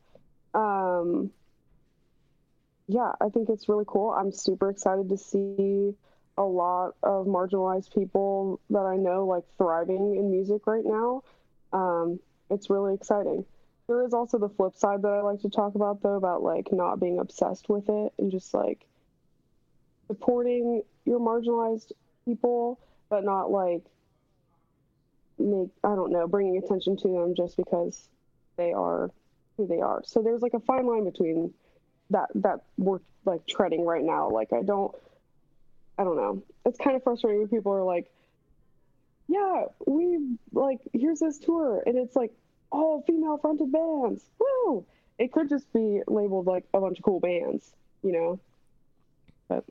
Um, 0.53 1.31
yeah, 2.89 3.13
I 3.21 3.29
think 3.29 3.51
it's 3.51 3.69
really 3.69 3.85
cool. 3.87 4.11
I'm 4.11 4.33
super 4.33 4.69
excited 4.69 5.09
to 5.11 5.17
see 5.17 5.95
a 6.37 6.43
lot 6.43 6.95
of 7.05 7.27
marginalized 7.27 7.95
people 7.95 8.61
that 8.71 8.85
I 8.85 8.97
know 8.97 9.25
like 9.25 9.45
thriving 9.57 10.17
in 10.17 10.31
music 10.31 10.67
right 10.67 10.85
now. 10.85 11.23
Um, 11.73 12.19
it's 12.51 12.69
really 12.69 12.95
exciting. 12.95 13.45
There 13.87 14.05
is 14.05 14.13
also 14.13 14.39
the 14.39 14.49
flip 14.49 14.75
side 14.75 15.03
that 15.03 15.09
I 15.09 15.21
like 15.21 15.41
to 15.43 15.51
talk 15.51 15.77
about 15.77 16.03
though, 16.03 16.17
about 16.17 16.43
like 16.43 16.73
not 16.73 16.99
being 16.99 17.21
obsessed 17.21 17.69
with 17.69 17.89
it 17.89 18.13
and 18.19 18.33
just 18.33 18.53
like 18.55 18.85
supporting 20.07 20.83
your 21.05 21.21
marginalized 21.21 21.93
people, 22.25 22.79
but 23.09 23.25
not 23.25 23.51
like 23.51 23.83
make 25.39 25.69
I 25.85 25.95
don't 25.95 26.13
know 26.13 26.27
bringing 26.27 26.57
attention 26.57 26.97
to 26.99 27.09
them 27.09 27.35
just 27.35 27.57
because 27.57 28.09
they 28.57 28.73
are 28.73 29.11
who 29.57 29.67
they 29.67 29.81
are. 29.81 30.03
So 30.05 30.23
there's 30.23 30.43
like 30.43 30.55
a 30.55 30.61
fine 30.61 30.87
line 30.87 31.05
between 31.05 31.53
that 32.11 32.29
that 32.37 32.61
we're 32.79 33.01
like 33.25 33.47
treading 33.47 33.85
right 33.85 34.05
now. 34.05 34.31
Like 34.31 34.53
I 34.53 34.63
don't 34.63 34.95
I 35.99 36.05
don't 36.05 36.17
know. 36.17 36.43
It's 36.65 36.79
kind 36.79 36.97
of 36.97 37.03
frustrating 37.03 37.41
when 37.41 37.49
people 37.49 37.73
are 37.73 37.83
like, 37.83 38.11
"Yeah, 39.29 39.65
we 39.87 40.37
like 40.53 40.81
here's 40.93 41.21
this 41.21 41.39
tour," 41.39 41.83
and 41.87 41.97
it's 41.97 42.17
like 42.17 42.33
all 42.71 43.03
female 43.07 43.39
fronted 43.39 43.73
bands. 43.73 44.23
Woo! 44.39 44.85
It 45.19 45.33
could 45.33 45.49
just 45.49 45.73
be 45.73 46.03
labeled 46.07 46.47
like 46.47 46.65
a 46.75 46.81
bunch 46.81 46.99
of 46.99 47.05
cool 47.05 47.21
bands, 47.21 47.73
you 48.03 48.13
know. 48.13 48.39
But 49.49 49.65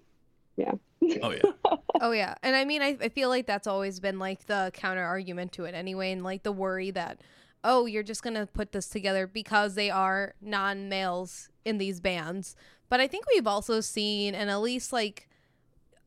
yeah. 0.58 0.74
oh 1.22 1.32
yeah, 1.32 1.42
Oh 2.02 2.12
yeah, 2.12 2.36
and 2.44 2.56
I 2.56 2.66
mean, 2.66 2.82
I, 2.82 2.98
I 3.02 3.10
feel 3.10 3.30
like 3.30 3.46
that's 3.46 3.68
always 3.68 4.00
been 4.00 4.20
like 4.20 4.46
the 4.46 4.72
counter 4.74 5.04
argument 5.04 5.52
to 5.54 5.66
it 5.66 5.76
anyway, 5.76 6.12
and 6.12 6.24
like 6.24 6.44
the 6.44 6.52
worry 6.52 6.92
that, 6.92 7.22
oh, 7.64 7.86
you're 7.86 8.04
just 8.04 8.24
gonna 8.24 8.46
put 8.48 8.72
this 8.72 8.88
together 8.88 9.28
because 9.28 9.76
they 9.76 9.90
are 9.90 10.36
non 10.42 10.90
males 10.90 11.50
in 11.64 11.78
these 11.78 12.00
bands. 12.00 12.56
But 12.90 13.00
I 13.00 13.08
think 13.08 13.26
we've 13.34 13.48
also 13.48 13.82
seen, 13.82 14.36
and 14.36 14.50
at 14.50 14.62
least 14.62 14.94
like, 14.94 15.28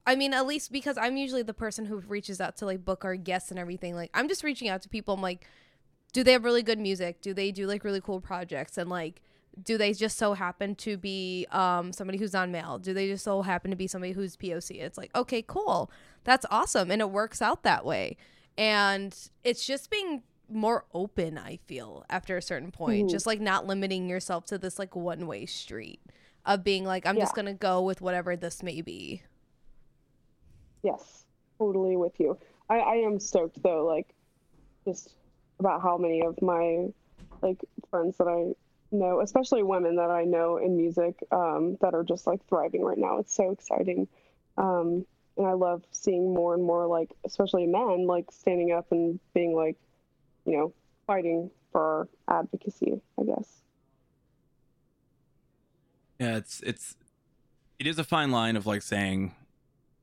I 0.07 0.15
mean, 0.17 0.33
at 0.33 0.47
least 0.47 0.73
because 0.73 0.97
I'm 0.97 1.17
usually 1.17 1.43
the 1.43 1.55
person 1.55 1.85
who 1.87 1.99
reaches 2.01 2.41
out 2.41 2.57
to 2.59 2.67
like 2.67 2.85
book 2.85 3.05
our 3.05 3.17
guests 3.17 3.51
and 3.51 3.59
everything. 3.59 3.95
Like, 3.95 4.11
I'm 4.15 4.29
just 4.29 4.45
reaching 4.45 4.69
out 4.69 4.83
to 4.83 4.89
people. 4.89 5.15
I'm 5.15 5.23
like, 5.23 5.47
do 6.13 6.23
they 6.23 6.33
have 6.33 6.45
really 6.45 6.63
good 6.63 6.79
music? 6.79 7.21
Do 7.21 7.35
they 7.35 7.51
do 7.53 7.67
like 7.67 7.85
really 7.85 8.01
cool 8.01 8.21
projects? 8.21 8.79
And 8.79 8.89
like, 8.89 9.21
do 9.63 9.77
they 9.79 9.93
just 9.93 10.17
so 10.19 10.35
happen 10.35 10.75
to 10.77 10.97
be 10.97 11.47
um 11.51 11.93
somebody 11.93 12.19
who's 12.19 12.33
non 12.33 12.53
male? 12.53 12.79
Do 12.79 12.95
they 12.95 13.09
just 13.09 13.25
so 13.25 13.43
happen 13.43 13.71
to 13.71 13.77
be 13.77 13.87
somebody 13.87 14.13
who's 14.13 14.37
POC? 14.37 14.81
It's 14.81 14.99
like, 14.99 15.15
okay, 15.17 15.43
cool. 15.47 15.91
That's 16.25 16.47
awesome. 16.51 16.91
And 16.91 17.01
it 17.01 17.11
works 17.11 17.43
out 17.43 17.63
that 17.63 17.85
way. 17.85 18.17
And 18.57 19.17
it's 19.45 19.67
just 19.67 19.91
being 19.91 20.23
more 20.51 20.85
open, 20.95 21.37
I 21.39 21.59
feel, 21.67 22.05
after 22.09 22.37
a 22.37 22.43
certain 22.43 22.71
point. 22.73 23.07
Mhm. 23.07 23.11
Just 23.11 23.27
like 23.27 23.41
not 23.41 23.67
limiting 23.67 24.09
yourself 24.09 24.45
to 24.47 24.59
this 24.59 24.79
like 24.79 24.97
one 24.97 25.27
way 25.27 25.47
street 25.47 26.01
of 26.47 26.65
being 26.65 26.85
like, 26.85 27.07
I'm 27.07 27.17
just 27.19 27.35
gonna 27.35 27.55
go 27.55 27.83
with 27.83 28.01
whatever 28.01 28.37
this 28.37 28.63
may 28.63 28.81
be. 28.81 29.23
Yes, 30.83 31.25
totally 31.59 31.97
with 31.97 32.19
you. 32.19 32.39
I, 32.71 32.79
I 32.79 32.95
am 32.97 33.19
stoked 33.19 33.63
though, 33.63 33.85
like 33.85 34.15
just 34.85 35.15
about 35.59 35.83
how 35.83 35.99
many 35.99 36.23
of 36.23 36.41
my 36.41 36.87
like 37.43 37.59
friends 37.91 38.17
that 38.19 38.29
I 38.29 38.55
know, 38.91 39.21
especially 39.21 39.63
women 39.63 39.97
that 39.97 40.11
I 40.11 40.25
know 40.25 40.57
in 40.57 40.77
music, 40.77 41.23
um, 41.31 41.77
that 41.81 41.95
are 41.95 42.05
just 42.05 42.27
like 42.27 42.47
thriving 42.49 42.83
right 42.83 42.99
now. 42.99 43.19
It's 43.19 43.35
so 43.35 43.51
exciting. 43.51 44.09
Um, 44.57 45.07
and 45.37 45.47
I 45.47 45.53
love 45.53 45.83
seeing 45.93 46.35
more 46.35 46.55
and 46.55 46.65
more 46.65 46.87
like 46.87 47.11
especially 47.25 47.67
men 47.67 48.07
like 48.07 48.31
standing 48.33 48.73
up 48.73 48.87
and 48.91 49.21
being 49.35 49.55
like, 49.55 49.77
you 50.45 50.57
know, 50.57 50.73
fighting 51.07 51.51
for 51.73 52.09
advocacy, 52.29 53.01
I 53.21 53.25
guess. 53.25 53.63
yeah. 56.19 56.37
It's 56.37 56.61
it's 56.61 56.97
it 57.79 57.87
is 57.87 57.99
a 57.99 58.05
fine 58.05 58.31
line 58.31 58.57
of 58.57 58.67
like 58.67 58.83
saying, 58.83 59.35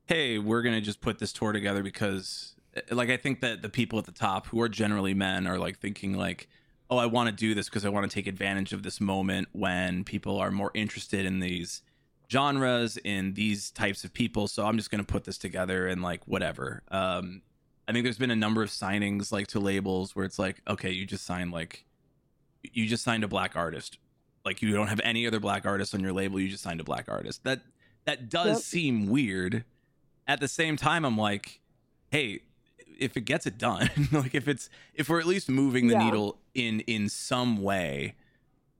"Hey, 0.06 0.38
we're 0.38 0.62
gonna 0.62 0.80
just 0.80 1.00
put 1.00 1.18
this 1.18 1.32
tour 1.32 1.52
together 1.52 1.82
because." 1.82 2.52
Like 2.90 3.08
I 3.08 3.16
think 3.16 3.40
that 3.40 3.62
the 3.62 3.70
people 3.70 3.98
at 3.98 4.04
the 4.04 4.12
top, 4.12 4.48
who 4.48 4.60
are 4.60 4.68
generally 4.68 5.14
men, 5.14 5.46
are 5.46 5.58
like 5.58 5.78
thinking 5.78 6.12
like, 6.14 6.46
"Oh, 6.90 6.98
I 6.98 7.06
want 7.06 7.28
to 7.28 7.34
do 7.34 7.54
this 7.54 7.68
because 7.68 7.84
I 7.84 7.88
want 7.88 8.08
to 8.10 8.14
take 8.14 8.26
advantage 8.26 8.72
of 8.72 8.82
this 8.82 9.00
moment 9.00 9.48
when 9.52 10.04
people 10.04 10.38
are 10.38 10.50
more 10.50 10.70
interested 10.74 11.24
in 11.26 11.40
these 11.40 11.82
genres 12.30 12.96
in 12.98 13.34
these 13.34 13.70
types 13.70 14.02
of 14.02 14.12
people. 14.12 14.48
So 14.48 14.66
i'm 14.66 14.76
just 14.76 14.90
going 14.90 15.04
to 15.04 15.06
put 15.06 15.22
this 15.24 15.38
together 15.38 15.86
and 15.86 16.02
like 16.02 16.26
whatever. 16.26 16.82
Um 16.90 17.42
i 17.88 17.92
think 17.92 18.02
there's 18.04 18.18
been 18.18 18.32
a 18.32 18.36
number 18.36 18.62
of 18.64 18.68
signings 18.70 19.30
like 19.30 19.46
to 19.48 19.60
labels 19.60 20.16
where 20.16 20.24
it's 20.24 20.38
like 20.38 20.60
okay 20.66 20.90
you 20.90 21.06
just 21.06 21.24
signed 21.24 21.52
like 21.52 21.84
you 22.72 22.86
just 22.88 23.04
signed 23.04 23.22
a 23.22 23.28
black 23.28 23.54
artist. 23.54 23.98
Like 24.44 24.60
you 24.62 24.72
don't 24.72 24.88
have 24.88 25.00
any 25.04 25.26
other 25.26 25.38
black 25.40 25.64
artists 25.66 25.94
on 25.94 26.00
your 26.00 26.12
label 26.12 26.40
you 26.40 26.48
just 26.48 26.64
signed 26.64 26.80
a 26.80 26.84
black 26.84 27.08
artist. 27.08 27.44
That 27.44 27.60
that 28.06 28.28
does 28.28 28.48
Yep. 28.56 28.58
seem 28.58 29.06
weird. 29.08 29.64
At 30.26 30.40
the 30.40 30.48
same 30.48 30.76
time 30.76 31.04
i'm 31.04 31.16
like 31.16 31.60
hey 32.10 32.40
if 32.98 33.16
it 33.16 33.20
gets 33.20 33.46
it 33.46 33.56
done 33.58 33.88
like 34.12 34.34
if 34.34 34.48
it's 34.48 34.68
if 34.94 35.08
we're 35.08 35.20
at 35.20 35.26
least 35.26 35.48
moving 35.48 35.86
the 35.86 35.94
Yeah. 35.94 36.04
needle 36.04 36.38
in 36.56 36.80
in 36.80 37.08
some 37.08 37.62
way 37.62 38.16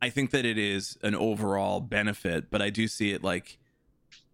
I 0.02 0.10
think 0.10 0.30
that 0.30 0.44
it 0.44 0.58
is 0.58 0.98
an 1.02 1.14
overall 1.14 1.80
benefit, 1.80 2.50
but 2.50 2.60
I 2.60 2.70
do 2.70 2.86
see 2.86 3.12
it 3.12 3.24
like, 3.24 3.58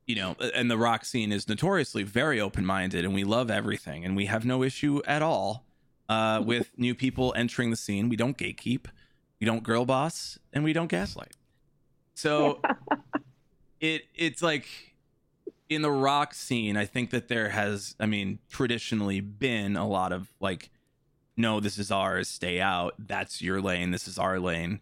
you 0.06 0.16
know, 0.16 0.34
and 0.54 0.70
the 0.70 0.76
rock 0.76 1.04
scene 1.04 1.30
is 1.30 1.48
notoriously 1.48 2.02
very 2.02 2.40
open 2.40 2.66
minded 2.66 3.04
and 3.04 3.14
we 3.14 3.24
love 3.24 3.50
everything 3.50 4.04
and 4.04 4.16
we 4.16 4.26
have 4.26 4.44
no 4.44 4.62
issue 4.62 5.00
at 5.06 5.22
all 5.22 5.64
uh, 6.08 6.42
with 6.44 6.76
new 6.76 6.94
people 6.94 7.32
entering 7.36 7.70
the 7.70 7.76
scene. 7.76 8.08
We 8.08 8.16
don't 8.16 8.36
gatekeep, 8.36 8.86
we 9.40 9.46
don't 9.46 9.62
girl 9.62 9.84
boss, 9.84 10.38
and 10.52 10.64
we 10.64 10.72
don't 10.72 10.88
gaslight. 10.88 11.36
So 12.14 12.60
it 13.80 14.02
it's 14.14 14.42
like 14.42 14.66
in 15.68 15.82
the 15.82 15.92
rock 15.92 16.34
scene, 16.34 16.76
I 16.76 16.86
think 16.86 17.10
that 17.10 17.28
there 17.28 17.50
has, 17.50 17.94
I 17.98 18.06
mean, 18.06 18.40
traditionally 18.50 19.20
been 19.20 19.76
a 19.76 19.86
lot 19.86 20.12
of 20.12 20.30
like, 20.40 20.70
no, 21.36 21.60
this 21.60 21.78
is 21.78 21.90
ours, 21.90 22.28
stay 22.28 22.60
out. 22.60 22.94
That's 22.98 23.40
your 23.42 23.60
lane, 23.60 23.90
this 23.90 24.06
is 24.08 24.18
our 24.18 24.38
lane 24.38 24.80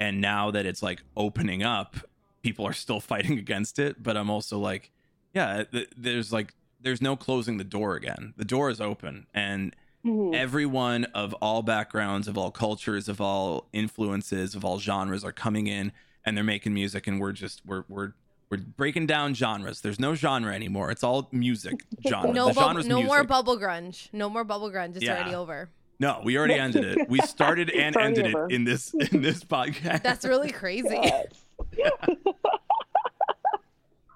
and 0.00 0.20
now 0.20 0.50
that 0.50 0.66
it's 0.66 0.82
like 0.82 1.00
opening 1.16 1.62
up 1.62 1.96
people 2.42 2.66
are 2.66 2.72
still 2.72 2.98
fighting 3.12 3.38
against 3.38 3.78
it 3.78 4.02
but 4.02 4.16
i'm 4.16 4.30
also 4.30 4.58
like 4.58 4.90
yeah 5.32 5.62
th- 5.70 5.88
there's 5.96 6.32
like 6.32 6.54
there's 6.80 7.00
no 7.00 7.14
closing 7.14 7.56
the 7.58 7.62
door 7.62 7.94
again 7.94 8.32
the 8.36 8.44
door 8.44 8.68
is 8.70 8.80
open 8.80 9.26
and 9.32 9.76
Mhm. 10.04 10.34
everyone 10.34 11.04
of 11.14 11.32
all 11.34 11.62
backgrounds 11.62 12.26
of 12.26 12.36
all 12.36 12.50
cultures 12.50 13.08
of 13.08 13.20
all 13.20 13.68
influences 13.72 14.56
of 14.56 14.64
all 14.64 14.80
genres 14.80 15.22
are 15.22 15.30
coming 15.30 15.68
in 15.68 15.92
and 16.24 16.36
they're 16.36 16.42
making 16.42 16.74
music 16.74 17.06
and 17.06 17.20
we're 17.20 17.30
just 17.30 17.60
we're 17.64 17.84
we're 17.88 18.12
we're 18.50 18.58
breaking 18.58 19.06
down 19.06 19.34
genres 19.34 19.82
there's 19.82 20.00
no 20.00 20.16
genre 20.16 20.52
anymore 20.52 20.90
it's 20.90 21.04
all 21.04 21.28
music 21.30 21.84
genre 22.08 22.32
No, 22.32 22.48
the 22.48 22.54
bub- 22.54 22.64
genre's 22.70 22.86
no 22.88 23.02
more 23.04 23.22
bubble 23.22 23.56
grunge. 23.56 24.08
No 24.12 24.28
more 24.28 24.42
bubble 24.42 24.70
grunge. 24.70 24.96
It's 24.96 25.04
Yeah. 25.04 25.14
already 25.16 25.34
over. 25.36 25.70
No 26.02 26.20
we 26.24 26.36
already 26.36 26.54
ended 26.66 26.84
it 26.84 27.08
we 27.08 27.18
started 27.20 27.70
and 27.70 27.94
It's 27.96 28.04
ended 28.04 28.34
over. 28.34 28.46
it 28.46 28.52
in 28.52 28.64
this 28.64 28.92
in 28.92 29.22
this 29.22 29.42
podcast 29.56 30.02
That's 30.02 30.24
really 30.24 30.50
crazy. 30.50 30.88
Yes. 30.90 31.32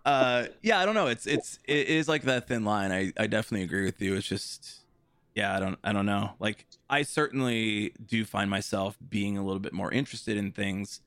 uh 0.04 0.46
yeah 0.62 0.78
i 0.78 0.84
don't 0.84 0.94
know 0.94 1.06
it's 1.08 1.26
it's 1.26 1.58
it 1.64 1.88
is 1.88 2.08
like 2.08 2.22
that 2.22 2.46
thin 2.46 2.64
line 2.64 2.92
i 2.92 3.12
i 3.18 3.26
definitely 3.26 3.64
agree 3.64 3.84
with 3.84 4.00
you 4.00 4.14
it's 4.14 4.26
just 4.26 4.80
yeah 5.34 5.56
i 5.56 5.58
don't 5.60 5.78
i 5.82 5.92
don't 5.92 6.06
know 6.06 6.30
like 6.38 6.66
i 6.88 7.02
certainly 7.02 7.92
do 8.06 8.24
find 8.24 8.48
myself 8.48 8.96
being 9.08 9.36
a 9.36 9.44
little 9.44 9.58
bit 9.58 9.72
more 9.72 9.90
interested 9.90 10.36
in 10.36 10.52
things 10.52 11.00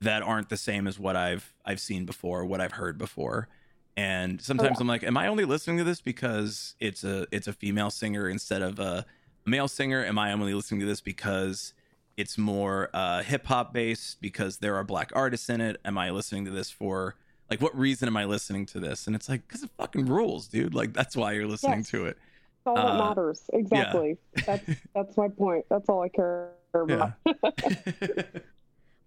that 0.00 0.22
aren't 0.22 0.50
the 0.50 0.56
same 0.56 0.86
as 0.86 0.98
what 0.98 1.16
i've 1.16 1.54
i've 1.64 1.80
seen 1.80 2.04
before 2.04 2.44
what 2.44 2.60
i've 2.60 2.72
heard 2.72 2.98
before 2.98 3.48
and 3.96 4.42
sometimes 4.42 4.76
yeah. 4.76 4.80
i'm 4.82 4.86
like 4.86 5.02
am 5.02 5.16
i 5.16 5.26
only 5.28 5.46
listening 5.46 5.78
to 5.78 5.84
this 5.84 6.02
because 6.02 6.74
it's 6.78 7.04
a 7.04 7.26
it's 7.32 7.46
a 7.46 7.52
female 7.54 7.88
singer 7.90 8.28
instead 8.28 8.60
of 8.60 8.78
a 8.78 9.06
male 9.46 9.68
singer 9.68 10.04
am 10.04 10.18
i 10.18 10.32
only 10.32 10.52
listening 10.54 10.80
to 10.80 10.86
this 10.86 11.00
because 11.00 11.72
it's 12.16 12.38
more 12.38 12.88
uh, 12.94 13.22
hip 13.22 13.46
hop 13.46 13.74
based 13.74 14.20
because 14.22 14.56
there 14.58 14.74
are 14.76 14.82
black 14.84 15.10
artists 15.14 15.50
in 15.50 15.60
it. 15.60 15.78
Am 15.84 15.98
I 15.98 16.08
listening 16.10 16.46
to 16.46 16.50
this 16.50 16.70
for 16.70 17.14
like 17.50 17.60
what 17.60 17.76
reason 17.78 18.08
am 18.08 18.16
I 18.16 18.24
listening 18.24 18.64
to 18.68 18.80
this? 18.80 19.06
And 19.06 19.14
it's 19.14 19.28
like 19.28 19.46
because 19.46 19.62
it 19.64 19.68
fucking 19.76 20.06
rules, 20.06 20.46
dude. 20.46 20.72
Like 20.74 20.94
that's 20.94 21.14
why 21.14 21.32
you're 21.32 21.46
listening 21.46 21.80
Yes. 21.80 21.90
to 21.90 22.06
it. 22.06 22.16
That's 22.64 22.78
all 22.78 22.78
Uh, 22.78 22.92
that 22.96 23.08
matters. 23.16 23.42
Exactly. 23.52 24.16
That's 24.46 24.64
that's 24.94 25.14
my 25.18 25.28
point. 25.28 25.66
That's 25.68 25.86
all 25.90 26.00
I 26.02 26.08
care 26.08 26.52
about. 26.72 27.12
Yeah. 27.26 28.22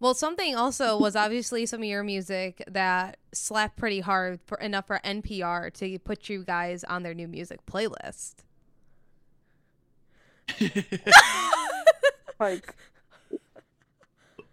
Well, 0.01 0.13
something 0.13 0.55
also 0.55 0.97
was 0.97 1.17
obviously 1.17 1.65
some 1.65 1.81
of 1.81 1.85
your 1.85 2.03
music 2.03 2.63
that 2.69 3.17
slapped 3.33 3.75
pretty 3.75 3.99
hard 3.99 4.39
for 4.45 4.57
enough 4.59 4.87
for 4.87 5.01
NPR 5.03 5.73
to 5.73 5.99
put 5.99 6.29
you 6.29 6.45
guys 6.45 6.85
on 6.85 7.03
their 7.03 7.13
new 7.13 7.27
music 7.27 7.65
playlist. 7.65 8.35
Like 12.39 12.73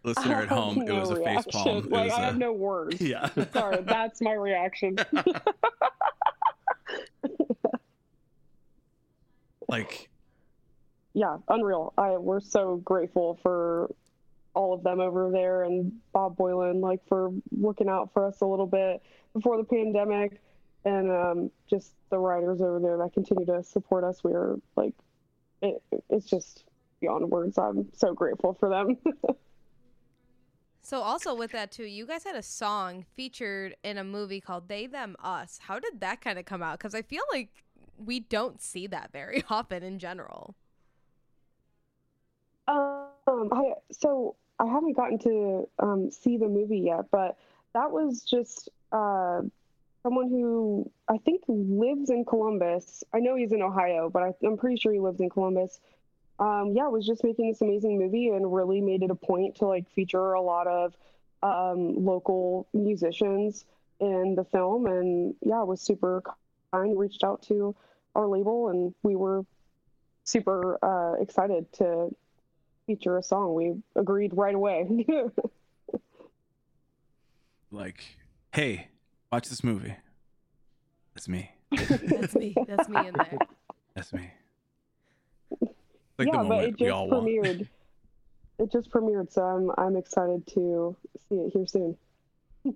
Listener 0.02 0.42
at 0.42 0.48
home, 0.48 0.82
it 0.82 0.92
was 0.92 1.10
no 1.10 1.16
a 1.16 1.24
face 1.24 1.44
palm. 1.50 1.88
Like 1.88 2.10
I 2.12 2.20
have 2.20 2.38
no 2.38 2.52
words. 2.52 3.00
yeah. 3.00 3.28
Sorry, 3.52 3.82
that's 3.82 4.20
my 4.20 4.32
reaction. 4.32 4.96
like 9.68 10.08
yeah, 11.14 11.38
unreal. 11.48 11.92
I 11.96 12.16
we're 12.16 12.40
so 12.40 12.76
grateful 12.76 13.38
for 13.42 13.90
all 14.54 14.72
of 14.72 14.82
them 14.82 15.00
over 15.00 15.30
there 15.30 15.64
and 15.64 15.92
Bob 16.12 16.36
Boilen, 16.36 16.80
like 16.80 17.06
for 17.08 17.32
looking 17.56 17.88
out 17.88 18.12
for 18.12 18.26
us 18.26 18.40
a 18.40 18.46
little 18.46 18.66
bit 18.66 19.02
before 19.32 19.56
the 19.58 19.64
pandemic, 19.64 20.40
and 20.84 21.10
um, 21.10 21.50
just 21.68 21.92
the 22.10 22.18
writers 22.18 22.60
over 22.60 22.80
there 22.80 22.96
that 22.98 23.12
continue 23.12 23.46
to 23.46 23.62
support 23.62 24.04
us. 24.04 24.22
We 24.24 24.32
are 24.32 24.56
like, 24.76 24.94
it, 25.62 25.82
it's 26.10 26.26
just 26.26 26.64
beyond 27.00 27.30
words. 27.30 27.58
I'm 27.58 27.88
so 27.92 28.14
grateful 28.14 28.54
for 28.54 28.68
them. 28.68 28.96
So 30.86 31.02
also 31.02 31.34
with 31.34 31.50
that 31.50 31.72
too, 31.72 31.82
you 31.82 32.06
guys 32.06 32.22
had 32.22 32.36
a 32.36 32.42
song 32.44 33.06
featured 33.16 33.74
in 33.82 33.98
a 33.98 34.04
movie 34.04 34.40
called 34.40 34.68
They 34.68 34.86
Them 34.86 35.16
Us. 35.20 35.58
How 35.60 35.80
did 35.80 35.98
that 35.98 36.20
kind 36.20 36.38
of 36.38 36.44
come 36.44 36.62
out? 36.62 36.78
Because 36.78 36.94
I 36.94 37.02
feel 37.02 37.24
like 37.32 37.64
we 37.98 38.20
don't 38.20 38.62
see 38.62 38.86
that 38.86 39.10
very 39.10 39.42
often 39.50 39.82
in 39.82 39.98
general. 39.98 40.54
Um, 42.68 43.08
I 43.26 43.72
so 43.90 44.36
I 44.60 44.66
haven't 44.66 44.92
gotten 44.92 45.18
to 45.18 45.68
um, 45.80 46.12
see 46.12 46.36
the 46.36 46.46
movie 46.46 46.78
yet, 46.78 47.10
but 47.10 47.36
that 47.74 47.90
was 47.90 48.22
just 48.22 48.68
uh, 48.92 49.40
someone 50.06 50.28
who 50.28 50.88
I 51.08 51.18
think 51.18 51.42
lives 51.48 52.10
in 52.10 52.24
Columbus. 52.24 53.02
I 53.12 53.18
know 53.18 53.34
he's 53.34 53.50
in 53.50 53.60
Ohio, 53.60 54.08
but 54.08 54.22
I, 54.22 54.34
I'm 54.46 54.56
pretty 54.56 54.76
sure 54.76 54.92
he 54.92 55.00
lives 55.00 55.18
in 55.18 55.28
Columbus. 55.28 55.80
Um, 56.38 56.74
yeah, 56.76 56.86
was 56.86 57.04
just 57.04 57.24
making 57.24 57.48
this 57.48 57.60
amazing 57.60 57.98
movie 57.98 58.28
and 58.28 58.54
really 58.54 58.80
made 58.80 59.02
it 59.02 59.10
a 59.10 59.16
point 59.16 59.56
to 59.56 59.66
like 59.66 59.90
feature 59.90 60.34
a 60.34 60.40
lot 60.40 60.68
of 60.68 60.94
um, 61.42 62.04
local 62.04 62.68
musicians 62.72 63.64
in 63.98 64.36
the 64.36 64.44
film. 64.44 64.86
And 64.86 65.34
yeah, 65.40 65.64
was 65.64 65.80
super 65.80 66.22
kind. 66.72 66.96
Reached 66.96 67.24
out 67.24 67.42
to 67.48 67.74
our 68.14 68.28
label, 68.28 68.68
and 68.68 68.94
we 69.02 69.16
were 69.16 69.44
super 70.22 70.78
uh, 70.84 71.20
excited 71.20 71.72
to 71.78 72.14
feature 72.86 73.18
a 73.18 73.24
song. 73.24 73.54
We 73.56 73.82
agreed 74.00 74.36
right 74.36 74.54
away. 74.54 75.04
like, 77.72 78.04
hey, 78.52 78.86
watch 79.36 79.48
this 79.50 79.62
movie. 79.62 79.94
That's 81.14 81.28
me. 81.28 81.50
That's 81.76 82.34
me. 82.34 82.54
That's 82.66 82.88
me 82.88 83.06
in 83.06 83.12
there. 83.14 83.38
That's 83.94 84.12
me. 84.12 84.30
Like 86.18 86.28
yeah, 86.32 86.42
the 86.42 86.48
but 86.48 86.64
it 86.64 86.78
just 86.78 86.90
all 86.90 87.08
want. 87.10 87.26
premiered. 87.26 87.68
it 88.58 88.72
just 88.72 88.90
premiered, 88.90 89.30
so 89.30 89.42
I'm 89.42 89.70
I'm 89.76 89.96
excited 89.96 90.46
to 90.54 90.96
see 91.28 91.34
it 91.36 91.52
here 91.52 91.66
soon. 91.66 91.96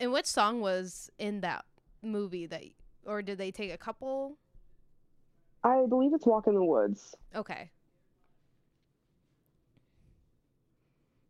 And 0.00 0.12
which 0.12 0.24
song 0.24 0.62
was 0.62 1.10
in 1.18 1.42
that 1.42 1.66
movie 2.02 2.46
that, 2.46 2.64
or 3.04 3.20
did 3.20 3.36
they 3.36 3.50
take 3.50 3.70
a 3.70 3.76
couple? 3.76 4.38
I 5.62 5.84
believe 5.86 6.14
it's 6.14 6.24
Walk 6.24 6.46
in 6.46 6.54
the 6.54 6.64
Woods. 6.64 7.14
Okay. 7.36 7.70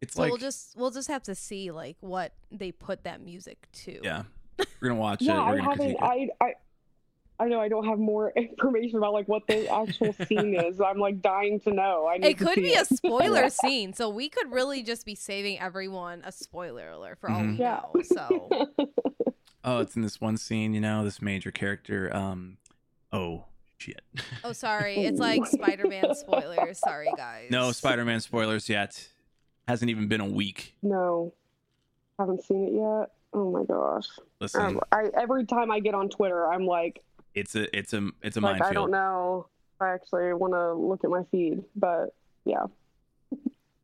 It's 0.01 0.15
So 0.15 0.23
like 0.23 0.31
we'll 0.31 0.39
just 0.39 0.77
we'll 0.77 0.93
just 0.93 1.09
have 1.09 1.25
to 1.25 1.35
see 1.35 1.73
like 1.73 1.97
what 1.99 2.33
they 2.53 2.71
put 2.71 3.03
that 3.03 3.21
music 3.21 3.67
to. 3.73 3.99
yeah, 4.05 4.23
we're 4.81 4.89
gonna 4.89 5.01
watch 5.01 5.23
yeah, 5.23 5.35
it. 5.35 5.37
We're 5.37 5.43
I 5.43 5.57
gonna 5.57 5.63
haven't. 5.71 5.91
it. 5.91 5.97
I 6.01 6.29
I 6.41 6.53
I 7.39 7.49
know 7.49 7.59
I 7.61 7.69
don't 7.69 7.87
have 7.87 7.99
more 7.99 8.31
information 8.37 8.99
about 8.99 9.13
like 9.15 9.27
what 9.29 9.47
the 9.47 9.67
actual 9.69 10.13
scene 10.27 10.55
is. 10.55 10.81
I'm 10.81 10.99
like 10.99 11.23
dying 11.23 11.59
to 11.61 11.71
know. 11.73 12.07
I 12.07 12.19
need 12.19 12.27
It 12.27 12.39
could 12.39 12.55
see 12.55 12.61
be 12.63 12.75
a 12.75 12.85
spoiler 12.85 13.49
scene, 13.51 13.93
so 13.95 14.09
we 14.11 14.29
could 14.29 14.53
really 14.53 14.83
just 14.83 15.07
be 15.07 15.15
saving 15.15 15.59
everyone 15.59 16.23
a 16.25 16.33
spoiler 16.33 16.91
alert 16.91 17.19
for 17.19 17.31
all 17.31 17.41
Mhm. 17.41 17.53
we 17.53 17.59
Yeah. 17.59 17.81
know. 17.95 18.03
So 18.03 18.69
Oh, 19.65 19.79
it's 19.81 19.95
in 19.95 20.01
this 20.03 20.21
one 20.21 20.37
scene, 20.39 20.73
you 20.75 20.81
know, 20.81 21.05
this 21.05 21.21
major 21.21 21.51
character. 21.51 22.15
Um, 22.17 22.57
oh 23.13 23.45
shit. 23.79 24.01
Oh, 24.45 24.53
sorry. 24.53 24.97
It's 25.05 25.19
like 25.21 25.45
Spider-Man 25.47 26.15
spoilers. 26.15 26.79
Sorry, 26.79 27.09
guys. 27.17 27.51
no 27.51 27.71
Spider-Man 27.73 28.21
spoilers 28.21 28.69
yet. 28.69 29.09
Hasn't 29.69 29.91
even 29.91 30.09
been 30.09 30.21
a 30.21 30.27
week. 30.29 30.75
no, 30.83 31.33
haven't 32.19 32.43
seen 32.43 32.65
it 32.69 32.73
yet. 32.75 33.11
Oh 33.33 33.51
my 33.51 33.65
gosh. 33.65 34.07
Listen, 34.41 34.63
Um, 34.63 34.81
I 34.91 35.11
every 35.21 35.45
time 35.45 35.71
I 35.71 35.81
get 35.81 35.95
on 35.95 36.09
Twitter, 36.09 36.51
I'm 36.51 36.67
like, 36.67 37.03
it's 37.35 37.55
a 37.55 37.77
it's 37.77 37.93
a 37.93 38.09
it's 38.23 38.37
a 38.37 38.41
like 38.41 38.63
I 38.63 38.73
don't 38.73 38.91
know. 38.91 39.47
I 39.81 39.89
actually 39.91 40.33
want 40.35 40.53
to 40.55 40.73
look 40.75 41.05
at 41.05 41.11
my 41.11 41.23
feed, 41.31 41.63
but 41.77 42.15
yeah. 42.45 42.67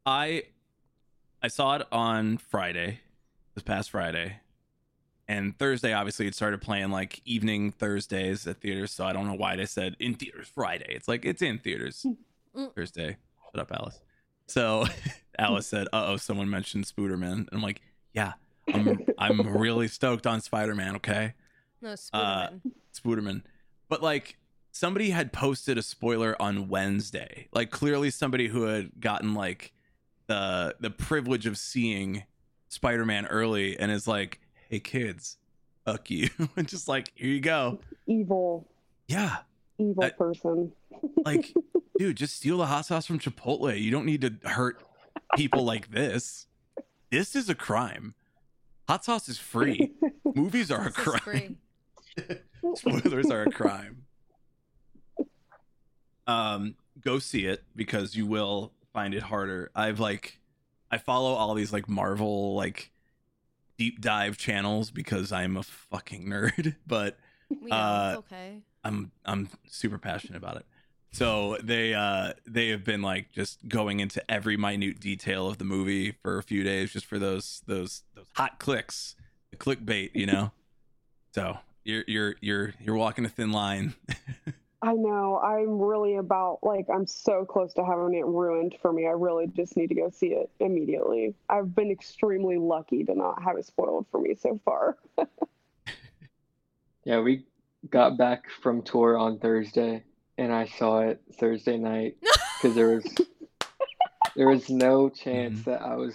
I 0.05 0.45
I 1.43 1.49
saw 1.49 1.77
it 1.77 1.87
on 1.93 2.39
Friday, 2.39 3.01
this 3.55 3.63
past 3.65 3.91
Friday. 3.91 4.41
And 5.29 5.59
Thursday, 5.59 5.93
obviously, 5.93 6.29
it 6.29 6.37
started 6.37 6.61
playing 6.61 6.91
like 6.91 7.21
evening 7.25 7.73
Thursdays 7.73 8.47
at 8.47 8.61
theaters. 8.61 8.93
So 8.93 9.05
I 9.05 9.13
don't 9.13 9.27
know 9.27 9.35
why 9.35 9.57
they 9.57 9.67
said 9.67 9.97
in 9.99 10.15
theaters 10.15 10.47
Friday. 10.55 10.87
It's 10.89 11.09
like 11.09 11.25
it's 11.25 11.43
in 11.43 11.59
theaters 11.59 12.07
Mm. 12.57 12.75
Thursday. 12.75 13.17
Shut 13.53 13.61
up, 13.61 13.71
Alice. 13.73 14.01
So 14.47 14.87
Alice 15.39 15.67
said, 15.67 15.89
"Uh 15.93 16.05
oh, 16.07 16.17
someone 16.17 16.49
mentioned 16.49 16.87
Spooderman." 16.87 17.33
And 17.33 17.49
I'm 17.53 17.61
like, 17.61 17.83
"Yeah, 18.15 18.33
I'm 18.73 18.99
I'm 19.19 19.57
really 19.57 19.89
stoked 19.89 20.27
on 20.27 20.41
Spider 20.41 20.75
Man." 20.75 20.97
Okay, 20.97 21.35
No, 21.83 21.91
Uh, 22.13 22.49
Spooderman. 22.51 22.61
Spooderman. 22.95 23.43
But 23.89 24.03
like 24.03 24.37
somebody 24.73 25.11
had 25.11 25.33
posted 25.33 25.79
a 25.79 25.83
spoiler 25.83 26.41
on 26.41 26.69
Wednesday. 26.69 27.49
Like 27.53 27.71
clearly 27.71 28.11
somebody 28.11 28.49
who 28.49 28.63
had 28.65 29.01
gotten 29.01 29.35
like 29.35 29.73
the 30.27 30.75
the 30.81 30.91
privilege 30.91 31.47
of 31.47 31.57
seeing 31.59 32.25
Spider-Man 32.69 33.27
early 33.27 33.79
and 33.79 33.91
is 33.93 34.09
like, 34.09 34.41
"Hey 34.69 34.81
kids, 34.81 35.39
fuck 35.85 36.11
you." 36.11 36.29
and 36.57 36.67
just 36.67 36.89
like, 36.89 37.13
"Here 37.15 37.31
you 37.31 37.41
go." 37.41 37.79
Evil, 38.07 38.67
Yeah. 39.09 39.39
evil 39.79 40.05
I- 40.05 40.11
person. 40.11 40.73
Like, 41.27 41.53
dude, 41.99 42.17
just 42.17 42.37
steal 42.37 42.57
the 42.59 42.67
hot 42.67 42.87
sauce 42.87 43.05
from 43.07 43.19
Chipotle. 43.19 43.79
You 43.79 43.91
don't 43.91 44.07
need 44.07 44.23
to 44.23 44.49
hurt 44.49 44.83
people 45.37 45.63
like 45.65 45.91
this. 45.91 46.47
This 47.11 47.37
is 47.37 47.49
a 47.51 47.55
crime. 47.55 48.15
Hot 48.89 49.05
sauce 49.05 49.29
is 49.29 49.39
free. 49.39 49.93
Movies 50.35 50.71
are 50.71 50.87
a 50.87 50.93
crime. 50.93 51.59
spoilers 52.75 53.31
are 53.31 53.43
a 53.43 53.51
crime 53.51 54.05
um 56.27 56.75
go 57.01 57.19
see 57.19 57.47
it 57.47 57.63
because 57.77 58.17
you 58.17 58.27
will 58.27 58.73
find 58.93 59.15
it 59.15 59.23
harder 59.23 59.71
i've 59.75 60.01
like 60.01 60.41
i 60.91 60.99
follow 60.99 61.33
all 61.35 61.55
these 61.55 61.73
like 61.73 61.89
marvel 61.89 62.55
like 62.55 62.91
deep 63.79 64.01
dive 64.01 64.37
channels 64.37 64.91
because 64.91 65.31
i'm 65.31 65.57
a 65.57 65.63
fucking 65.63 66.25
nerd 66.27 66.75
but 66.87 67.19
Yeah, 67.51 67.77
Uh, 67.77 68.09
it's 68.19 68.19
okay. 68.27 68.63
i'm 68.83 69.13
i'm 69.25 69.49
super 69.69 69.99
passionate 69.99 70.39
about 70.39 70.57
it 70.57 70.67
so 71.13 71.57
they 71.63 71.95
uh 71.95 72.33
they 72.47 72.69
have 72.69 72.85
been 72.85 73.03
like 73.03 73.31
just 73.33 73.67
going 73.69 74.01
into 74.01 74.23
every 74.31 74.57
minute 74.57 75.01
detail 75.01 75.49
of 75.49 75.59
the 75.59 75.65
movie 75.65 76.13
for 76.23 76.39
a 76.39 76.43
few 76.43 76.63
days 76.63 76.93
just 76.93 77.07
for 77.07 77.19
those 77.19 77.63
those 77.67 78.03
those 78.15 78.27
hot 78.33 78.59
clicks 78.59 79.17
the 79.51 79.57
clickbait 79.57 80.11
you 80.15 80.27
know 80.27 80.51
so 81.33 81.59
you're 81.85 82.05
you're 82.07 82.35
you're 82.41 82.75
you're 82.81 82.97
walking 82.97 83.25
a 83.25 83.29
thin 83.29 83.53
line 83.53 83.95
I 84.83 84.93
know. 84.93 85.39
I'm 85.39 85.81
really 85.81 86.17
about 86.17 86.59
like 86.63 86.87
I'm 86.95 87.07
so 87.07 87.47
close 87.47 87.73
to 87.75 87.85
having 87.85 88.15
it 88.15 88.27
ruined 88.27 88.77
for 88.81 88.93
me. 88.93 89.07
I 89.07 89.13
really 89.13 89.47
just 89.47 89.77
need 89.77 89.89
to 89.89 89.95
go 89.95 90.11
see 90.11 90.29
it 90.29 90.51
immediately. 90.61 91.35
I've 91.49 91.75
been 91.75 91.91
extremely 91.91 92.59
lucky 92.59 93.03
to 93.05 93.15
not 93.15 93.43
have 93.43 93.57
it 93.57 93.65
spoiled 93.65 94.07
for 94.13 94.21
me 94.21 94.35
so 94.37 94.61
far. 94.65 94.99
Yeah, 97.07 97.21
we 97.21 97.45
got 97.89 98.19
back 98.19 98.51
from 98.61 98.83
tour 98.83 99.17
on 99.17 99.39
Thursday, 99.39 100.03
and 100.39 100.53
I 100.53 100.67
saw 100.67 101.01
it 101.01 101.21
Thursday 101.39 101.77
night 101.79 102.17
because 102.63 102.75
there 102.77 102.89
was 102.89 103.05
there 104.35 104.49
was 104.49 104.69
no 104.71 105.09
chance 105.09 105.61
Mhm. 105.61 105.65
that 105.65 105.83
I 105.83 105.97
was 105.97 106.15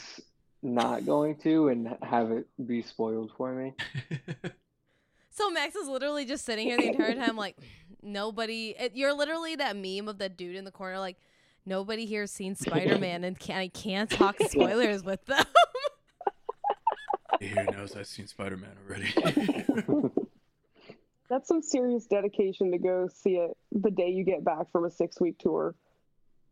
not 0.63 1.05
going 1.05 1.37
to 1.37 1.69
and 1.69 1.97
have 2.03 2.31
it 2.31 2.47
be 2.67 2.81
spoiled 2.83 3.31
for 3.37 3.51
me. 3.53 3.73
So 5.33 5.49
Max 5.49 5.75
is 5.75 5.87
literally 5.87 6.25
just 6.25 6.43
sitting 6.43 6.67
here 6.67 6.75
the 6.77 6.87
entire 6.89 7.15
time, 7.15 7.37
like 7.37 7.55
nobody. 8.03 8.75
It, 8.77 8.91
you're 8.95 9.13
literally 9.13 9.55
that 9.55 9.77
meme 9.77 10.09
of 10.09 10.17
the 10.17 10.27
dude 10.27 10.57
in 10.57 10.65
the 10.65 10.71
corner, 10.71 10.99
like 10.99 11.15
nobody 11.65 12.05
here's 12.05 12.29
seen 12.31 12.53
Spider 12.53 12.99
Man, 12.99 13.23
and 13.23 13.39
can 13.39 13.57
I 13.57 13.69
can't 13.69 14.09
talk 14.09 14.35
spoilers 14.49 15.03
with 15.05 15.25
them. 15.27 15.45
Who 17.39 17.63
knows? 17.71 17.95
I've 17.95 18.07
seen 18.07 18.27
Spider 18.27 18.57
Man 18.57 18.75
already. 18.85 20.11
That's 21.31 21.47
some 21.47 21.61
serious 21.61 22.05
dedication 22.07 22.71
to 22.73 22.77
go 22.77 23.07
see 23.07 23.37
it 23.37 23.55
the 23.71 23.89
day 23.89 24.09
you 24.09 24.25
get 24.25 24.43
back 24.43 24.69
from 24.69 24.83
a 24.83 24.91
six 24.91 25.17
week 25.21 25.37
tour. 25.39 25.73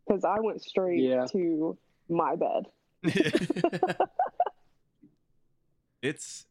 Because 0.08 0.24
I 0.24 0.40
went 0.40 0.62
straight 0.64 1.02
Yeah. 1.02 1.26
to 1.34 1.78
my 2.08 2.38
bed. 2.38 2.68
it's 6.02 6.46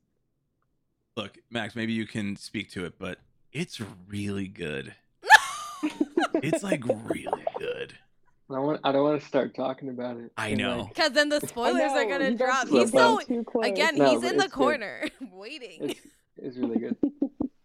look, 1.16 1.38
Max. 1.50 1.74
Maybe 1.74 1.94
you 1.94 2.06
can 2.06 2.36
speak 2.36 2.70
to 2.72 2.84
it, 2.84 2.98
but 2.98 3.18
it's 3.52 3.80
really 4.08 4.46
good. 4.46 4.94
It's 6.34 6.62
like 6.62 6.84
really 6.86 7.44
good. 7.58 7.94
I 8.50 8.58
want 8.58 8.80
I 8.84 8.92
don't 8.92 9.04
want 9.04 9.20
to 9.22 9.26
start 9.26 9.54
talking 9.54 9.88
about 9.88 10.18
it. 10.18 10.32
I 10.36 10.48
and, 10.48 10.58
know. 10.58 10.80
like, 10.80 10.94
Because 10.94 11.12
then 11.12 11.30
the 11.30 11.40
I 11.42 11.46
spoilers 11.46 11.92
are 11.92 12.04
gonna 12.04 12.34
drop. 12.34 12.68
He's 12.68 12.92
so 12.92 13.20
so 13.20 13.26
too 13.26 13.44
close. 13.44 13.66
again. 13.66 13.96
No, 13.96 14.10
he's 14.10 14.22
in 14.22 14.36
the 14.36 14.44
it's 14.44 14.52
good. 14.54 14.64
corner 14.64 15.08
waiting. 15.32 15.90
it's 15.90 16.00
it's 16.36 16.56
really 16.58 16.78
good. 16.78 16.96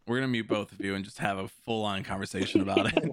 We're 0.08 0.18
gonna 0.18 0.28
mute 0.28 0.48
both 0.48 0.72
of 0.72 0.82
you 0.82 0.96
and 0.96 1.04
just 1.06 1.20
have 1.20 1.38
a 1.38 1.48
full 1.48 1.84
on 1.86 2.04
conversation 2.04 2.62
about 2.62 2.94
it. 2.94 3.12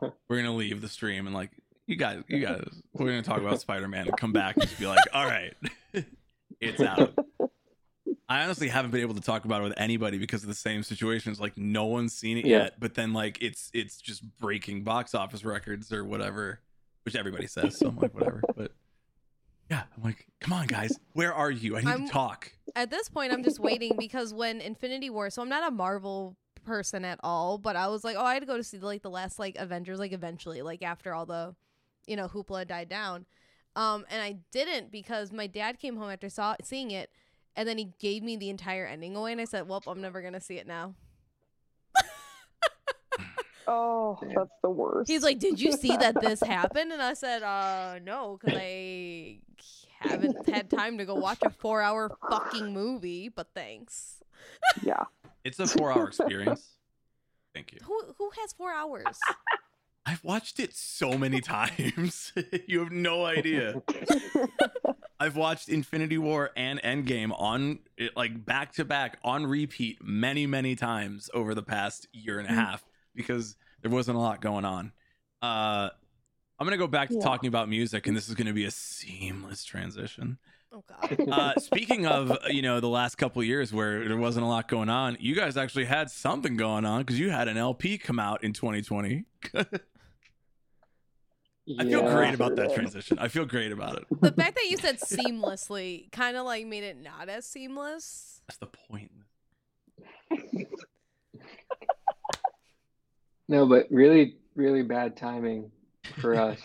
We're 0.28 0.36
gonna 0.36 0.54
leave 0.54 0.80
the 0.80 0.88
stream 0.88 1.26
and 1.26 1.34
like 1.34 1.50
you 1.86 1.96
guys, 1.96 2.22
you 2.28 2.38
guys. 2.40 2.68
We're 2.92 3.06
gonna 3.06 3.22
talk 3.22 3.40
about 3.40 3.60
Spider 3.60 3.88
Man 3.88 4.06
and 4.06 4.16
come 4.16 4.32
back 4.32 4.56
and 4.56 4.64
just 4.66 4.78
be 4.78 4.86
like, 4.86 5.00
all 5.12 5.24
right, 5.24 5.54
it's 6.60 6.80
out. 6.80 7.14
I 8.28 8.44
honestly 8.44 8.68
haven't 8.68 8.90
been 8.90 9.00
able 9.00 9.14
to 9.14 9.22
talk 9.22 9.46
about 9.46 9.62
it 9.62 9.64
with 9.64 9.74
anybody 9.78 10.18
because 10.18 10.42
of 10.42 10.48
the 10.48 10.54
same 10.54 10.82
situation. 10.82 11.32
It's 11.32 11.40
Like 11.40 11.56
no 11.56 11.86
one's 11.86 12.12
seen 12.12 12.36
it 12.36 12.44
Yeah. 12.44 12.58
yet, 12.64 12.74
but 12.78 12.94
then 12.94 13.12
like 13.14 13.38
it's 13.40 13.70
it's 13.72 14.00
just 14.00 14.22
breaking 14.38 14.84
box 14.84 15.14
office 15.14 15.44
records 15.44 15.92
or 15.92 16.04
whatever, 16.04 16.60
which 17.04 17.16
everybody 17.16 17.46
says. 17.46 17.78
So 17.78 17.88
I'm 17.88 17.96
like, 17.96 18.14
whatever. 18.14 18.42
But 18.54 18.72
yeah, 19.70 19.82
I'm 19.96 20.02
like, 20.02 20.26
come 20.40 20.52
on, 20.52 20.66
guys, 20.66 20.98
where 21.12 21.32
are 21.34 21.50
you? 21.50 21.76
I 21.76 21.80
need 21.80 21.88
I'm- 21.88 22.06
to 22.06 22.12
talk. 22.12 22.52
At 22.76 22.90
this 22.90 23.08
point, 23.08 23.32
I'm 23.32 23.42
just 23.42 23.58
waiting 23.58 23.96
because 23.98 24.32
when 24.32 24.60
Infinity 24.60 25.10
War, 25.10 25.30
so 25.30 25.42
I'm 25.42 25.48
not 25.48 25.66
a 25.66 25.74
Marvel 25.74 26.36
person 26.64 27.04
at 27.04 27.18
all, 27.24 27.58
but 27.58 27.74
I 27.76 27.88
was 27.88 28.04
like, 28.04 28.16
oh, 28.16 28.24
I 28.24 28.34
had 28.34 28.40
to 28.40 28.46
go 28.46 28.56
to 28.56 28.62
see 28.62 28.78
like 28.78 29.02
the 29.02 29.10
last 29.10 29.38
like 29.38 29.56
Avengers, 29.58 29.98
like 29.98 30.12
eventually, 30.12 30.62
like 30.62 30.82
after 30.82 31.14
all 31.14 31.26
the, 31.26 31.54
you 32.06 32.14
know, 32.14 32.28
hoopla 32.28 32.66
died 32.68 32.88
down. 32.88 33.26
Um, 33.74 34.04
and 34.10 34.22
I 34.22 34.36
didn't 34.52 34.90
because 34.92 35.32
my 35.32 35.46
dad 35.46 35.78
came 35.78 35.96
home 35.96 36.10
after 36.10 36.28
saw 36.28 36.56
seeing 36.62 36.90
it, 36.90 37.10
and 37.56 37.68
then 37.68 37.78
he 37.78 37.92
gave 37.98 38.22
me 38.22 38.36
the 38.36 38.50
entire 38.50 38.86
ending 38.86 39.16
away, 39.16 39.32
and 39.32 39.40
I 39.40 39.44
said, 39.44 39.66
well, 39.68 39.82
I'm 39.86 40.00
never 40.00 40.22
gonna 40.22 40.40
see 40.40 40.58
it 40.58 40.66
now. 40.66 40.94
Oh, 43.68 44.18
Damn. 44.20 44.34
that's 44.34 44.50
the 44.62 44.70
worst. 44.70 45.08
He's 45.10 45.22
like, 45.22 45.38
"Did 45.38 45.60
you 45.60 45.72
see 45.72 45.96
that 45.96 46.20
this 46.20 46.40
happened?" 46.56 46.92
And 46.92 47.02
I 47.02 47.14
said, 47.14 47.42
"Uh, 47.42 47.98
no, 48.02 48.38
because 48.40 48.58
I 48.58 49.38
haven't 50.00 50.48
had 50.48 50.70
time 50.70 50.98
to 50.98 51.04
go 51.04 51.14
watch 51.14 51.38
a 51.42 51.50
four-hour 51.50 52.16
fucking 52.30 52.72
movie." 52.72 53.28
But 53.28 53.48
thanks. 53.54 54.22
yeah. 54.82 55.04
It's 55.44 55.58
a 55.60 55.66
four 55.66 55.92
hour 55.92 56.08
experience. 56.08 56.66
Thank 57.54 57.72
you. 57.72 57.78
Who 57.84 58.00
who 58.16 58.30
has 58.40 58.52
four 58.52 58.72
hours? 58.72 59.18
I've 60.06 60.24
watched 60.24 60.58
it 60.58 60.74
so 60.74 61.18
many 61.18 61.40
times. 61.42 62.32
you 62.66 62.78
have 62.80 62.90
no 62.92 63.26
idea. 63.26 63.82
I've 65.20 65.36
watched 65.36 65.68
Infinity 65.68 66.16
War 66.16 66.50
and 66.56 66.80
Endgame 66.82 67.30
on 67.38 67.80
it, 67.98 68.16
like 68.16 68.44
back 68.46 68.72
to 68.74 68.84
back 68.86 69.18
on 69.22 69.46
repeat 69.46 69.98
many, 70.02 70.46
many 70.46 70.76
times 70.76 71.28
over 71.34 71.54
the 71.54 71.62
past 71.62 72.08
year 72.12 72.38
and 72.38 72.48
a 72.48 72.52
half 72.52 72.84
because 73.18 73.56
there 73.82 73.90
wasn't 73.90 74.16
a 74.16 74.20
lot 74.20 74.40
going 74.40 74.64
on. 74.64 74.92
Uh, 75.42 75.90
I'm 76.58 76.66
gonna 76.66 76.76
go 76.78 76.86
back 76.86 77.08
to 77.10 77.14
Yeah. 77.16 77.20
talking 77.20 77.48
about 77.48 77.68
music, 77.68 78.06
and 78.06 78.16
this 78.16 78.28
is 78.28 78.34
gonna 78.34 78.54
be 78.54 78.64
a 78.64 78.70
seamless 78.70 79.62
transition. 79.64 80.38
Oh 80.72 80.82
God. 80.88 81.28
Uh, 81.30 81.54
speaking 81.60 82.06
of, 82.06 82.36
you 82.48 82.62
know, 82.62 82.80
the 82.80 82.88
last 82.88 83.16
couple 83.16 83.42
years 83.44 83.72
where 83.72 84.06
there 84.08 84.16
wasn't 84.16 84.44
a 84.44 84.48
lot 84.48 84.68
going 84.68 84.88
on, 84.88 85.16
you 85.20 85.34
guys 85.34 85.56
actually 85.56 85.84
had 85.84 86.10
something 86.10 86.56
going 86.56 86.84
on 86.84 87.00
because 87.02 87.18
you 87.18 87.30
had 87.30 87.48
an 87.48 87.56
LP 87.56 87.98
come 87.98 88.18
out 88.18 88.42
in 88.42 88.52
2020. 88.52 89.24
I 89.54 89.64
feel 91.84 92.00
Yeah. 92.02 92.14
great 92.14 92.34
about 92.34 92.56
that 92.56 92.72
transition. 92.72 93.18
I 93.18 93.28
feel 93.28 93.44
great 93.44 93.70
about 93.72 93.96
it. 93.98 94.04
The 94.20 94.32
fact 94.32 94.54
that 94.56 94.66
you 94.68 94.78
said 94.78 94.98
seamlessly 95.00 96.10
kind 96.12 96.36
of 96.36 96.44
like 96.46 96.66
made 96.66 96.82
it 96.84 96.96
not 97.00 97.28
as 97.28 97.44
seamless. 97.46 98.40
That's 98.48 98.58
the 98.58 98.66
point. 98.66 99.12
No, 103.48 103.66
but 103.66 103.86
really, 103.90 104.36
really 104.54 104.82
bad 104.82 105.16
timing 105.16 105.70
for 106.20 106.36
us 106.36 106.60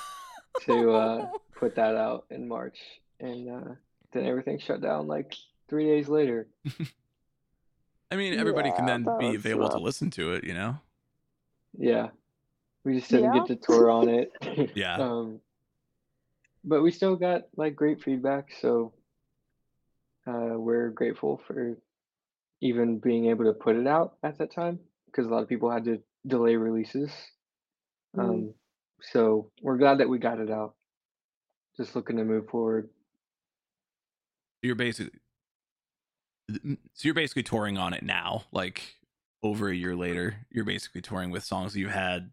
to 0.66 0.90
uh, 0.92 1.26
put 1.56 1.76
that 1.76 1.96
out 1.96 2.26
in 2.30 2.46
March, 2.46 2.78
and 3.20 3.48
uh, 3.48 3.74
then 4.12 4.26
everything 4.26 4.58
shut 4.58 4.82
down 4.82 5.06
like 5.06 5.34
three 5.68 5.86
days 5.86 6.08
later. 6.08 6.48
I 8.10 8.16
mean, 8.16 8.38
everybody 8.38 8.70
can 8.72 8.86
then 8.86 9.06
be 9.18 9.26
was 9.28 9.36
available 9.36 9.68
to 9.70 9.78
listen 9.78 10.10
to 10.12 10.32
it, 10.32 10.44
you 10.44 10.54
know? 10.54 10.78
Yeah, 11.76 12.08
we 12.84 12.94
just 12.98 13.10
didn't 13.10 13.34
Yeah. 13.34 13.40
get 13.40 13.46
to 13.48 13.56
tour 13.56 13.90
on 13.90 14.08
it. 14.08 14.32
Yeah. 14.74 14.96
Um, 14.96 15.40
but 16.64 16.82
we 16.82 16.90
still 16.90 17.16
got 17.16 17.42
like 17.56 17.76
great 17.76 18.02
feedback, 18.02 18.50
so 18.60 18.92
uh, 20.26 20.54
we're 20.56 20.90
grateful 20.90 21.40
for 21.46 21.78
even 22.60 22.98
being 22.98 23.26
able 23.26 23.44
to 23.44 23.52
put 23.52 23.76
it 23.76 23.86
out 23.86 24.16
at 24.22 24.38
that 24.38 24.50
time 24.50 24.78
because 25.06 25.26
a 25.26 25.30
lot 25.30 25.42
of 25.42 25.48
people 25.48 25.70
had 25.70 25.84
to 25.84 26.02
delay 26.28 26.56
releases. 26.56 27.10
Mhm. 28.16 28.20
Um, 28.20 28.54
so 29.00 29.50
we're 29.62 29.76
glad 29.78 29.98
that 29.98 30.08
we 30.08 30.18
got 30.18 30.40
it 30.40 30.50
out. 30.50 30.74
Just 31.76 31.94
looking 31.96 32.16
to 32.16 32.24
move 32.24 32.48
forward. 32.48 32.88
You're 34.62 34.74
basically 34.74 35.18
so 36.50 36.76
you're 37.02 37.14
basically 37.14 37.42
touring 37.42 37.76
on 37.76 37.92
it 37.92 38.02
now, 38.02 38.44
like 38.52 38.96
over 39.42 39.68
a 39.68 39.74
year 39.74 39.94
later. 39.94 40.46
You're 40.50 40.64
basically 40.64 41.02
touring 41.02 41.30
with 41.30 41.44
songs 41.44 41.76
you 41.76 41.88
had 41.88 42.30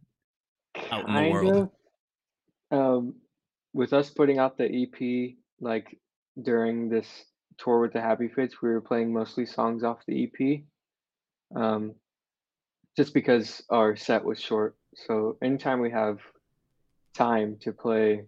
out 0.91 1.01
in 1.07 1.13
the 1.13 1.19
Kind 1.19 1.33
world. 1.33 1.71
of. 2.71 2.77
Um, 2.79 3.15
with 3.73 3.93
us 3.93 4.09
putting 4.09 4.39
out 4.39 4.57
the 4.57 4.65
EP, 4.73 5.35
like 5.59 5.99
during 6.41 6.89
this 6.89 7.25
tour 7.57 7.81
with 7.81 7.93
the 7.93 8.01
Happy 8.01 8.29
Fits, 8.29 8.61
we 8.61 8.69
were 8.69 8.81
playing 8.81 9.13
mostly 9.13 9.45
songs 9.45 9.83
off 9.83 9.99
the 10.07 10.23
EP. 10.23 10.65
Um, 11.55 11.95
just 12.97 13.13
because 13.13 13.61
our 13.69 13.95
set 13.95 14.23
was 14.23 14.39
short. 14.39 14.75
So 14.95 15.37
anytime 15.41 15.81
we 15.81 15.91
have 15.91 16.19
time 17.13 17.57
to 17.61 17.71
play 17.71 18.25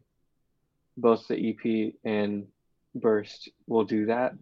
both 0.97 1.27
the 1.27 1.49
EP 1.49 1.93
and 2.03 2.47
Burst, 2.95 3.49
we'll 3.67 3.85
do 3.85 4.07
that. 4.07 4.33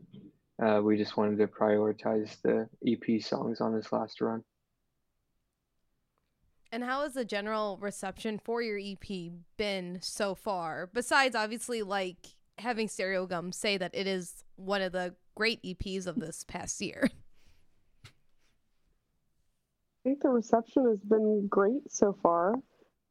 Uh, 0.62 0.82
we 0.82 0.98
just 0.98 1.18
wanted 1.18 1.38
to 1.38 1.48
prioritize 1.48 2.42
the 2.42 2.70
EP 2.88 3.22
songs 3.22 3.60
on 3.60 3.76
this 3.76 3.92
last 3.92 4.22
run. 4.22 4.44
And 6.72 6.84
how 6.84 7.04
has 7.04 7.14
the 7.14 7.26
general 7.26 7.78
reception 7.82 8.40
for 8.40 8.62
your 8.62 8.80
EP 8.80 9.32
been 9.58 10.00
so 10.02 10.36
far? 10.36 10.90
Besides, 10.94 11.36
obviously, 11.36 11.84
like 11.84 12.18
having 12.58 12.88
Stereogum 12.88 13.54
say 13.54 13.78
that 13.78 13.92
it 13.94 14.08
is 14.08 14.44
one 14.56 14.82
of 14.82 14.92
the 14.92 15.16
great 15.36 15.62
EPs 15.64 16.08
of 16.08 16.20
this 16.20 16.44
past 16.44 16.82
year. 16.82 17.10
I 20.06 20.10
think 20.10 20.22
the 20.22 20.30
reception 20.30 20.88
has 20.88 21.00
been 21.00 21.48
great 21.48 21.92
so 21.92 22.16
far. 22.22 22.54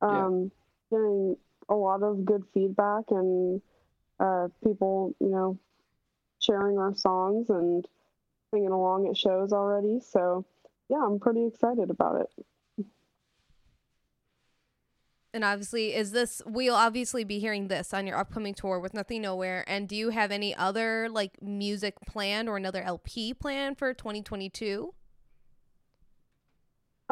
Yeah. 0.01 0.27
Um, 0.27 0.53
Getting 0.91 1.37
a 1.69 1.75
lot 1.75 2.05
of 2.05 2.25
good 2.25 2.45
feedback 2.53 3.05
and 3.11 3.61
uh, 4.21 4.47
people, 4.63 5.17
you 5.19 5.31
know, 5.31 5.59
sharing 6.39 6.79
our 6.79 6.95
songs 6.95 7.51
and 7.51 7.85
singing 8.53 8.69
along 8.69 9.09
at 9.09 9.17
shows 9.17 9.53
already. 9.53 9.99
So, 9.99 10.45
yeah, 10.89 10.99
I'm 11.05 11.19
pretty 11.19 11.47
excited 11.47 11.91
about 11.91 12.21
it. 12.21 12.87
And 15.33 15.43
obviously, 15.43 15.95
is 15.97 16.13
this 16.13 16.43
we'll 16.47 16.77
obviously 16.77 17.25
be 17.25 17.41
hearing 17.41 17.67
this 17.67 17.93
on 17.93 18.07
your 18.07 18.19
upcoming 18.19 18.55
tour 18.55 18.79
with 18.79 18.95
Nothing 18.95 19.23
Nowhere. 19.23 19.65
And 19.67 19.89
do 19.89 19.97
you 19.97 20.11
have 20.11 20.31
any 20.31 20.55
other 20.55 21.09
like 21.11 21.43
music 21.43 21.97
planned 22.07 22.49
or 22.49 22.57
another 22.57 22.83
LP 22.83 23.35
planned 23.35 23.79
for 23.79 23.93
2022? 23.93 24.95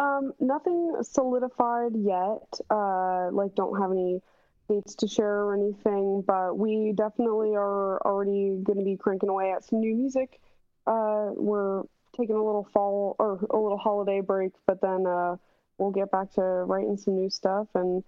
Um, 0.02 0.32
nothing 0.40 0.96
solidified 1.02 1.92
yet. 1.94 2.48
Uh, 2.68 3.30
like, 3.30 3.54
don't 3.54 3.80
have 3.80 3.92
any 3.92 4.20
dates 4.68 4.96
to 4.96 5.06
share 5.06 5.42
or 5.44 5.54
anything, 5.54 6.24
but 6.26 6.58
we 6.58 6.92
definitely 6.92 7.54
are 7.54 8.00
already 8.02 8.60
going 8.64 8.78
to 8.78 8.84
be 8.84 8.96
cranking 8.96 9.28
away 9.28 9.52
at 9.52 9.64
some 9.64 9.80
new 9.80 9.94
music. 9.94 10.40
Uh, 10.86 11.30
we're 11.36 11.82
taking 12.16 12.34
a 12.34 12.44
little 12.44 12.66
fall 12.72 13.14
or 13.18 13.38
a 13.50 13.56
little 13.56 13.78
holiday 13.78 14.20
break, 14.20 14.52
but 14.66 14.80
then 14.80 15.06
uh, 15.06 15.36
we'll 15.78 15.92
get 15.92 16.10
back 16.10 16.32
to 16.32 16.42
writing 16.42 16.96
some 16.96 17.14
new 17.14 17.30
stuff. 17.30 17.68
And 17.74 18.02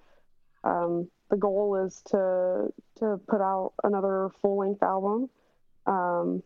um, 0.65 1.09
the 1.31 1.37
goal 1.37 1.77
is 1.87 2.03
to 2.11 2.73
to 2.99 3.21
put 3.29 3.41
out 3.41 3.73
another 3.85 4.31
full 4.41 4.59
length 4.59 4.83
album. 4.83 5.31
Um, 5.87 6.43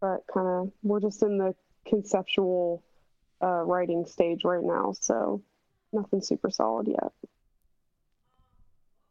but 0.00 0.24
kind 0.32 0.46
of, 0.46 0.72
we're 0.82 1.00
just 1.00 1.22
in 1.22 1.38
the 1.38 1.54
conceptual 1.86 2.82
uh, 3.42 3.62
writing 3.62 4.06
stage 4.06 4.44
right 4.44 4.62
now, 4.62 4.92
so 4.98 5.42
nothing 5.92 6.20
super 6.20 6.50
solid 6.50 6.88
yet. 6.88 7.12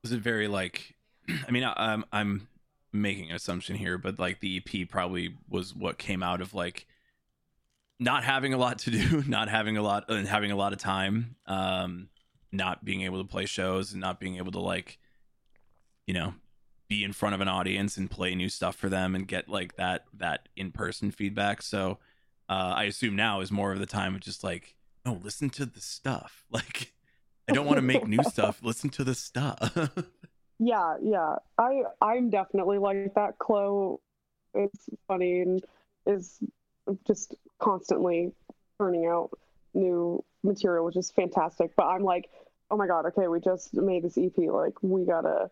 Was 0.04 0.12
it 0.12 0.22
very 0.22 0.48
like? 0.48 0.96
I 1.48 1.52
mean, 1.52 1.64
I, 1.64 1.74
I'm 1.76 2.06
I'm 2.12 2.48
making 2.94 3.30
an 3.30 3.36
assumption 3.36 3.76
here, 3.76 3.98
but 3.98 4.20
like 4.20 4.40
the 4.40 4.62
EP 4.66 4.90
probably 4.90 5.36
was 5.50 5.76
what 5.76 5.98
came 5.98 6.24
out 6.24 6.42
of 6.42 6.54
like 6.54 6.88
not 8.00 8.24
having 8.24 8.54
a 8.54 8.58
lot 8.58 8.80
to 8.80 8.92
do, 8.92 9.24
not 9.28 9.50
having 9.50 9.78
a 9.78 9.82
lot, 9.82 10.10
and 10.10 10.28
having 10.28 10.52
a 10.52 10.56
lot 10.56 10.74
of 10.74 10.80
time, 10.80 11.36
um, 11.46 12.10
not 12.52 12.84
being 12.84 13.02
able 13.04 13.22
to 13.22 13.28
play 13.28 13.46
shows, 13.46 13.92
and 13.92 14.02
not 14.02 14.20
being 14.20 14.38
able 14.38 14.52
to 14.52 14.60
like, 14.60 14.98
you 16.08 16.14
know, 16.14 16.34
be 16.90 17.04
in 17.04 17.14
front 17.14 17.36
of 17.36 17.42
an 17.42 17.48
audience 17.48 17.96
and 17.96 18.12
play 18.12 18.36
new 18.36 18.50
stuff 18.50 18.76
for 18.76 18.90
them 18.90 19.16
and 19.16 19.28
get 19.28 19.48
like 19.48 19.78
that 19.78 20.06
that 20.14 20.50
in 20.56 20.72
person 20.72 21.12
feedback. 21.12 21.62
So 21.62 22.00
uh, 22.52 22.74
I 22.76 22.84
assume 22.84 23.16
now 23.16 23.40
is 23.40 23.50
more 23.50 23.72
of 23.72 23.80
the 23.80 23.86
time 23.86 24.14
of 24.14 24.20
just 24.20 24.44
like, 24.44 24.76
no, 25.06 25.18
listen 25.24 25.50
to 25.52 25.66
the 25.66 25.80
stuff. 25.80 26.44
Like, 26.52 26.92
I 27.50 27.54
don't 27.54 27.66
want 27.66 27.78
to 27.78 27.82
make 27.82 28.06
new 28.06 28.22
stuff. 28.24 28.60
Listen 28.64 28.90
to 28.92 29.04
the 29.04 29.16
stuff. 29.16 29.78
Yeah, 30.64 30.98
yeah. 31.02 31.38
I 31.58 31.82
I'm 32.04 32.30
definitely 32.30 32.78
like 32.78 33.16
that. 33.16 33.40
Chloe 33.40 33.98
is 34.54 34.70
funny 35.08 35.42
and 35.42 35.64
is 36.06 36.38
just 37.08 37.34
constantly 37.58 38.32
turning 38.80 39.08
out 39.08 39.32
new 39.74 40.24
material, 40.44 40.86
which 40.86 40.98
is 40.98 41.10
fantastic. 41.10 41.72
But 41.76 41.88
I'm 41.88 42.04
like, 42.04 42.30
oh 42.70 42.78
my 42.78 42.86
god, 42.86 43.08
okay, 43.08 43.28
we 43.28 43.40
just 43.40 43.74
made 43.74 44.04
this 44.04 44.20
EP. 44.20 44.38
Like, 44.38 44.74
we 44.84 45.04
gotta 45.04 45.50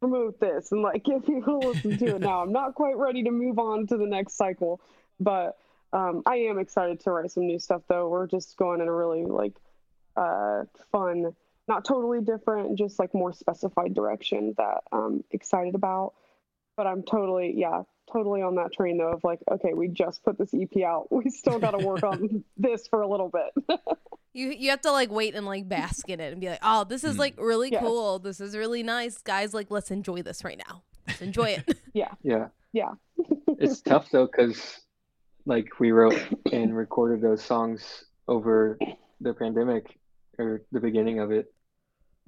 promote 0.00 0.40
this 0.40 0.72
and 0.72 0.80
like 0.80 1.04
get 1.04 1.26
people 1.26 1.60
to 1.60 1.68
listen 1.68 1.98
to 1.98 2.16
it 2.16 2.20
now. 2.22 2.40
I'm 2.40 2.52
not 2.52 2.74
quite 2.74 2.96
ready 2.96 3.24
to 3.24 3.30
move 3.30 3.58
on 3.58 3.86
to 3.88 3.98
the 3.98 4.06
next 4.06 4.38
cycle, 4.38 4.80
but 5.20 5.58
um, 5.92 6.22
I 6.26 6.36
am 6.36 6.58
excited 6.58 7.00
to 7.00 7.10
write 7.10 7.30
some 7.30 7.46
new 7.46 7.58
stuff. 7.58 7.82
Though 7.88 8.08
we're 8.08 8.26
just 8.26 8.56
going 8.56 8.80
in 8.80 8.88
a 8.88 8.92
really 8.92 9.24
like 9.24 9.54
uh, 10.16 10.64
fun 10.92 11.34
not 11.68 11.84
totally 11.84 12.20
different, 12.20 12.78
just 12.78 12.98
like 13.00 13.12
more 13.12 13.32
specified 13.32 13.92
direction 13.92 14.54
that 14.56 14.82
I'm 14.92 15.24
excited 15.32 15.74
about. 15.74 16.14
But 16.76 16.86
I'm 16.86 17.02
totally, 17.02 17.54
yeah, 17.56 17.82
totally 18.12 18.40
on 18.42 18.54
that 18.56 18.72
train 18.72 18.98
though 18.98 19.12
of 19.12 19.24
like, 19.24 19.40
okay, 19.50 19.72
we 19.74 19.88
just 19.88 20.22
put 20.22 20.38
this 20.38 20.54
EP 20.54 20.82
out. 20.84 21.08
We 21.10 21.28
still 21.30 21.58
got 21.58 21.72
to 21.72 21.78
work 21.84 22.04
on 22.04 22.44
this 22.56 22.86
for 22.86 23.00
a 23.02 23.08
little 23.08 23.28
bit. 23.30 23.78
You 24.32 24.50
you 24.50 24.68
have 24.68 24.82
to 24.82 24.92
like 24.92 25.10
wait 25.10 25.34
and 25.34 25.46
like 25.46 25.66
bask 25.66 26.10
in 26.10 26.20
it 26.20 26.30
and 26.32 26.42
be 26.42 26.50
like, 26.50 26.58
oh, 26.62 26.84
this 26.84 27.04
is 27.04 27.16
Mm. 27.16 27.20
like 27.20 27.34
really 27.40 27.70
Yes. 27.72 27.82
cool. 27.82 28.18
This 28.18 28.38
is 28.38 28.54
really 28.54 28.82
nice, 28.82 29.16
guys. 29.22 29.54
Like, 29.54 29.70
let's 29.70 29.90
enjoy 29.90 30.20
this 30.20 30.44
right 30.44 30.58
now. 30.68 30.82
Let's 31.08 31.22
enjoy 31.22 31.56
it. 31.66 31.78
Yeah. 31.94 32.10
Yeah. 32.22 32.48
yeah. 32.74 32.90
It's 33.58 33.80
tough 33.80 34.10
though, 34.10 34.26
because 34.26 34.78
like 35.46 35.78
we 35.78 35.92
wrote 35.92 36.20
and 36.52 36.76
recorded 36.76 37.22
those 37.22 37.42
songs 37.42 38.04
over 38.28 38.78
the 39.20 39.32
pandemic 39.32 39.98
or 40.38 40.62
the 40.72 40.80
beginning 40.80 41.20
of 41.20 41.30
it. 41.30 41.52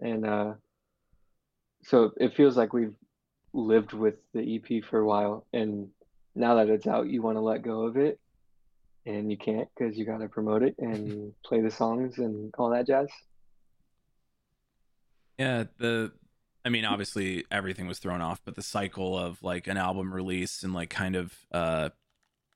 And 0.00 0.24
uh, 0.24 0.54
so 1.82 2.12
it 2.16 2.34
feels 2.34 2.56
like 2.56 2.72
we've 2.72 2.94
lived 3.52 3.92
with 3.92 4.14
the 4.32 4.56
EP 4.56 4.84
for 4.84 5.00
a 5.00 5.06
while. 5.06 5.44
And 5.52 5.88
now 6.34 6.54
that 6.54 6.68
it's 6.68 6.86
out, 6.86 7.08
you 7.08 7.20
want 7.20 7.36
to 7.36 7.40
let 7.40 7.62
go 7.62 7.82
of 7.82 7.96
it. 7.96 8.18
And 9.04 9.30
you 9.30 9.38
can't 9.38 9.68
because 9.76 9.96
you 9.96 10.04
got 10.04 10.18
to 10.18 10.28
promote 10.28 10.62
it 10.62 10.74
and 10.78 11.32
play 11.44 11.60
the 11.60 11.70
songs 11.70 12.18
and 12.18 12.54
all 12.58 12.70
that 12.70 12.86
jazz. 12.86 13.08
Yeah, 15.38 15.64
the 15.78 16.12
I 16.64 16.68
mean 16.68 16.84
obviously 16.84 17.44
everything 17.50 17.86
was 17.86 18.00
thrown 18.00 18.20
off, 18.20 18.42
but 18.44 18.54
the 18.54 18.62
cycle 18.62 19.16
of 19.18 19.42
like 19.42 19.66
an 19.66 19.78
album 19.78 20.12
release 20.12 20.62
and 20.62 20.74
like 20.74 20.90
kind 20.90 21.16
of 21.16 21.32
uh 21.52 21.88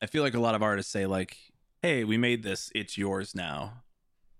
I 0.03 0.07
feel 0.07 0.23
like 0.23 0.35
a 0.35 0.41
lot 0.41 0.55
of 0.57 0.63
artists 0.63 0.93
say 0.93 1.07
like, 1.07 1.37
"Hey, 1.81 2.05
we 2.05 2.17
made 2.19 2.43
this, 2.43 2.71
it's 2.75 2.99
yours 2.99 3.35
now." 3.35 3.85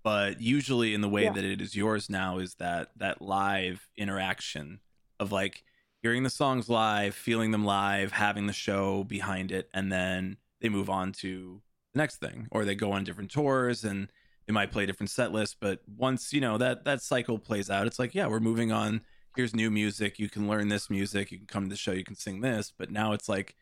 But 0.03 0.41
usually 0.41 0.93
in 0.93 0.99
the 1.01 1.07
way 1.09 1.23
Yeah. 1.23 1.31
that 1.31 1.45
it 1.45 1.61
is 1.61 1.75
yours 1.75 2.09
now 2.09 2.37
is 2.39 2.55
that 2.55 2.91
that 2.97 3.21
live 3.21 3.87
interaction 3.95 4.81
of 5.19 5.31
like 5.31 5.63
hearing 6.01 6.23
the 6.23 6.29
songs 6.29 6.67
live, 6.67 7.15
feeling 7.15 7.51
them 7.51 7.63
live, 7.63 8.11
having 8.11 8.45
the 8.47 8.53
show 8.53 9.05
behind 9.05 9.51
it 9.51 9.69
and 9.73 9.89
then 9.91 10.37
they 10.59 10.67
move 10.67 10.89
on 10.89 11.13
to 11.13 11.61
the 11.93 11.99
next 11.99 12.17
thing 12.17 12.47
or 12.51 12.65
they 12.65 12.75
go 12.75 12.91
on 12.91 13.05
different 13.05 13.31
tours 13.31 13.85
and 13.85 14.11
they 14.45 14.51
might 14.51 14.71
play 14.71 14.85
different 14.85 15.09
set 15.09 15.31
lists 15.31 15.55
but 15.57 15.79
once 15.87 16.33
you 16.33 16.41
know 16.41 16.57
that 16.57 16.83
that 16.83 17.01
cycle 17.01 17.37
plays 17.39 17.69
out 17.69 17.87
it's 17.87 17.99
like 17.99 18.13
yeah 18.13 18.27
we're 18.27 18.41
moving 18.41 18.71
on. 18.73 19.01
Here's 19.37 19.55
new 19.55 19.71
music. 19.71 20.19
You 20.19 20.29
can 20.29 20.47
learn 20.47 20.67
this 20.67 20.89
music. 20.91 21.31
You 21.31 21.37
can 21.39 21.47
come 21.47 21.63
to 21.63 21.69
the 21.69 21.75
show. 21.77 21.91
You 21.93 22.03
can 22.03 22.13
sing 22.15 22.41
this. 22.41 22.71
But 22.77 22.91
now 22.91 23.13
it's 23.13 23.27
like 23.27 23.55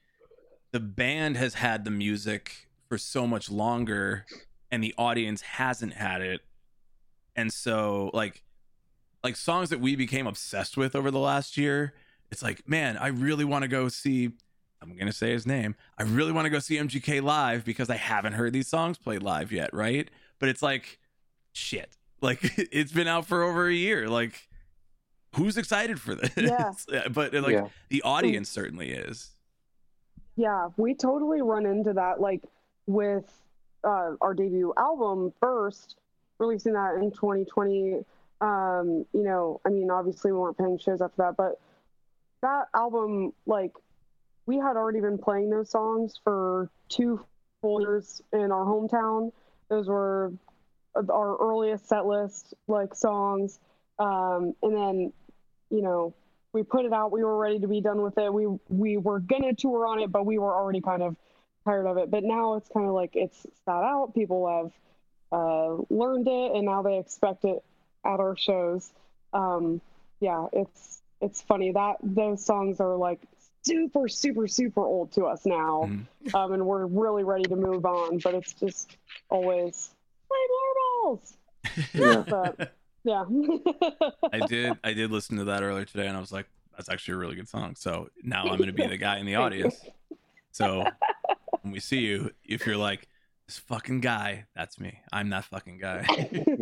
the 0.72 0.80
band 0.80 1.38
has 1.38 1.56
had 1.56 1.86
the 1.86 1.92
music 1.92 2.68
for 2.88 2.98
so 2.98 3.28
much 3.28 3.50
longer 3.50 4.26
and 4.70 4.84
the 4.84 4.94
audience 4.98 5.42
hasn't 5.42 5.94
had 5.94 6.22
it. 6.22 6.42
And 7.36 7.52
so 7.52 8.12
like 8.14 8.44
like 9.24 9.36
songs 9.36 9.70
that 9.70 9.80
we 9.80 9.96
became 9.96 10.28
obsessed 10.28 10.78
with 10.78 10.96
over 10.96 11.12
the 11.12 11.20
last 11.20 11.56
year 11.56 11.94
it's 12.32 12.42
like 12.42 12.68
man 12.68 12.98
i 12.98 13.08
really 13.08 13.46
want 13.46 13.62
to 13.62 13.68
go 13.68 13.88
see 13.88 14.32
i'm 14.82 14.98
gonna 14.98 15.14
say 15.14 15.32
his 15.32 15.46
name 15.46 15.76
i 16.00 16.02
really 16.02 16.32
want 16.32 16.46
to 16.46 16.50
go 16.50 16.58
see 16.58 16.78
mgk 16.78 17.22
live 17.22 17.64
because 17.64 17.88
i 17.92 17.96
haven't 17.98 18.34
heard 18.34 18.52
these 18.52 18.68
songs 18.68 18.98
played 18.98 19.22
live 19.22 19.52
yet 19.52 19.72
right? 19.74 20.10
But 20.40 20.50
it's 20.50 20.64
like 20.64 21.00
shit. 21.54 21.98
Like 22.22 22.40
it's 22.58 22.92
been 22.92 23.08
out 23.08 23.26
for 23.26 23.44
over 23.44 23.68
a 23.68 23.74
year. 23.74 24.10
Like 24.10 24.50
who's 25.36 25.58
excited 25.58 26.02
for 26.02 26.16
this? 26.16 26.32
Yeah. 26.36 26.74
but 27.12 27.34
like 27.34 27.54
yeah. 27.54 27.68
the 27.90 28.02
audience 28.02 28.50
certainly 28.50 28.92
is 28.92 29.32
Yeah, 30.36 30.70
we 30.78 30.96
totally 30.96 31.42
run 31.42 31.66
into 31.66 31.94
that. 31.94 32.20
Like 32.20 32.44
with 32.88 33.26
uh, 33.84 34.12
our 34.22 34.34
debut 34.34 34.74
album, 34.78 35.34
Burst, 35.40 35.96
releasing 36.40 36.74
that 36.74 36.96
in 36.96 37.12
2020. 37.12 38.00
Um, 38.42 39.06
you 39.14 39.24
know, 39.24 39.62
I 39.66 39.70
mean, 39.70 39.92
obviously 39.92 40.32
we 40.32 40.40
weren't 40.40 40.58
playing 40.58 40.80
shows 40.80 41.02
after 41.02 41.18
that, 41.18 41.38
but 41.38 41.60
that 42.42 42.66
album, 42.74 43.34
like, 43.46 43.72
we 44.48 44.58
had 44.58 44.76
already 44.76 45.00
been 45.00 45.20
playing 45.20 45.52
those 45.52 45.70
songs 45.70 46.20
for 46.24 46.70
two 46.90 47.24
full 47.62 47.82
years 47.82 48.22
in 48.34 48.52
our 48.52 48.66
hometown. 48.66 49.32
Those 49.70 49.88
were 49.88 50.34
our 50.96 51.38
earliest 51.38 51.88
set 51.88 52.06
list, 52.08 52.56
like 52.68 52.96
songs. 52.96 53.60
Um, 54.00 54.56
and 54.64 54.76
then, 54.76 55.14
you 55.70 55.82
know, 55.84 56.16
we 56.54 56.64
put 56.64 56.86
it 56.86 56.94
out. 56.94 57.12
We 57.12 57.24
were 57.24 57.38
ready 57.38 57.60
to 57.60 57.68
be 57.68 57.82
done 57.82 58.02
with 58.02 58.18
it. 58.18 58.34
We 58.34 58.48
we 58.70 58.98
were 58.98 59.20
gonna 59.20 59.54
tour 59.54 59.88
on 59.88 60.00
it, 60.00 60.12
but 60.12 60.26
we 60.26 60.38
were 60.38 60.54
already 60.54 60.82
kind 60.82 61.02
of 61.02 61.16
tired 61.66 61.86
of 61.88 61.98
it. 61.98 62.12
But 62.12 62.24
now 62.24 62.56
it's 62.56 62.70
kind 62.70 62.88
of 62.88 62.94
like 62.94 63.12
it's 63.16 63.38
sat 63.66 63.84
out. 63.84 64.14
People 64.14 64.48
have 64.48 64.72
uh, 65.32 65.76
learned 65.90 66.28
it, 66.28 66.52
and 66.56 66.66
now 66.66 66.82
they 66.82 66.98
expect 66.98 67.46
it 67.46 67.64
at 68.06 68.20
our 68.20 68.36
shows. 68.36 68.92
Um, 69.34 69.80
yeah, 70.20 70.48
it's 70.52 71.02
it's 71.22 71.42
funny 71.42 71.72
that 71.72 71.98
those 72.04 72.44
songs 72.44 72.80
are 72.80 72.96
like 72.98 73.20
super 73.64 74.08
super 74.10 74.48
super 74.48 74.82
old 74.82 75.12
to 75.14 75.26
us 75.26 75.46
now, 75.46 75.84
Mhm. 75.86 76.34
um, 76.36 76.52
and 76.54 76.66
we're 76.66 76.86
really 76.86 77.24
ready 77.24 77.44
to 77.44 77.56
move 77.56 77.86
on. 77.86 78.18
But 78.18 78.36
it's 78.36 78.54
just 78.54 78.98
always 79.30 79.94
play 80.28 80.38
marbles. 81.04 81.38
Yeah. 81.94 82.66
But 83.04 83.28
yeah, 83.30 84.10
I 84.32 84.46
did 84.46 84.78
I 84.84 84.94
did 84.94 85.12
listen 85.12 85.38
to 85.38 85.44
that 85.46 85.64
earlier 85.64 85.86
today 85.86 86.08
and 86.08 86.16
I 86.18 86.20
was 86.20 86.32
like, 86.32 86.48
that's 86.76 86.90
actually 86.90 87.16
a 87.16 87.18
really 87.18 87.36
good 87.36 87.50
song. 87.50 87.76
So 87.76 88.10
now 88.24 88.46
I'm 88.46 88.60
gonna 88.60 88.72
be 88.74 88.88
the 88.88 88.98
guy 88.98 89.18
in 89.20 89.26
the 89.26 89.36
audience. 89.36 89.80
So 90.52 90.86
when 91.62 91.72
we 91.72 91.80
see 91.80 92.00
you, 92.00 92.32
if 92.44 92.66
you're 92.66 92.78
like, 92.78 93.08
this 93.48 93.58
fucking 93.58 94.02
guy, 94.02 94.46
that's 94.56 94.80
me. 94.80 95.00
I'm 95.12 95.30
that 95.30 95.46
fucking 95.46 95.78
guy. 95.80 96.06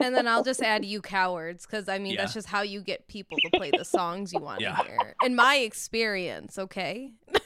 And 0.00 0.14
then 0.14 0.26
I'll 0.28 0.42
just 0.42 0.60
add 0.60 0.84
you 0.84 1.00
cowards 1.00 1.64
because 1.64 1.88
I 1.88 1.98
mean 1.98 2.16
that's 2.16 2.34
just 2.34 2.48
how 2.48 2.60
you 2.62 2.82
get 2.82 3.06
people 3.08 3.38
to 3.42 3.50
play 3.50 3.70
the 3.70 3.84
songs 3.86 4.32
you 4.34 4.40
want 4.40 4.58
to 4.58 4.64
Yeah. 4.64 4.82
hear. 4.82 5.14
In 5.24 5.34
my 5.34 5.56
experience, 5.56 6.58
okay? 6.58 7.12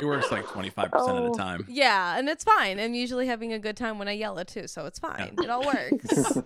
It 0.00 0.06
works 0.06 0.32
like 0.32 0.44
25% 0.46 0.86
of 0.88 0.92
Oh. 0.94 1.30
the 1.30 1.38
time. 1.38 1.64
Yeah, 1.68 2.18
and 2.18 2.28
it's 2.28 2.42
fine. 2.44 2.80
I'm 2.80 2.92
usually 2.94 3.26
having 3.28 3.52
a 3.52 3.58
good 3.58 3.76
time 3.76 3.98
when 3.98 4.08
I 4.08 4.12
yell 4.12 4.36
it 4.38 4.48
too, 4.48 4.66
so 4.66 4.84
it's 4.86 4.98
fine. 4.98 5.36
It 5.42 5.48
all 5.48 5.64
works. 5.64 6.38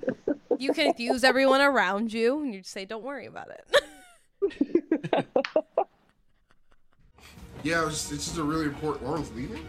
You 0.59 0.73
confuse 0.73 1.25
everyone 1.25 1.61
around 1.61 2.13
you, 2.13 2.43
and 2.43 2.55
you 2.55 2.61
just 2.61 2.73
say, 2.73 2.85
"Don't 2.85 3.05
worry 3.05 3.27
about 3.27 3.49
it." 3.51 5.27
Yeah, 7.67 7.83
it 7.83 7.87
was 7.87 7.95
just, 7.95 8.13
it's 8.13 8.25
just 8.27 8.39
a 8.39 8.45
really 8.45 8.67
important. 8.67 9.05
Lauren's 9.07 9.33
leaving. 9.33 9.69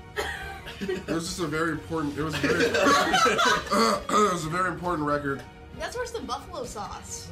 It 0.81 1.07
was 1.07 1.25
just 1.25 1.39
a 1.39 1.47
very 1.47 1.71
important. 1.71 2.15
It 2.15 2.21
was 2.21 2.35
a 2.35 2.37
very. 2.37 2.65
it 2.65 4.31
was 4.31 4.45
a 4.45 4.49
very 4.49 4.69
important 4.69 5.07
record. 5.07 5.41
That's 5.79 5.97
worse 5.97 6.11
than 6.11 6.27
buffalo 6.27 6.63
sauce. 6.65 7.29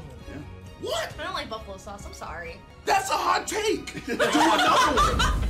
What? 0.82 1.14
I 1.20 1.24
don't 1.24 1.36
like 1.36 1.52
buffalo 1.52 1.78
sauce. 1.78 2.04
I'm 2.08 2.14
sorry. 2.14 2.56
That's 2.84 3.12
a 3.12 3.14
hot 3.14 3.46
take. 3.46 4.06
Do 4.08 4.14
another 4.14 5.18
one. 5.18 5.45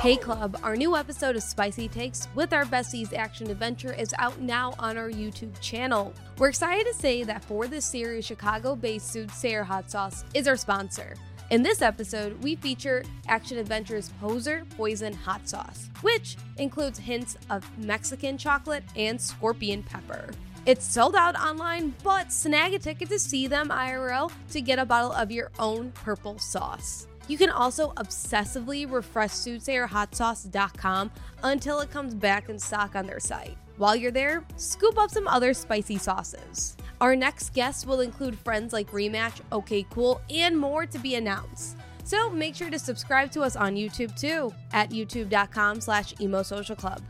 Hey. 0.00 0.16
Club, 0.16 0.58
our 0.62 0.76
new 0.76 0.96
episode 0.96 1.36
of 1.36 1.42
Spicy 1.42 1.88
Takes 1.88 2.28
with 2.34 2.52
our 2.52 2.64
besties 2.64 3.12
action 3.12 3.50
adventure 3.50 3.92
is 3.92 4.14
out 4.18 4.40
now 4.40 4.74
on 4.78 4.96
our 4.96 5.10
YouTube 5.10 5.58
channel. 5.60 6.14
We're 6.38 6.48
excited 6.48 6.86
to 6.86 6.94
say 6.94 7.22
that 7.24 7.44
for 7.44 7.66
this 7.66 7.84
series, 7.84 8.24
Chicago 8.24 8.74
based 8.74 9.12
Soothsayer 9.12 9.62
Hot 9.62 9.90
Sauce 9.90 10.24
is 10.34 10.48
our 10.48 10.56
sponsor. 10.56 11.14
In 11.50 11.62
this 11.62 11.82
episode, 11.82 12.42
we 12.42 12.56
feature 12.56 13.02
Action 13.28 13.58
Adventure's 13.58 14.08
Poser 14.20 14.64
Poison 14.76 15.12
Hot 15.12 15.48
Sauce, 15.48 15.90
which 16.00 16.36
includes 16.58 16.98
hints 16.98 17.36
of 17.50 17.68
Mexican 17.78 18.38
chocolate 18.38 18.84
and 18.96 19.20
scorpion 19.20 19.82
pepper. 19.82 20.30
It's 20.66 20.84
sold 20.84 21.16
out 21.16 21.36
online, 21.36 21.94
but 22.04 22.32
snag 22.32 22.74
a 22.74 22.78
ticket 22.78 23.08
to 23.08 23.18
see 23.18 23.46
them 23.46 23.70
IRL 23.70 24.30
to 24.50 24.60
get 24.60 24.78
a 24.78 24.84
bottle 24.84 25.12
of 25.12 25.30
your 25.30 25.50
own 25.58 25.90
purple 25.92 26.38
sauce. 26.38 27.06
You 27.30 27.38
can 27.38 27.50
also 27.50 27.92
obsessively 27.92 28.90
refresh 28.90 29.30
soothsayerhotsauce.com 29.30 31.12
until 31.44 31.78
it 31.78 31.88
comes 31.88 32.12
back 32.12 32.48
in 32.48 32.58
stock 32.58 32.96
on 32.96 33.06
their 33.06 33.20
site. 33.20 33.56
While 33.76 33.94
you're 33.94 34.10
there, 34.10 34.44
scoop 34.56 34.98
up 34.98 35.12
some 35.12 35.28
other 35.28 35.54
spicy 35.54 35.96
sauces. 35.96 36.76
Our 37.00 37.14
next 37.14 37.54
guests 37.54 37.86
will 37.86 38.00
include 38.00 38.36
friends 38.36 38.72
like 38.72 38.90
Rematch, 38.90 39.42
OK 39.52 39.86
Cool, 39.90 40.20
and 40.28 40.58
more 40.58 40.86
to 40.86 40.98
be 40.98 41.14
announced. 41.14 41.76
So 42.02 42.30
make 42.30 42.56
sure 42.56 42.68
to 42.68 42.80
subscribe 42.80 43.30
to 43.30 43.42
us 43.42 43.54
on 43.54 43.76
YouTube 43.76 44.18
too 44.18 44.52
at 44.72 44.90
youtube.com 44.90 45.80
slash 45.82 46.12
emo 46.20 46.42
social 46.42 46.74
club. 46.74 47.00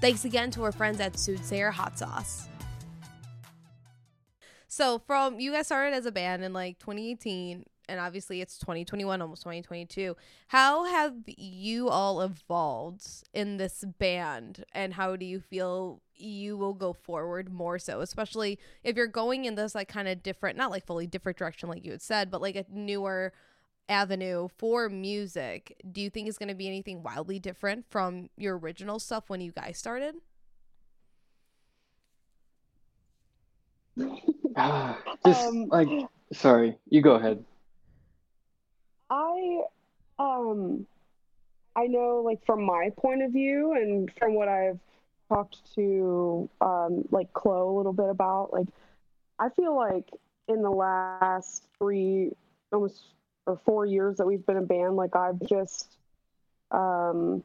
Thanks 0.00 0.24
again 0.24 0.50
to 0.50 0.64
our 0.64 0.72
friends 0.72 0.98
at 0.98 1.16
Soothsayer 1.16 1.70
Hot 1.70 1.96
Sauce. 1.96 2.48
So 4.66 4.98
from 5.06 5.38
you 5.38 5.52
guys 5.52 5.66
started 5.66 5.94
as 5.94 6.04
a 6.04 6.10
band 6.10 6.42
in 6.42 6.52
like 6.52 6.80
2018 6.80 7.64
and 7.88 8.00
obviously 8.00 8.40
it's 8.40 8.58
2021 8.58 9.22
almost 9.22 9.42
2022 9.42 10.16
how 10.48 10.84
have 10.84 11.14
you 11.26 11.88
all 11.88 12.20
evolved 12.20 13.06
in 13.32 13.56
this 13.56 13.84
band 13.98 14.64
and 14.72 14.94
how 14.94 15.16
do 15.16 15.24
you 15.24 15.40
feel 15.40 16.00
you 16.14 16.56
will 16.56 16.74
go 16.74 16.92
forward 16.92 17.52
more 17.52 17.78
so 17.78 18.00
especially 18.00 18.58
if 18.84 18.96
you're 18.96 19.06
going 19.06 19.44
in 19.44 19.54
this 19.54 19.74
like 19.74 19.88
kind 19.88 20.08
of 20.08 20.22
different 20.22 20.56
not 20.56 20.70
like 20.70 20.84
fully 20.84 21.06
different 21.06 21.38
direction 21.38 21.68
like 21.68 21.84
you 21.84 21.92
had 21.92 22.02
said 22.02 22.30
but 22.30 22.42
like 22.42 22.56
a 22.56 22.64
newer 22.70 23.32
avenue 23.88 24.48
for 24.58 24.88
music? 24.88 25.80
Do 25.90 26.00
you 26.00 26.10
think 26.10 26.28
it's 26.28 26.38
going 26.38 26.48
to 26.48 26.54
be 26.54 26.66
anything 26.66 27.02
wildly 27.02 27.38
different 27.38 27.86
from 27.90 28.28
your 28.36 28.58
original 28.58 28.98
stuff 28.98 29.24
when 29.28 29.40
you 29.40 29.52
guys 29.52 29.78
started? 29.78 30.16
Just 35.26 35.46
Um, 35.46 35.66
like, 35.68 35.88
sorry, 36.32 36.76
you 36.88 37.00
go 37.02 37.14
ahead. 37.14 37.44
I 39.10 39.62
um 40.18 40.86
I 41.76 41.86
know 41.86 42.22
like 42.24 42.44
from 42.44 42.64
my 42.64 42.90
point 42.96 43.22
of 43.22 43.32
view 43.32 43.72
and 43.72 44.10
from 44.18 44.34
what 44.34 44.48
I've 44.48 44.78
talked 45.28 45.74
to 45.74 46.48
um 46.60 47.04
like 47.10 47.32
Chloe 47.32 47.60
a 47.60 47.76
little 47.76 47.92
bit 47.92 48.08
about, 48.08 48.52
like 48.52 48.66
I 49.38 49.48
feel 49.50 49.76
like 49.76 50.08
in 50.48 50.62
the 50.62 50.70
last 50.70 51.64
three 51.78 52.32
almost 52.72 53.02
or 53.46 53.60
four 53.64 53.86
years 53.86 54.16
that 54.16 54.26
we've 54.26 54.44
been 54.44 54.56
a 54.56 54.62
band, 54.62 54.96
like 54.96 55.14
I've 55.16 55.40
just 55.46 55.96
um 56.70 57.42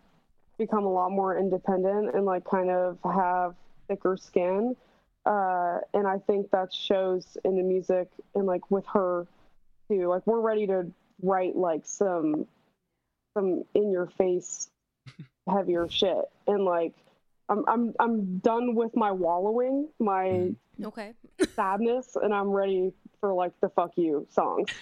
become 0.57 0.85
a 0.85 0.91
lot 0.91 1.11
more 1.11 1.37
independent 1.37 2.15
and 2.15 2.25
like 2.25 2.43
kind 2.45 2.69
of 2.69 2.97
have 3.03 3.55
thicker 3.87 4.17
skin. 4.17 4.75
Uh 5.25 5.79
and 5.93 6.07
I 6.07 6.17
think 6.19 6.51
that 6.51 6.73
shows 6.73 7.37
in 7.45 7.55
the 7.55 7.63
music 7.63 8.09
and 8.35 8.45
like 8.45 8.69
with 8.69 8.85
her 8.87 9.25
too. 9.87 10.07
Like 10.07 10.25
we're 10.25 10.41
ready 10.41 10.67
to 10.67 10.87
write 11.23 11.55
like 11.55 11.85
some 11.85 12.45
some 13.35 13.63
in 13.73 13.91
your 13.91 14.07
face 14.07 14.69
heavier 15.49 15.87
shit 15.89 16.25
and 16.47 16.63
like 16.65 16.93
I'm 17.49 17.65
I'm 17.67 17.93
I'm 17.99 18.37
done 18.37 18.75
with 18.75 18.95
my 18.95 19.11
wallowing, 19.11 19.89
my 19.99 20.51
okay 20.83 21.13
sadness 21.55 22.15
and 22.21 22.33
I'm 22.33 22.49
ready 22.49 22.93
for 23.19 23.33
like 23.33 23.53
the 23.61 23.69
fuck 23.69 23.91
you 23.95 24.27
songs. 24.29 24.69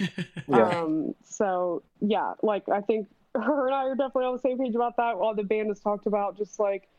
Yeah. 0.47 0.67
Um 0.67 1.15
so 1.23 1.83
yeah, 2.01 2.33
like 2.41 2.67
I 2.67 2.81
think 2.81 3.07
her 3.35 3.67
and 3.67 3.75
I 3.75 3.85
are 3.85 3.95
definitely 3.95 4.25
on 4.25 4.33
the 4.33 4.39
same 4.39 4.57
page 4.57 4.75
about 4.75 4.97
that. 4.97 5.17
While 5.17 5.35
the 5.35 5.43
band 5.43 5.69
has 5.69 5.79
talked 5.79 6.07
about 6.07 6.37
just 6.37 6.59
like 6.59 6.89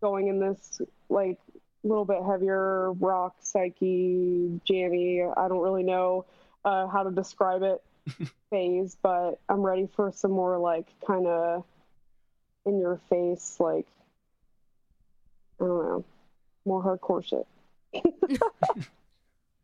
going 0.00 0.28
in 0.28 0.38
this 0.38 0.80
like 1.08 1.38
little 1.82 2.04
bit 2.04 2.22
heavier 2.22 2.92
rock, 2.92 3.36
psyche, 3.40 4.60
jammy. 4.64 5.22
I 5.22 5.48
don't 5.48 5.60
really 5.60 5.82
know 5.82 6.26
uh, 6.64 6.86
how 6.88 7.04
to 7.04 7.10
describe 7.10 7.62
it 7.62 7.82
phase, 8.50 8.96
but 9.02 9.40
I'm 9.48 9.60
ready 9.62 9.88
for 9.94 10.12
some 10.12 10.30
more 10.32 10.58
like 10.58 10.86
kind 11.06 11.26
of 11.26 11.64
in 12.66 12.78
your 12.78 13.00
face, 13.08 13.56
like 13.60 13.86
I 15.60 15.64
don't 15.64 15.84
know, 15.84 16.04
more 16.64 16.82
hardcore 16.82 17.24
shit. 17.24 17.46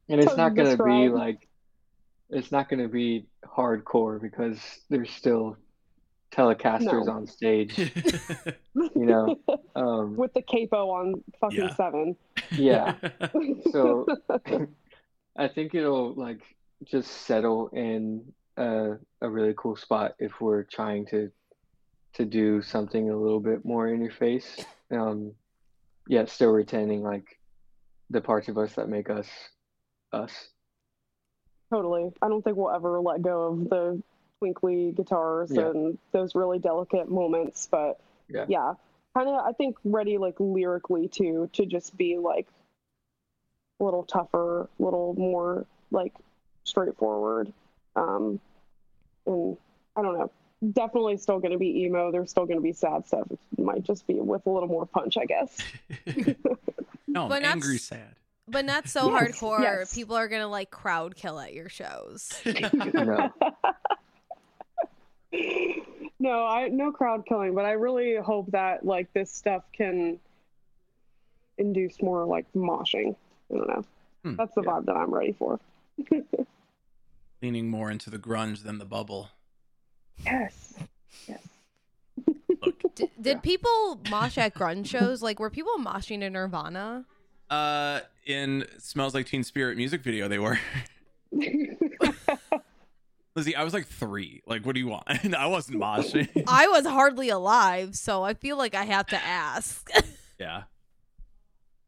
And 0.08 0.20
it's 0.20 0.36
not 0.36 0.54
gonna 0.54 0.76
be 0.76 1.08
like, 1.08 1.48
it's 2.30 2.52
not 2.52 2.68
gonna 2.68 2.86
be 2.88 3.26
hardcore 3.44 4.20
because 4.22 4.60
there's 4.88 5.10
still 5.10 5.56
telecasters 6.32 7.06
No. 7.06 7.12
on 7.12 7.26
stage, 7.26 7.76
you 8.74 8.90
know. 8.94 9.36
Um, 9.74 10.16
With 10.16 10.32
the 10.32 10.42
capo 10.42 10.90
on 10.90 11.24
fucking 11.40 11.58
Yeah. 11.58 11.74
seven. 11.74 12.16
yeah. 12.52 12.94
So 13.72 14.06
I 15.36 15.48
think 15.48 15.74
it'll 15.74 16.14
like 16.14 16.40
just 16.84 17.10
settle 17.10 17.68
in 17.68 18.24
a, 18.56 18.92
a 19.20 19.28
really 19.28 19.54
cool 19.56 19.76
spot 19.76 20.14
if 20.18 20.40
we're 20.40 20.62
trying 20.64 21.06
to 21.06 21.30
to 22.14 22.24
do 22.24 22.62
something 22.62 23.10
a 23.10 23.16
little 23.16 23.40
bit 23.40 23.64
more 23.64 23.88
in 23.88 24.00
your 24.00 24.10
face. 24.12 24.64
Um, 24.90 25.32
yet 26.08 26.28
still 26.30 26.50
retaining 26.50 27.02
like 27.02 27.38
the 28.08 28.20
parts 28.20 28.48
of 28.48 28.56
us 28.56 28.74
that 28.74 28.88
make 28.88 29.10
us 29.10 29.26
us. 30.12 30.32
Totally. 31.70 32.12
I 32.22 32.28
don't 32.28 32.42
think 32.42 32.56
we'll 32.56 32.70
ever 32.70 33.00
let 33.00 33.20
go 33.22 33.48
of 33.48 33.68
the 33.68 34.02
twinkly 34.38 34.92
guitars 34.92 35.50
Yeah. 35.52 35.70
and 35.70 35.98
those 36.12 36.34
really 36.34 36.58
delicate 36.58 37.10
moments, 37.10 37.66
but 37.70 38.00
Yeah. 38.28 38.46
yeah, 38.48 38.74
kind 39.14 39.28
of. 39.28 39.44
I 39.44 39.52
think 39.52 39.76
ready 39.84 40.16
like 40.18 40.36
lyrically 40.38 41.08
too 41.08 41.50
to 41.54 41.66
just 41.66 41.96
be 41.96 42.16
like 42.16 42.46
a 43.80 43.84
little 43.84 44.04
tougher, 44.04 44.62
a 44.78 44.82
little 44.82 45.14
more 45.14 45.66
like 45.90 46.14
straightforward. 46.66 47.52
Um, 47.96 48.38
and 49.26 49.56
I 49.96 50.02
don't 50.02 50.18
know. 50.18 50.30
Definitely 50.72 51.16
still 51.18 51.38
going 51.38 51.52
to 51.52 51.58
be 51.58 51.82
emo. 51.84 52.10
There's 52.10 52.30
still 52.30 52.46
going 52.46 52.56
to 52.58 52.62
be 52.62 52.72
sad 52.72 53.06
stuff. 53.06 53.26
It 53.30 53.38
might 53.62 53.82
just 53.82 54.06
be 54.06 54.14
with 54.14 54.46
a 54.46 54.50
little 54.50 54.68
more 54.68 54.86
punch, 54.86 55.16
I 55.18 55.24
guess. 55.26 55.56
no, 57.06 57.28
But 57.28 57.42
not 57.42 57.52
angry 57.56 57.76
s- 57.76 57.82
sad. 57.84 58.14
But 58.48 58.64
not 58.64 58.88
so 58.88 59.10
Yes, 59.10 59.40
hardcore. 59.40 59.60
yes. 59.60 59.92
People 59.94 60.14
are 60.16 60.28
gonna 60.28 60.46
like 60.46 60.70
crowd 60.70 61.16
kill 61.16 61.40
at 61.40 61.52
your 61.52 61.68
shows. 61.68 62.32
No. 62.94 63.30
no, 66.20 66.46
I 66.46 66.68
no 66.68 66.92
crowd 66.92 67.26
killing, 67.26 67.54
but 67.54 67.64
I 67.64 67.72
really 67.72 68.16
hope 68.16 68.50
that 68.52 68.84
like 68.86 69.12
this 69.12 69.30
stuff 69.32 69.64
can 69.72 70.18
induce 71.58 72.00
more 72.00 72.24
like 72.24 72.46
moshing. 72.54 73.16
I 73.52 73.56
don't 73.56 73.68
know. 73.68 73.84
Hmm, 74.24 74.36
That's 74.36 74.54
the 74.54 74.62
yeah. 74.62 74.70
vibe 74.70 74.86
that 74.86 74.96
I'm 74.96 75.12
ready 75.12 75.32
for. 75.32 75.58
Leaning 77.42 77.68
more 77.70 77.90
into 77.90 78.10
the 78.10 78.18
grunge 78.18 78.62
than 78.62 78.78
the 78.78 78.84
bubble. 78.84 79.28
Yes. 80.24 80.74
Yes. 81.28 81.46
Look, 82.64 82.94
D- 82.94 83.10
did 83.20 83.42
people 83.42 84.00
mosh 84.10 84.38
at 84.38 84.54
grunge 84.54 84.86
shows? 84.86 85.22
Like, 85.22 85.38
were 85.38 85.50
people 85.50 85.74
moshing 85.78 86.20
to 86.20 86.30
Nirvana? 86.30 87.04
uh, 87.50 88.00
in 88.24 88.64
"Smells 88.78 89.14
Like 89.14 89.26
Teen 89.26 89.44
Spirit" 89.44 89.76
music 89.76 90.02
video, 90.02 90.26
they 90.28 90.38
were. 90.38 90.58
Lizzie, 93.36 93.54
I 93.54 93.62
was 93.64 93.74
like 93.74 93.86
three. 93.86 94.42
Like, 94.46 94.64
what 94.64 94.74
do 94.74 94.80
you 94.80 94.88
want? 94.88 95.04
I 95.34 95.46
wasn't 95.46 95.78
moshing. 95.78 96.28
I 96.48 96.66
was 96.68 96.86
hardly 96.86 97.28
alive, 97.28 97.94
so 97.94 98.22
I 98.22 98.32
feel 98.34 98.56
like 98.56 98.74
I 98.74 98.84
have 98.84 99.06
to 99.08 99.16
ask. 99.22 99.90
yeah, 100.40 100.62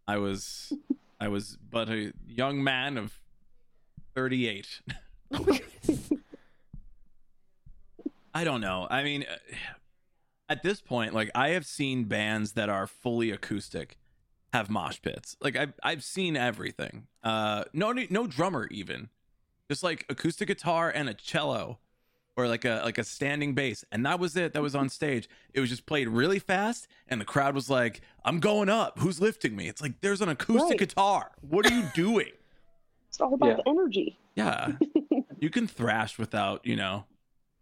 I 0.06 0.18
was. 0.18 0.72
I 1.18 1.28
was 1.28 1.56
but 1.70 1.88
a 1.88 2.12
young 2.26 2.62
man 2.62 2.98
of 2.98 3.18
thirty-eight. 4.14 4.82
I 8.34 8.44
don't 8.44 8.60
know. 8.60 8.86
I 8.90 9.02
mean, 9.02 9.24
uh, 9.30 9.36
at 10.48 10.62
this 10.62 10.80
point, 10.80 11.14
like 11.14 11.30
I 11.34 11.50
have 11.50 11.66
seen 11.66 12.04
bands 12.04 12.52
that 12.52 12.68
are 12.68 12.86
fully 12.86 13.30
acoustic 13.30 13.98
have 14.52 14.70
mosh 14.70 15.00
pits. 15.02 15.36
Like 15.40 15.56
I've 15.56 15.72
I've 15.82 16.04
seen 16.04 16.36
everything. 16.36 17.06
Uh, 17.22 17.64
no 17.72 17.92
no 17.92 18.26
drummer 18.26 18.68
even, 18.70 19.08
just 19.68 19.82
like 19.82 20.06
acoustic 20.08 20.48
guitar 20.48 20.90
and 20.94 21.08
a 21.08 21.14
cello, 21.14 21.78
or 22.36 22.46
like 22.48 22.64
a 22.64 22.80
like 22.84 22.98
a 22.98 23.04
standing 23.04 23.54
bass, 23.54 23.84
and 23.90 24.06
that 24.06 24.20
was 24.20 24.36
it. 24.36 24.52
That 24.52 24.62
was 24.62 24.74
on 24.74 24.88
stage. 24.88 25.28
It 25.52 25.60
was 25.60 25.68
just 25.70 25.86
played 25.86 26.08
really 26.08 26.38
fast, 26.38 26.86
and 27.08 27.20
the 27.20 27.24
crowd 27.26 27.54
was 27.54 27.68
like, 27.68 28.00
"I'm 28.24 28.40
going 28.40 28.68
up. 28.68 28.98
Who's 29.00 29.20
lifting 29.20 29.56
me?" 29.56 29.68
It's 29.68 29.82
like 29.82 30.00
there's 30.00 30.20
an 30.20 30.28
acoustic 30.28 30.80
Right. 30.80 30.88
guitar. 30.88 31.32
What 31.40 31.66
are 31.70 31.74
you 31.74 31.84
doing? 31.94 32.30
It's 33.08 33.20
all 33.20 33.34
about 33.34 33.48
Yeah. 33.48 33.56
the 33.56 33.68
energy. 33.68 34.18
Yeah. 34.34 34.72
you 35.40 35.50
can 35.50 35.66
thrash 35.66 36.18
without, 36.18 36.64
you 36.66 36.76
know, 36.76 37.04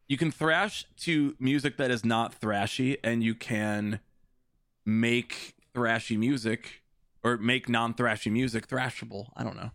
you 0.09 0.17
can 0.17 0.31
thrash 0.31 0.85
to 1.01 1.35
music 1.41 1.77
that 1.79 1.91
is 1.91 2.05
not 2.05 2.39
thrashy 2.41 2.97
and 3.03 3.23
you 3.25 3.35
can 3.35 4.01
make 4.85 5.55
thrashy 5.75 6.17
music 6.19 6.83
or 7.25 7.37
make 7.39 7.69
non-thrashy 7.69 8.31
music 8.31 8.69
thrashable. 8.69 9.27
I 9.37 9.43
don't 9.43 9.57
know. 9.57 9.71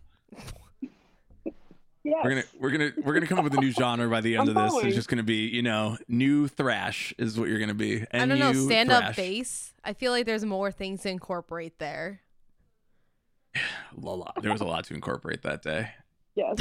Yes. 2.04 2.16
We're 2.24 2.30
going 2.30 2.42
to 2.42 2.48
we're 2.58 2.70
going 2.70 2.92
to 2.92 3.00
we're 3.02 3.12
going 3.12 3.20
to 3.22 3.28
come 3.28 3.38
up 3.38 3.44
with 3.44 3.54
a 3.54 3.60
new 3.60 3.70
genre 3.70 4.08
by 4.08 4.20
the 4.20 4.34
end 4.36 4.48
I'm 4.48 4.48
of 4.48 4.54
this. 4.62 4.70
following. 4.72 4.86
It's 4.88 4.96
just 4.96 5.08
going 5.08 5.18
to 5.18 5.22
be, 5.22 5.46
you 5.46 5.62
know, 5.62 5.96
new 6.08 6.48
thrash 6.48 7.14
is 7.16 7.38
what 7.38 7.48
you're 7.48 7.58
going 7.58 7.68
to 7.68 7.74
be. 7.74 8.00
I 8.02 8.06
And 8.10 8.28
don't 8.30 8.40
know, 8.40 8.50
you 8.50 8.64
stand 8.64 8.90
up 8.90 9.14
bass. 9.14 9.72
I 9.84 9.92
feel 9.92 10.10
like 10.10 10.26
there's 10.26 10.44
more 10.44 10.72
things 10.72 11.02
to 11.02 11.10
incorporate 11.10 11.78
there. 11.78 12.22
A 13.96 14.00
lot. 14.00 14.38
There 14.42 14.52
was 14.52 14.60
a 14.60 14.66
lot 14.66 14.84
to 14.84 14.94
incorporate 14.94 15.42
that 15.42 15.62
day. 15.62 15.90
Yes. 16.34 16.56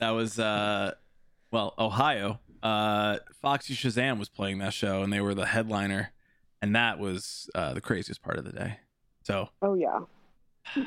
That 0.00 0.10
was 0.10 0.38
uh 0.38 0.92
well, 1.50 1.74
Ohio. 1.78 2.40
Uh 2.62 3.18
Foxy 3.40 3.74
Shazam 3.74 4.18
was 4.18 4.28
playing 4.28 4.58
that 4.58 4.72
show 4.72 5.02
and 5.02 5.12
they 5.12 5.20
were 5.20 5.34
the 5.34 5.46
headliner 5.46 6.12
and 6.60 6.74
that 6.74 6.98
was 6.98 7.50
uh 7.54 7.74
the 7.74 7.80
craziest 7.80 8.22
part 8.22 8.38
of 8.38 8.44
the 8.44 8.52
day. 8.52 8.78
So, 9.24 9.50
Oh 9.60 9.74
yeah. 9.74 10.00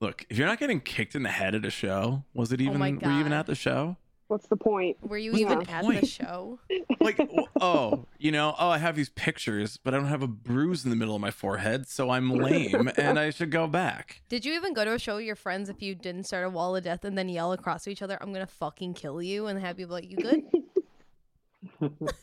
look, 0.00 0.26
if 0.28 0.36
you're 0.36 0.48
not 0.48 0.58
getting 0.58 0.80
kicked 0.80 1.14
in 1.14 1.22
the 1.22 1.30
head 1.30 1.54
at 1.54 1.64
a 1.64 1.70
show, 1.70 2.24
was 2.34 2.52
it 2.52 2.60
even 2.60 2.76
Oh 2.76 2.78
my 2.78 2.90
were 2.92 3.12
you 3.12 3.20
even 3.20 3.32
at 3.32 3.46
the 3.46 3.54
show? 3.54 3.96
What's 4.32 4.46
the 4.46 4.56
point? 4.56 4.96
Were 5.02 5.18
you 5.18 5.32
What's 5.32 5.42
even 5.42 5.58
the 5.58 5.70
at 5.70 5.84
point? 5.84 6.00
the 6.00 6.06
show? 6.06 6.58
Like 7.00 7.18
oh, 7.60 8.06
you 8.18 8.30
know, 8.32 8.54
oh, 8.58 8.68
I 8.70 8.78
have 8.78 8.96
these 8.96 9.10
pictures, 9.10 9.76
but 9.76 9.92
I 9.92 9.98
don't 9.98 10.06
have 10.06 10.22
a 10.22 10.26
bruise 10.28 10.84
in 10.84 10.90
the 10.90 10.96
middle 10.96 11.14
of 11.14 11.20
my 11.20 11.30
forehead, 11.32 11.86
so 11.88 12.08
I'm 12.10 12.30
lame 12.34 12.90
and 12.96 13.18
I 13.18 13.28
should 13.30 13.50
go 13.50 13.66
back. 13.66 14.22
Did 14.30 14.44
you 14.46 14.54
even 14.54 14.72
go 14.72 14.84
to 14.86 14.94
a 14.94 14.98
show 14.98 15.16
with 15.16 15.24
your 15.26 15.34
friends 15.36 15.68
if 15.68 15.82
you 15.82 15.94
didn't 15.94 16.24
start 16.24 16.46
a 16.46 16.48
wall 16.48 16.74
of 16.76 16.84
death 16.84 17.04
and 17.04 17.18
then 17.18 17.28
yell 17.28 17.52
across 17.52 17.84
to 17.84 17.90
each 17.90 18.00
other, 18.00 18.16
I'm 18.22 18.32
gonna 18.32 18.46
fucking 18.46 18.94
kill 18.94 19.20
you 19.20 19.48
and 19.48 19.60
have 19.60 19.76
people 19.76 19.92
like, 19.92 20.08
You 20.10 20.16
good? 20.16 21.90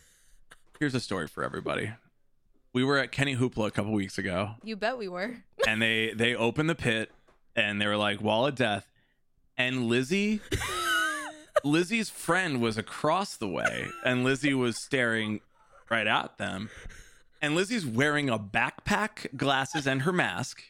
Here's 0.79 0.95
a 0.95 0.99
story 0.99 1.27
for 1.27 1.43
everybody. 1.43 1.91
We 2.73 2.83
were 2.83 2.97
at 2.97 3.11
Kenny 3.11 3.35
Hoopla 3.35 3.67
a 3.67 3.71
couple 3.71 3.91
weeks 3.91 4.17
ago 4.17 4.51
You 4.63 4.75
bet 4.77 4.97
we 4.97 5.07
were. 5.09 5.43
and 5.67 5.79
they 5.81 6.13
they 6.15 6.33
opened 6.35 6.69
the 6.69 6.75
pit 6.75 7.11
and 7.55 7.79
they 7.81 7.85
were 7.87 7.97
like 7.97 8.21
wall 8.21 8.47
of 8.47 8.55
death 8.55 8.87
and 9.57 9.85
lizzie 9.87 10.39
lizzie's 11.63 12.09
friend 12.09 12.61
was 12.61 12.77
across 12.77 13.35
the 13.35 13.47
way 13.47 13.87
and 14.03 14.23
lizzie 14.23 14.53
was 14.53 14.81
staring 14.83 15.41
right 15.89 16.07
at 16.07 16.37
them 16.37 16.69
and 17.41 17.55
lizzie's 17.55 17.85
wearing 17.85 18.29
a 18.29 18.39
backpack 18.39 19.35
glasses 19.37 19.85
and 19.87 20.03
her 20.03 20.13
mask 20.13 20.61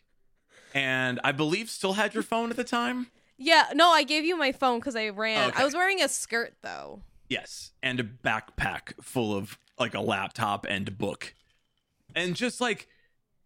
and 0.74 1.20
i 1.24 1.32
believe 1.32 1.70
still 1.70 1.94
had 1.94 2.14
your 2.14 2.24
phone 2.24 2.50
at 2.50 2.56
the 2.56 2.64
time 2.64 3.08
Yeah, 3.42 3.68
no, 3.74 3.90
I 3.92 4.04
gave 4.04 4.26
you 4.26 4.36
my 4.38 4.52
phone 4.52 4.80
because 4.80 4.98
I 4.98 5.08
ran. 5.10 5.50
Okay. 5.50 5.62
I 5.62 5.64
was 5.64 5.74
wearing 5.74 6.02
a 6.02 6.10
skirt 6.10 6.56
though. 6.62 7.04
Yes, 7.30 7.72
and 7.82 7.98
a 7.98 8.04
backpack 8.04 9.02
full 9.02 9.34
of 9.34 9.58
like 9.80 9.94
a 9.94 10.02
laptop 10.02 10.66
and 10.68 10.98
book. 10.98 11.34
And 12.14 12.36
just 12.36 12.60
like 12.60 12.90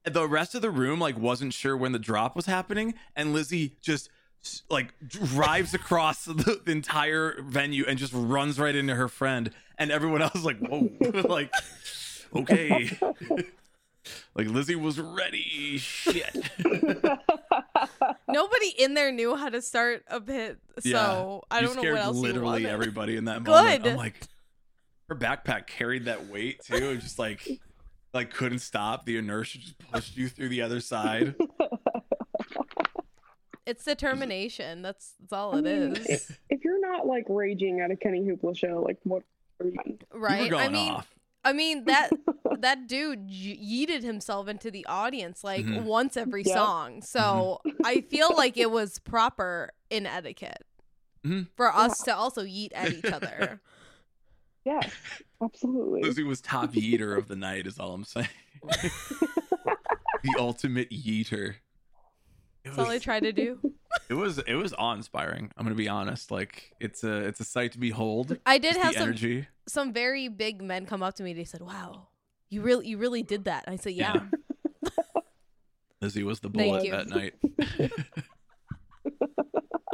the 0.04 0.28
rest 0.28 0.56
of 0.56 0.64
the 0.64 0.72
room 0.72 1.00
like 1.00 1.16
wasn't 1.16 1.54
sure 1.54 1.78
when 1.78 1.92
the 1.92 2.00
drop 2.00 2.36
was 2.36 2.48
happening 2.48 2.96
and 3.16 3.34
Lizzie 3.34 3.78
just 3.82 4.10
like 4.70 4.94
drives 5.08 5.74
across 5.74 6.26
the, 6.26 6.62
the 6.66 6.72
entire 6.72 7.42
venue 7.42 7.86
and 7.88 7.98
just 7.98 8.14
runs 8.14 8.60
right 8.60 8.76
into 8.76 8.96
her 8.96 9.08
friend 9.08 9.52
and 9.78 9.92
everyone 9.92 10.22
else 10.22 10.36
is 10.36 10.46
like 10.46 10.60
whoa 10.60 10.90
like 11.28 11.52
okay 12.36 12.90
like 14.36 14.48
Lizzie 14.48 14.76
was 14.76 15.00
ready 15.00 15.78
shit 15.78 16.50
Nobody 18.28 18.70
in 18.80 18.94
there 18.94 19.12
knew 19.12 19.36
how 19.36 19.50
to 19.50 19.62
start 19.62 20.04
a 20.08 20.20
pit, 20.20 20.58
so 20.80 21.44
I 21.52 21.62
don't 21.62 21.76
know 21.76 21.92
what 21.92 22.02
else 22.02 22.18
literally 22.18 22.66
everybody 22.66 23.16
in 23.16 23.26
that 23.26 23.44
moment. 23.44 23.84
Good. 23.84 23.92
I'm 23.92 23.98
like, 23.98 24.20
her 25.10 25.16
backpack 25.16 25.68
carried 25.68 26.06
that 26.06 26.28
weight 26.28 26.64
too, 26.64 26.90
and 26.90 27.02
just 27.02 27.20
like, 27.20 27.48
like 28.14 28.34
couldn't 28.34 28.60
stop. 28.60 29.06
The 29.06 29.18
inertia 29.18 29.60
just 29.60 29.78
pushed 29.78 30.18
you 30.18 30.30
through 30.30 30.50
the 30.50 30.62
other 30.62 30.80
side. 30.80 31.36
It's 33.66 33.84
determination. 33.86 34.82
That's 34.82 35.14
that's 35.20 35.34
all 35.34 35.56
I 35.56 35.60
it 35.60 35.64
mean, 35.64 35.96
is, 35.96 36.08
If, 36.08 36.40
if 36.50 36.64
you're 36.66 36.82
not 36.82 37.06
like 37.08 37.26
raging 37.30 37.80
at 37.82 37.92
a 37.92 37.96
Kenny 37.96 38.22
Hoopla 38.22 38.58
show, 38.58 38.82
like 38.86 38.98
what 39.04 39.24
are 39.62 39.68
you 39.68 39.72
doing? 39.86 39.98
You 40.00 40.08
were 40.14 40.20
right? 40.20 40.50
going 40.50 40.66
I 40.66 40.70
mean, 40.70 40.92
off. 40.92 41.08
I 41.46 41.54
mean 41.54 41.86
that 41.86 42.10
that 42.60 42.88
dude 42.88 43.28
yeeted 43.30 44.04
himself 44.04 44.48
into 44.48 44.70
the 44.72 44.86
audience 44.88 45.44
like 45.44 45.66
Mhm. 45.66 45.84
once 45.84 46.18
every 46.18 46.44
Yep. 46.44 46.54
song. 46.56 47.02
So 47.02 47.62
I 47.86 48.02
feel 48.02 48.36
like 48.36 48.58
it 48.58 48.70
was 48.72 49.00
proper 49.00 49.72
in 49.90 50.06
etiquette 50.06 50.64
Mhm. 51.26 51.48
for 51.56 51.74
us 51.74 52.02
to 52.04 52.16
also 52.16 52.44
yeet 52.44 52.70
at 52.74 52.92
each 52.92 53.06
other. 53.06 53.62
Yeah, 54.66 54.80
absolutely. 55.44 56.04
Lizzie 56.04 56.24
was 56.24 56.40
top 56.40 56.72
yeeter 56.72 57.18
of 57.18 57.28
the 57.28 57.36
night, 57.36 57.68
is 57.68 57.78
all 57.80 57.94
I'm 57.94 58.06
saying. 58.06 58.30
the 58.64 60.36
ultimate 60.40 60.90
yeeter. 60.90 61.56
It 62.64 62.70
That's 62.70 62.80
all 62.80 62.86
I 62.86 62.94
was, 62.96 63.04
try 63.04 63.20
to 63.20 63.34
do. 63.34 63.60
it 64.10 64.14
was 64.14 64.40
it 64.40 64.56
was 64.56 64.74
awe 64.74 64.94
inspiring. 64.94 65.52
I'm 65.58 65.66
gonna 65.66 65.76
be 65.76 65.90
honest. 65.90 66.32
Like 66.32 66.74
it's 66.80 67.04
a 67.04 67.18
it's 67.18 67.40
a 67.42 67.44
sight 67.44 67.74
to 67.74 67.80
behold. 67.80 68.38
I 68.46 68.58
did 68.58 68.76
Just 68.76 68.84
have 68.84 68.94
some 68.94 69.04
energy. 69.04 69.48
some 69.68 69.92
very 69.92 70.30
big 70.30 70.62
men 70.62 70.86
come 70.86 71.04
up 71.04 71.16
to 71.16 71.24
me. 71.24 71.34
They 71.34 71.44
said, 71.44 71.62
"Wow, 71.62 72.08
you 72.50 72.62
really 72.62 72.88
you 72.88 72.98
really 72.98 73.22
did 73.22 73.46
that." 73.46 73.66
I 73.68 73.76
said, 73.76 73.94
"Yeah." 73.94 74.22
Lizzie 76.02 76.24
was 76.24 76.40
the 76.40 76.50
Thank 76.50 76.90
bullet 76.90 76.92
that 76.92 77.10
night. 77.10 77.92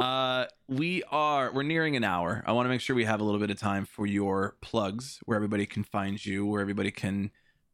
uh, 0.00 0.46
we 0.68 1.02
are 1.04 1.52
we're 1.52 1.62
nearing 1.62 1.96
an 1.96 2.04
hour. 2.04 2.42
I 2.46 2.52
want 2.52 2.66
to 2.66 2.68
make 2.68 2.80
sure 2.80 2.94
we 2.94 3.04
have 3.04 3.20
a 3.20 3.24
little 3.24 3.40
bit 3.40 3.50
of 3.50 3.58
time 3.58 3.84
for 3.84 4.06
your 4.06 4.56
plugs, 4.60 5.20
where 5.24 5.36
everybody 5.36 5.66
can 5.66 5.82
find 5.82 6.24
you, 6.24 6.46
where 6.46 6.60
everybody 6.60 6.90
can 6.90 7.30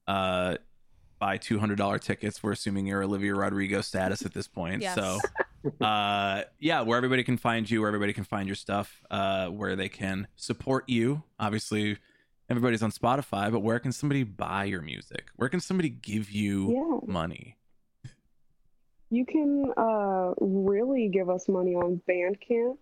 uh 0.06 0.56
buy 1.18 1.38
two 1.38 1.58
hundred 1.58 1.78
dollar 1.78 1.98
tickets. 1.98 2.42
We're 2.42 2.52
assuming 2.52 2.86
you're 2.86 3.02
Olivia 3.02 3.34
Rodrigo 3.34 3.80
status 3.80 4.24
at 4.24 4.32
this 4.34 4.48
point. 4.48 4.82
Yes. 4.82 4.94
So, 4.94 5.18
uh, 5.84 6.42
yeah, 6.58 6.80
where 6.82 6.96
everybody 6.96 7.24
can 7.24 7.36
find 7.36 7.68
you, 7.70 7.80
where 7.80 7.88
everybody 7.88 8.12
can 8.12 8.24
find 8.24 8.48
your 8.48 8.56
stuff, 8.56 9.02
uh, 9.10 9.48
where 9.48 9.76
they 9.76 9.88
can 9.88 10.28
support 10.36 10.88
you. 10.88 11.22
Obviously, 11.40 11.98
everybody's 12.48 12.82
on 12.82 12.90
Spotify, 12.90 13.50
but 13.50 13.60
where 13.60 13.78
can 13.78 13.92
somebody 13.92 14.22
buy 14.22 14.64
your 14.64 14.82
music? 14.82 15.26
Where 15.36 15.48
can 15.48 15.60
somebody 15.60 15.88
give 15.88 16.30
you 16.30 16.72
Yeah. 16.72 16.98
money? 17.12 17.56
You 19.10 19.24
can 19.24 19.72
uh, 19.76 20.34
really 20.40 21.08
give 21.08 21.30
us 21.30 21.48
money 21.48 21.74
on 21.76 22.00
Bandcamp. 22.08 22.76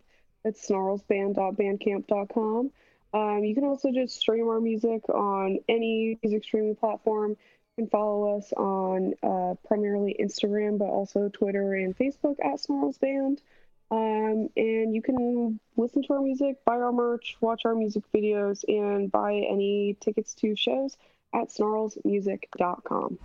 It's 0.47 0.67
snarlsband.bandcamp.com. 0.69 2.71
Um, 3.13 3.45
you 3.45 3.55
can 3.55 3.65
also 3.65 3.93
just 3.93 4.19
stream 4.19 4.49
our 4.49 4.61
music 4.61 5.07
on 5.09 5.59
any 5.69 6.19
music 6.23 6.45
streaming 6.45 6.77
platform. 6.77 7.37
You 7.77 7.85
can 7.85 7.91
follow 7.91 8.37
us 8.37 8.53
on 8.53 9.15
uh, 9.23 9.55
primarily 9.67 10.17
Instagram, 10.21 10.79
but 10.79 10.87
also 10.87 11.29
Twitter 11.29 11.75
and 11.75 11.97
Facebook 11.97 12.37
at 12.45 12.61
snarlsband. 12.61 13.39
Um, 13.91 14.49
and 14.57 14.95
you 14.95 15.03
can 15.03 15.59
listen 15.77 16.03
to 16.05 16.13
our 16.15 16.23
music, 16.23 16.65
buy 16.65 16.77
our 16.77 16.93
merch, 16.93 17.37
watch 17.41 17.63
our 17.65 17.75
music 17.75 18.05
videos, 18.15 18.65
and 18.69 19.11
buy 19.11 19.35
any 19.35 19.97
tickets 20.01 20.35
to 20.35 20.55
shows 20.55 20.97
at 21.35 21.49
snarlsmusic.com. 21.49 23.19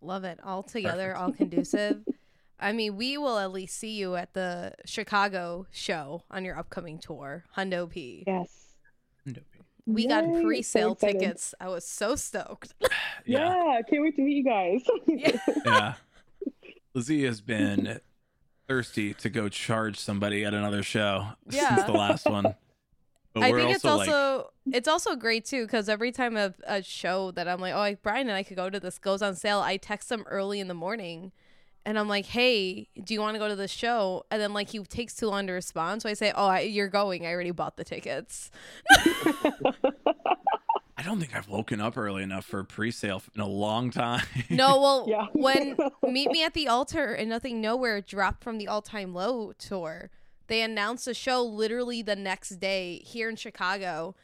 Love 0.00 0.24
it. 0.24 0.38
All 0.44 0.62
together, 0.62 1.16
all 1.16 1.32
conducive. 1.32 2.04
I 2.60 2.72
mean, 2.72 2.96
we 2.96 3.18
will 3.18 3.38
at 3.38 3.52
least 3.52 3.76
see 3.76 3.96
you 3.96 4.14
at 4.14 4.32
the 4.34 4.74
Chicago 4.84 5.66
show 5.72 6.22
on 6.30 6.44
your 6.44 6.56
upcoming 6.56 6.98
tour, 6.98 7.44
Hundo 7.56 7.88
P. 7.88 8.24
Yes. 8.26 8.67
We 9.90 10.06
got 10.06 10.24
Yay, 10.26 10.34
so 10.34 10.42
pre-sale 10.42 10.92
excited. 10.92 11.18
tickets. 11.20 11.54
I 11.60 11.68
was 11.68 11.84
so 11.86 12.14
stoked. 12.14 12.74
Yeah. 13.26 13.54
Yeah, 13.54 13.82
can't 13.82 14.02
wait 14.02 14.16
to 14.16 14.22
meet 14.22 14.36
you 14.36 14.44
guys. 14.44 14.82
Yeah. 15.06 15.38
Yeah. 15.66 15.94
Lizzie 16.94 17.24
has 17.26 17.40
been 17.40 18.00
thirsty 18.68 19.14
to 19.14 19.28
go 19.30 19.48
charge 19.48 19.98
somebody 19.98 20.44
at 20.44 20.54
another 20.54 20.82
show 20.82 21.28
Yeah. 21.50 21.74
since 21.74 21.86
the 21.86 21.92
last 21.92 22.26
one. 22.26 22.54
But 23.34 23.42
I 23.44 23.50
we're 23.50 23.58
think 23.60 23.74
it's 23.76 23.84
like- 23.84 24.08
also 24.08 24.50
it's 24.72 24.88
also 24.88 25.14
great 25.14 25.44
too 25.44 25.64
because 25.66 25.88
every 25.90 26.10
time 26.12 26.36
a, 26.36 26.54
a 26.66 26.82
show 26.82 27.30
that 27.32 27.46
I'm 27.46 27.60
like, 27.60 27.74
oh, 27.74 27.78
like 27.78 28.02
Brian 28.02 28.26
and 28.28 28.36
I 28.36 28.42
could 28.42 28.56
go 28.56 28.70
to 28.70 28.80
this 28.80 28.98
goes 28.98 29.20
on 29.20 29.34
sale, 29.36 29.60
I 29.60 29.76
text 29.76 30.08
them 30.08 30.24
early 30.28 30.60
in 30.60 30.68
the 30.68 30.74
morning, 30.74 31.32
and 31.88 31.98
I'm 31.98 32.06
like, 32.06 32.26
hey, 32.26 32.86
do 33.02 33.14
you 33.14 33.20
want 33.22 33.34
to 33.34 33.38
go 33.38 33.48
to 33.48 33.56
the 33.56 33.66
show? 33.66 34.26
And 34.30 34.42
then 34.42 34.52
like 34.52 34.68
he 34.68 34.78
takes 34.80 35.14
too 35.14 35.28
long 35.28 35.46
to 35.46 35.54
respond, 35.54 36.02
so 36.02 36.10
I 36.10 36.12
say, 36.12 36.32
oh, 36.36 36.46
I, 36.46 36.60
you're 36.60 36.88
going. 36.88 37.26
I 37.26 37.32
already 37.32 37.50
bought 37.50 37.78
the 37.78 37.84
tickets. 37.84 38.50
I 38.90 39.52
don't 41.02 41.18
think 41.20 41.34
I've 41.34 41.48
woken 41.48 41.80
up 41.80 41.96
early 41.96 42.22
enough 42.22 42.44
for 42.44 42.60
a 42.60 42.64
pre-sale 42.64 43.22
in 43.34 43.40
a 43.40 43.46
long 43.46 43.90
time. 43.90 44.22
No, 44.50 44.80
well, 44.80 45.06
Yeah. 45.08 45.26
when 45.32 45.76
Meet 46.02 46.30
Me 46.30 46.44
at 46.44 46.54
the 46.54 46.68
Altar 46.68 47.14
and 47.14 47.30
Nothing 47.30 47.60
Nowhere 47.60 48.00
dropped 48.02 48.44
from 48.44 48.58
the 48.58 48.68
All 48.68 48.82
Time 48.82 49.14
Low 49.14 49.52
tour, 49.52 50.10
they 50.48 50.60
announced 50.60 51.08
a 51.08 51.14
show 51.14 51.42
literally 51.42 52.02
the 52.02 52.16
next 52.16 52.56
day 52.56 52.98
here 53.04 53.30
in 53.30 53.36
Chicago. 53.36 54.14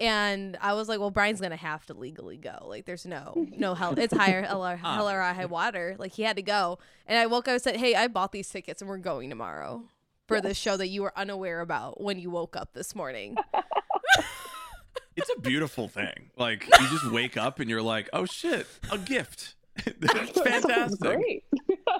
And 0.00 0.56
I 0.60 0.74
was 0.74 0.88
like, 0.88 1.00
well, 1.00 1.10
Brian's 1.10 1.40
gonna 1.40 1.56
have 1.56 1.84
to 1.86 1.94
legally 1.94 2.36
go. 2.36 2.66
Like, 2.66 2.84
there's 2.84 3.04
no, 3.04 3.46
no 3.56 3.74
hell. 3.74 3.98
It's 3.98 4.14
higher, 4.14 4.42
hell 4.42 4.64
or, 4.64 4.78
ah. 4.84 4.94
hell 4.94 5.08
or 5.08 5.20
high 5.20 5.46
water. 5.46 5.96
Like, 5.98 6.12
he 6.12 6.22
had 6.22 6.36
to 6.36 6.42
go. 6.42 6.78
And 7.06 7.18
I 7.18 7.26
woke 7.26 7.48
up 7.48 7.52
and 7.52 7.62
said, 7.62 7.76
hey, 7.76 7.94
I 7.94 8.08
bought 8.08 8.32
these 8.32 8.48
tickets 8.48 8.80
and 8.80 8.88
we're 8.88 8.98
going 8.98 9.30
tomorrow 9.30 9.84
for 10.28 10.40
this 10.40 10.58
show 10.58 10.76
that 10.76 10.88
you 10.88 11.02
were 11.02 11.12
unaware 11.16 11.60
about 11.60 12.00
when 12.00 12.18
you 12.18 12.30
woke 12.30 12.54
up 12.54 12.74
this 12.74 12.94
morning. 12.94 13.36
it's 15.16 15.30
a 15.36 15.40
beautiful 15.40 15.88
thing. 15.88 16.30
Like 16.36 16.66
you 16.66 16.88
just 16.88 17.10
wake 17.10 17.36
up 17.36 17.58
and 17.58 17.68
you're 17.68 17.82
like, 17.82 18.10
"Oh 18.12 18.26
shit, 18.26 18.66
a 18.92 18.98
gift." 18.98 19.56
it's 19.86 20.40
fantastic. 20.40 21.00
Great. 21.00 21.44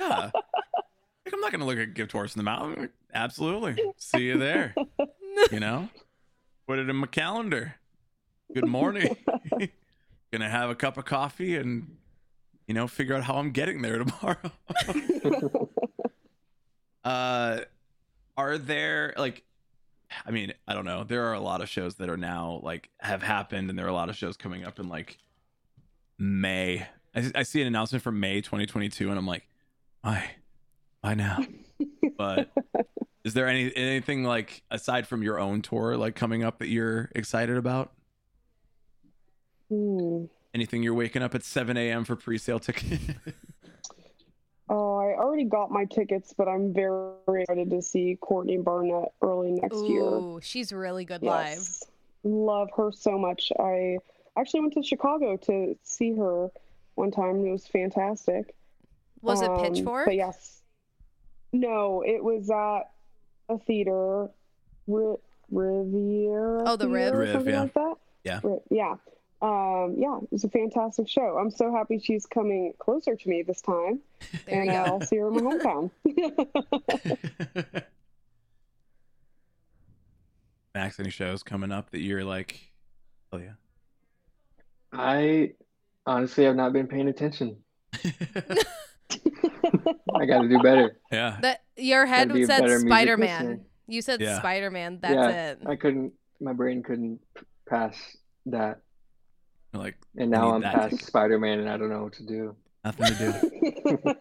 Yeah. 0.00 0.30
Like, 0.34 1.34
I'm 1.34 1.40
not 1.40 1.52
gonna 1.52 1.66
look 1.66 1.78
a 1.78 1.86
gift 1.86 2.12
horse 2.12 2.34
in 2.34 2.40
the 2.40 2.44
mouth. 2.44 2.88
Absolutely. 3.12 3.82
See 3.96 4.24
you 4.24 4.38
there. 4.38 4.74
You 5.50 5.60
know? 5.60 5.88
Put 6.66 6.78
it 6.78 6.90
in 6.90 6.96
my 6.96 7.06
calendar. 7.06 7.76
Good 8.54 8.66
morning. 8.66 9.16
gonna 10.32 10.48
have 10.48 10.70
a 10.70 10.74
cup 10.74 10.96
of 10.98 11.04
coffee 11.04 11.56
and 11.56 11.96
you 12.66 12.74
know, 12.74 12.86
figure 12.86 13.14
out 13.14 13.24
how 13.24 13.36
I'm 13.36 13.50
getting 13.50 13.82
there 13.82 13.98
tomorrow. 13.98 14.52
uh 17.04 17.60
are 18.36 18.58
there 18.58 19.14
like 19.16 19.44
I 20.26 20.30
mean, 20.30 20.54
I 20.66 20.74
don't 20.74 20.84
know. 20.84 21.04
There 21.04 21.26
are 21.26 21.34
a 21.34 21.40
lot 21.40 21.60
of 21.60 21.68
shows 21.68 21.96
that 21.96 22.08
are 22.08 22.16
now 22.16 22.60
like 22.62 22.88
have 23.00 23.22
happened, 23.22 23.68
and 23.70 23.78
there 23.78 23.86
are 23.86 23.90
a 23.90 23.94
lot 23.94 24.08
of 24.08 24.16
shows 24.16 24.36
coming 24.36 24.64
up 24.64 24.78
in 24.78 24.88
like 24.88 25.18
May. 26.18 26.86
I, 27.14 27.30
I 27.34 27.42
see 27.42 27.60
an 27.60 27.66
announcement 27.66 28.02
for 28.02 28.12
May 28.12 28.40
2022, 28.40 29.10
and 29.10 29.18
I'm 29.18 29.26
like, 29.26 29.46
why, 30.02 30.30
why 31.00 31.14
now? 31.14 31.38
But 32.16 32.50
is 33.24 33.34
there 33.34 33.46
any 33.46 33.74
anything 33.76 34.24
like 34.24 34.62
aside 34.70 35.06
from 35.06 35.22
your 35.22 35.38
own 35.38 35.62
tour 35.62 35.96
like 35.96 36.14
coming 36.14 36.42
up 36.42 36.58
that 36.60 36.68
you're 36.68 37.10
excited 37.14 37.56
about? 37.56 37.92
Hmm. 39.68 40.24
Anything 40.54 40.82
you're 40.82 40.94
waking 40.94 41.22
up 41.22 41.34
at 41.34 41.44
7 41.44 41.76
a.m. 41.76 42.04
for 42.04 42.16
pre-sale 42.16 42.58
ticket? 42.58 43.00
Oh, 44.70 44.96
I 44.98 45.14
already 45.18 45.44
got 45.44 45.70
my 45.70 45.86
tickets, 45.86 46.34
but 46.36 46.46
I'm 46.46 46.74
very 46.74 47.14
excited 47.40 47.70
to 47.70 47.80
see 47.80 48.18
Courtney 48.20 48.58
Barnett 48.58 49.12
early 49.22 49.52
next 49.52 49.82
year. 49.86 50.02
Ooh, 50.02 50.40
she's 50.42 50.74
really 50.74 51.06
good 51.06 51.22
live. 51.22 51.56
Yes. 51.56 51.84
Love 52.22 52.68
her 52.76 52.92
so 52.92 53.18
much. 53.18 53.50
I 53.58 53.96
actually 54.38 54.60
went 54.60 54.74
to 54.74 54.82
Chicago 54.82 55.38
to 55.38 55.74
see 55.84 56.12
her 56.16 56.50
one 56.96 57.10
time. 57.10 57.46
It 57.46 57.50
was 57.50 57.66
fantastic. 57.66 58.54
Was 59.22 59.40
it 59.40 59.48
Um, 59.48 59.58
Pitchfork? 59.62 60.04
But 60.04 60.16
yes. 60.16 60.60
No, 61.54 62.02
it 62.06 62.22
was 62.22 62.50
at 62.50 62.90
a 63.48 63.58
theater, 63.60 64.28
Ri- 64.86 65.16
Riviera. 65.50 66.64
Oh, 66.66 66.76
the 66.76 66.88
Riv. 66.90 67.14
Theater 67.14 67.38
Riv, 67.38 67.46
yeah. 67.48 67.60
like 67.62 67.72
that. 67.72 67.94
Yeah. 68.24 68.40
Ri- 68.44 68.58
yeah. 68.70 68.96
Um, 69.40 69.94
yeah, 69.98 70.16
it 70.20 70.32
was 70.32 70.42
a 70.44 70.48
fantastic 70.48 71.08
show. 71.08 71.38
I'm 71.38 71.50
so 71.50 71.72
happy 71.72 71.98
she's 72.00 72.26
coming 72.26 72.72
closer 72.78 73.14
to 73.14 73.28
me 73.28 73.42
this 73.42 73.60
time, 73.60 74.00
There 74.46 74.62
and. 74.62 74.70
I'll 74.70 75.00
see 75.00 75.16
her 75.16 75.28
in 75.28 75.34
my 75.34 75.40
hometown. 75.52 75.90
Max, 80.74 81.00
any 81.00 81.10
shows 81.10 81.42
coming 81.42 81.72
up 81.72 81.90
that 81.90 82.00
you're 82.00 82.24
like, 82.24 82.60
oh 83.32 83.38
yeah. 83.38 83.52
I 84.92 85.52
honestly 86.06 86.44
have 86.44 86.56
not 86.56 86.72
been 86.72 86.86
paying 86.86 87.08
attention. 87.08 87.56
I 87.94 88.64
got 90.26 90.42
to 90.42 90.48
do 90.48 90.58
better. 90.60 90.98
yeah. 91.10 91.38
That 91.42 91.62
your 91.76 92.06
head 92.06 92.32
be 92.32 92.44
said 92.44 92.68
Spider 92.80 93.16
Man. 93.16 93.64
You 93.86 94.02
said 94.02 94.20
Yeah. 94.20 94.38
Spider 94.38 94.70
Man. 94.70 94.98
That's 95.00 95.14
yeah, 95.14 95.50
it. 95.52 95.58
I 95.66 95.76
couldn't. 95.76 96.12
My 96.40 96.52
brain 96.52 96.82
couldn't 96.82 97.20
p- 97.36 97.44
pass 97.68 97.96
that, 98.46 98.80
You're 99.72 99.82
like 99.82 99.96
and 100.16 100.30
now 100.30 100.54
I'm 100.54 100.62
past 100.62 100.90
ticket. 100.92 101.06
Spider-Man, 101.06 101.60
and 101.60 101.68
I 101.68 101.76
don't 101.76 101.90
know 101.90 102.04
what 102.04 102.14
to 102.14 102.22
do. 102.22 102.56
nothing 102.84 103.06
to 103.06 104.00
do. 104.04 104.14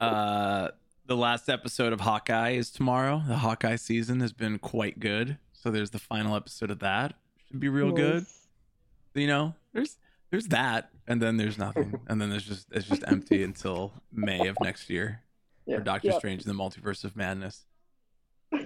uh 0.00 0.68
the 1.06 1.16
last 1.16 1.48
episode 1.48 1.92
of 1.92 2.00
Hawkeye 2.00 2.50
is 2.50 2.70
tomorrow. 2.70 3.22
The 3.26 3.38
Hawkeye 3.38 3.74
season 3.76 4.20
has 4.20 4.32
been 4.32 4.58
quite 4.60 5.00
good. 5.00 5.38
So 5.52 5.70
there's 5.70 5.90
the 5.90 5.98
final 5.98 6.36
episode 6.36 6.70
of 6.70 6.78
that. 6.78 7.14
Should 7.48 7.58
be 7.58 7.68
real 7.68 7.90
good. 7.90 8.26
You 9.14 9.26
know, 9.26 9.54
there's 9.72 9.96
there's 10.30 10.46
that 10.48 10.90
and 11.08 11.20
then 11.20 11.36
there's 11.36 11.58
nothing. 11.58 12.00
and 12.06 12.20
then 12.20 12.30
there's 12.30 12.46
just 12.46 12.68
it's 12.70 12.86
just 12.86 13.02
empty 13.08 13.42
until 13.42 13.92
May 14.12 14.46
of 14.46 14.56
next 14.62 14.88
year. 14.88 15.22
Yeah. 15.66 15.78
For 15.78 15.82
Doctor 15.82 16.08
Yep. 16.08 16.18
Strange 16.18 16.46
and 16.46 16.58
the 16.58 16.62
Multiverse 16.62 17.02
of 17.04 17.16
Madness. 17.16 17.66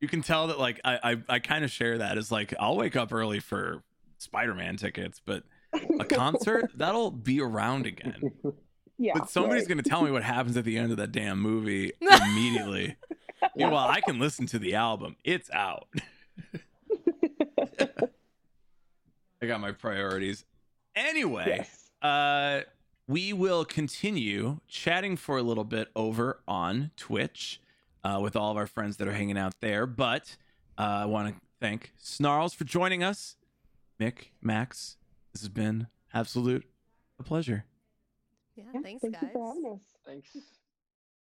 You 0.00 0.06
can 0.06 0.22
tell 0.22 0.46
that 0.46 0.60
like 0.60 0.80
I 0.84 0.98
I, 1.02 1.16
I 1.28 1.38
kind 1.40 1.64
of 1.64 1.72
share 1.72 1.98
that 1.98 2.18
as 2.18 2.30
like 2.30 2.54
I'll 2.60 2.76
wake 2.76 2.94
up 2.94 3.12
early 3.12 3.40
for 3.40 3.82
Spider-Man 4.18 4.76
tickets, 4.76 5.20
but 5.24 5.42
a 5.98 6.04
concert 6.08 6.70
that'll 6.74 7.10
be 7.10 7.40
around 7.40 7.86
again. 7.86 8.32
yeah, 8.98 9.12
But 9.14 9.30
somebody's 9.30 9.62
right. 9.62 9.68
gonna 9.70 9.82
tell 9.82 10.02
me 10.02 10.10
what 10.10 10.22
happens 10.24 10.56
at 10.56 10.64
the 10.64 10.76
end 10.78 10.90
of 10.90 10.96
that 10.98 11.12
damn 11.12 11.40
movie 11.40 11.92
immediately. 12.00 12.96
Meanwhile, 13.56 13.88
I 13.88 14.00
can 14.00 14.18
listen 14.18 14.46
to 14.46 14.58
the 14.58 14.74
album. 14.74 15.16
It's 15.24 15.50
out. 15.52 15.88
I 19.40 19.46
got 19.46 19.60
my 19.60 19.72
priorities. 19.72 20.44
Anyway, 20.96 21.44
Yes. 21.58 21.90
uh 22.02 22.62
we 23.06 23.32
will 23.32 23.64
continue 23.64 24.58
chatting 24.68 25.16
for 25.16 25.38
a 25.38 25.42
little 25.42 25.64
bit 25.64 25.88
over 25.96 26.40
on 26.46 26.90
Twitch 26.98 27.58
uh, 28.04 28.18
with 28.22 28.36
all 28.36 28.50
of 28.50 28.58
our 28.58 28.66
friends 28.66 28.98
that 28.98 29.08
are 29.08 29.12
hanging 29.14 29.38
out 29.38 29.54
there. 29.62 29.86
But 29.86 30.36
uh, 30.76 30.82
I 30.82 31.04
want 31.06 31.34
to 31.34 31.40
thank 31.58 31.94
Snarls 31.96 32.52
for 32.52 32.64
joining 32.64 33.02
us. 33.02 33.36
Mick, 34.00 34.28
Max, 34.40 34.96
this 35.32 35.42
has 35.42 35.48
been 35.48 35.88
absolute 36.14 36.64
a 37.18 37.22
pleasure. 37.22 37.64
Yeah, 38.54 38.64
Yeah, 38.74 38.80
thanks, 38.80 39.02
thank 39.02 39.14
guys. 39.14 39.22
you 39.24 39.28
for 39.32 39.48
having 39.48 39.72
us. 39.74 39.82
Thanks. 40.06 40.36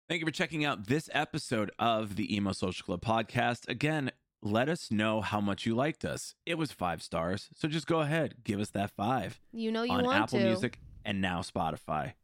Thank 0.08 0.20
you 0.20 0.26
for 0.26 0.32
checking 0.32 0.64
out 0.64 0.86
this 0.86 1.08
episode 1.12 1.70
of 1.78 2.16
the 2.16 2.34
Emo 2.34 2.52
Social 2.52 2.84
Club 2.84 3.02
podcast. 3.02 3.68
Again, 3.68 4.10
let 4.42 4.68
us 4.68 4.90
know 4.90 5.20
how 5.20 5.40
much 5.40 5.66
you 5.66 5.74
liked 5.74 6.04
us. 6.04 6.34
It 6.46 6.56
was 6.58 6.72
five 6.72 7.02
stars, 7.02 7.48
so 7.54 7.68
just 7.68 7.86
go 7.86 8.00
ahead, 8.00 8.36
give 8.44 8.58
us 8.60 8.70
that 8.70 8.90
five 8.96 9.40
You 9.52 9.70
know 9.70 9.82
you 9.82 9.92
on 9.92 10.04
want 10.04 10.16
Apple 10.22 10.38
to. 10.38 10.44
Music 10.44 10.80
and 11.04 11.20
now 11.20 11.40
Spotify. 11.40 12.14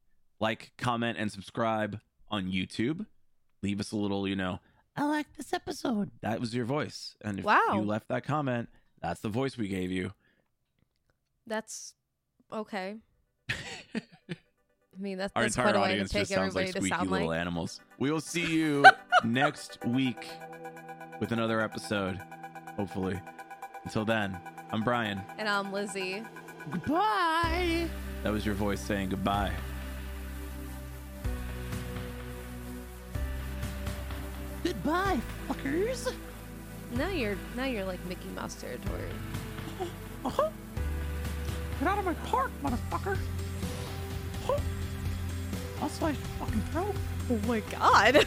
Like, 0.41 0.72
comment, 0.78 1.16
and 1.18 1.30
subscribe 1.30 2.01
on 2.28 2.51
YouTube. 2.51 3.07
Leave 3.62 3.80
us 3.80 3.93
a 3.93 3.97
little, 3.97 4.26
you 4.26 4.37
know, 4.37 4.59
I 4.97 5.05
like 5.05 5.26
this 5.37 5.53
episode. 5.53 6.11
That 6.22 6.41
was 6.41 6.55
your 6.55 6.64
voice. 6.64 7.16
And 7.22 7.39
if 7.41 7.45
Wow. 7.45 7.61
you 7.74 7.82
left 7.82 8.09
that 8.09 8.24
comment, 8.24 8.68
that's 9.01 9.20
the 9.20 9.28
voice 9.28 9.57
we 9.57 9.68
gave 9.68 9.91
you. 9.91 10.12
That's 11.47 11.95
okay. 12.53 12.97
I 13.51 15.01
mean, 15.01 15.18
that's, 15.18 15.32
Our 15.34 15.42
that's 15.42 15.57
entire 15.57 15.72
quite 15.72 15.76
a 15.76 15.80
way 15.80 15.86
to 15.88 15.92
audience 15.95 16.11
take 16.12 16.20
just 16.22 16.32
sounds 16.32 16.57
everybody 16.57 16.66
like 16.66 16.74
to 16.74 16.80
squeaky 16.80 16.97
sound 16.97 17.11
little 17.11 17.28
like. 17.28 17.40
animals. 17.40 17.80
We 17.99 18.11
will 18.12 18.20
see 18.20 18.47
you 18.47 18.84
next 19.24 19.84
week 19.86 20.28
with 21.20 21.32
another 21.32 21.61
episode, 21.61 22.20
hopefully. 22.76 23.20
Until 23.84 24.05
then, 24.05 24.38
I'm 24.70 24.82
Brian. 24.82 25.20
And 25.36 25.49
I'm 25.49 25.72
Lizzie. 25.72 26.22
Goodbye. 26.70 27.88
That 28.22 28.32
was 28.32 28.47
your 28.47 28.55
voice 28.55 28.80
saying 28.80 29.11
goodbye. 29.11 29.53
Goodbye, 34.62 35.20
fuckers. 35.49 36.12
Now 36.92 37.09
you're 37.09 37.36
now 37.57 37.64
you're 37.64 37.84
like 37.84 38.05
Mickey 38.07 38.28
Mouse 38.34 38.55
territory. 38.55 39.11
Uh-huh. 40.24 40.49
Get 41.81 41.89
out 41.89 41.99
of 41.99 42.05
my 42.05 42.14
park, 42.14 42.51
motherfucker. 42.62 43.18
Oh. 44.49 44.61
I'll 45.83 45.89
slice 45.89 46.16
your 46.16 46.47
fucking 46.47 46.61
throat. 46.72 46.95
Oh 47.31 47.39
my 47.49 47.61
god. 47.61 48.27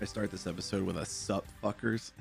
I 0.00 0.04
start 0.04 0.30
this 0.30 0.46
episode 0.46 0.84
with 0.84 0.96
a 0.96 1.04
sup 1.04 1.44
fuckers. 1.62 2.12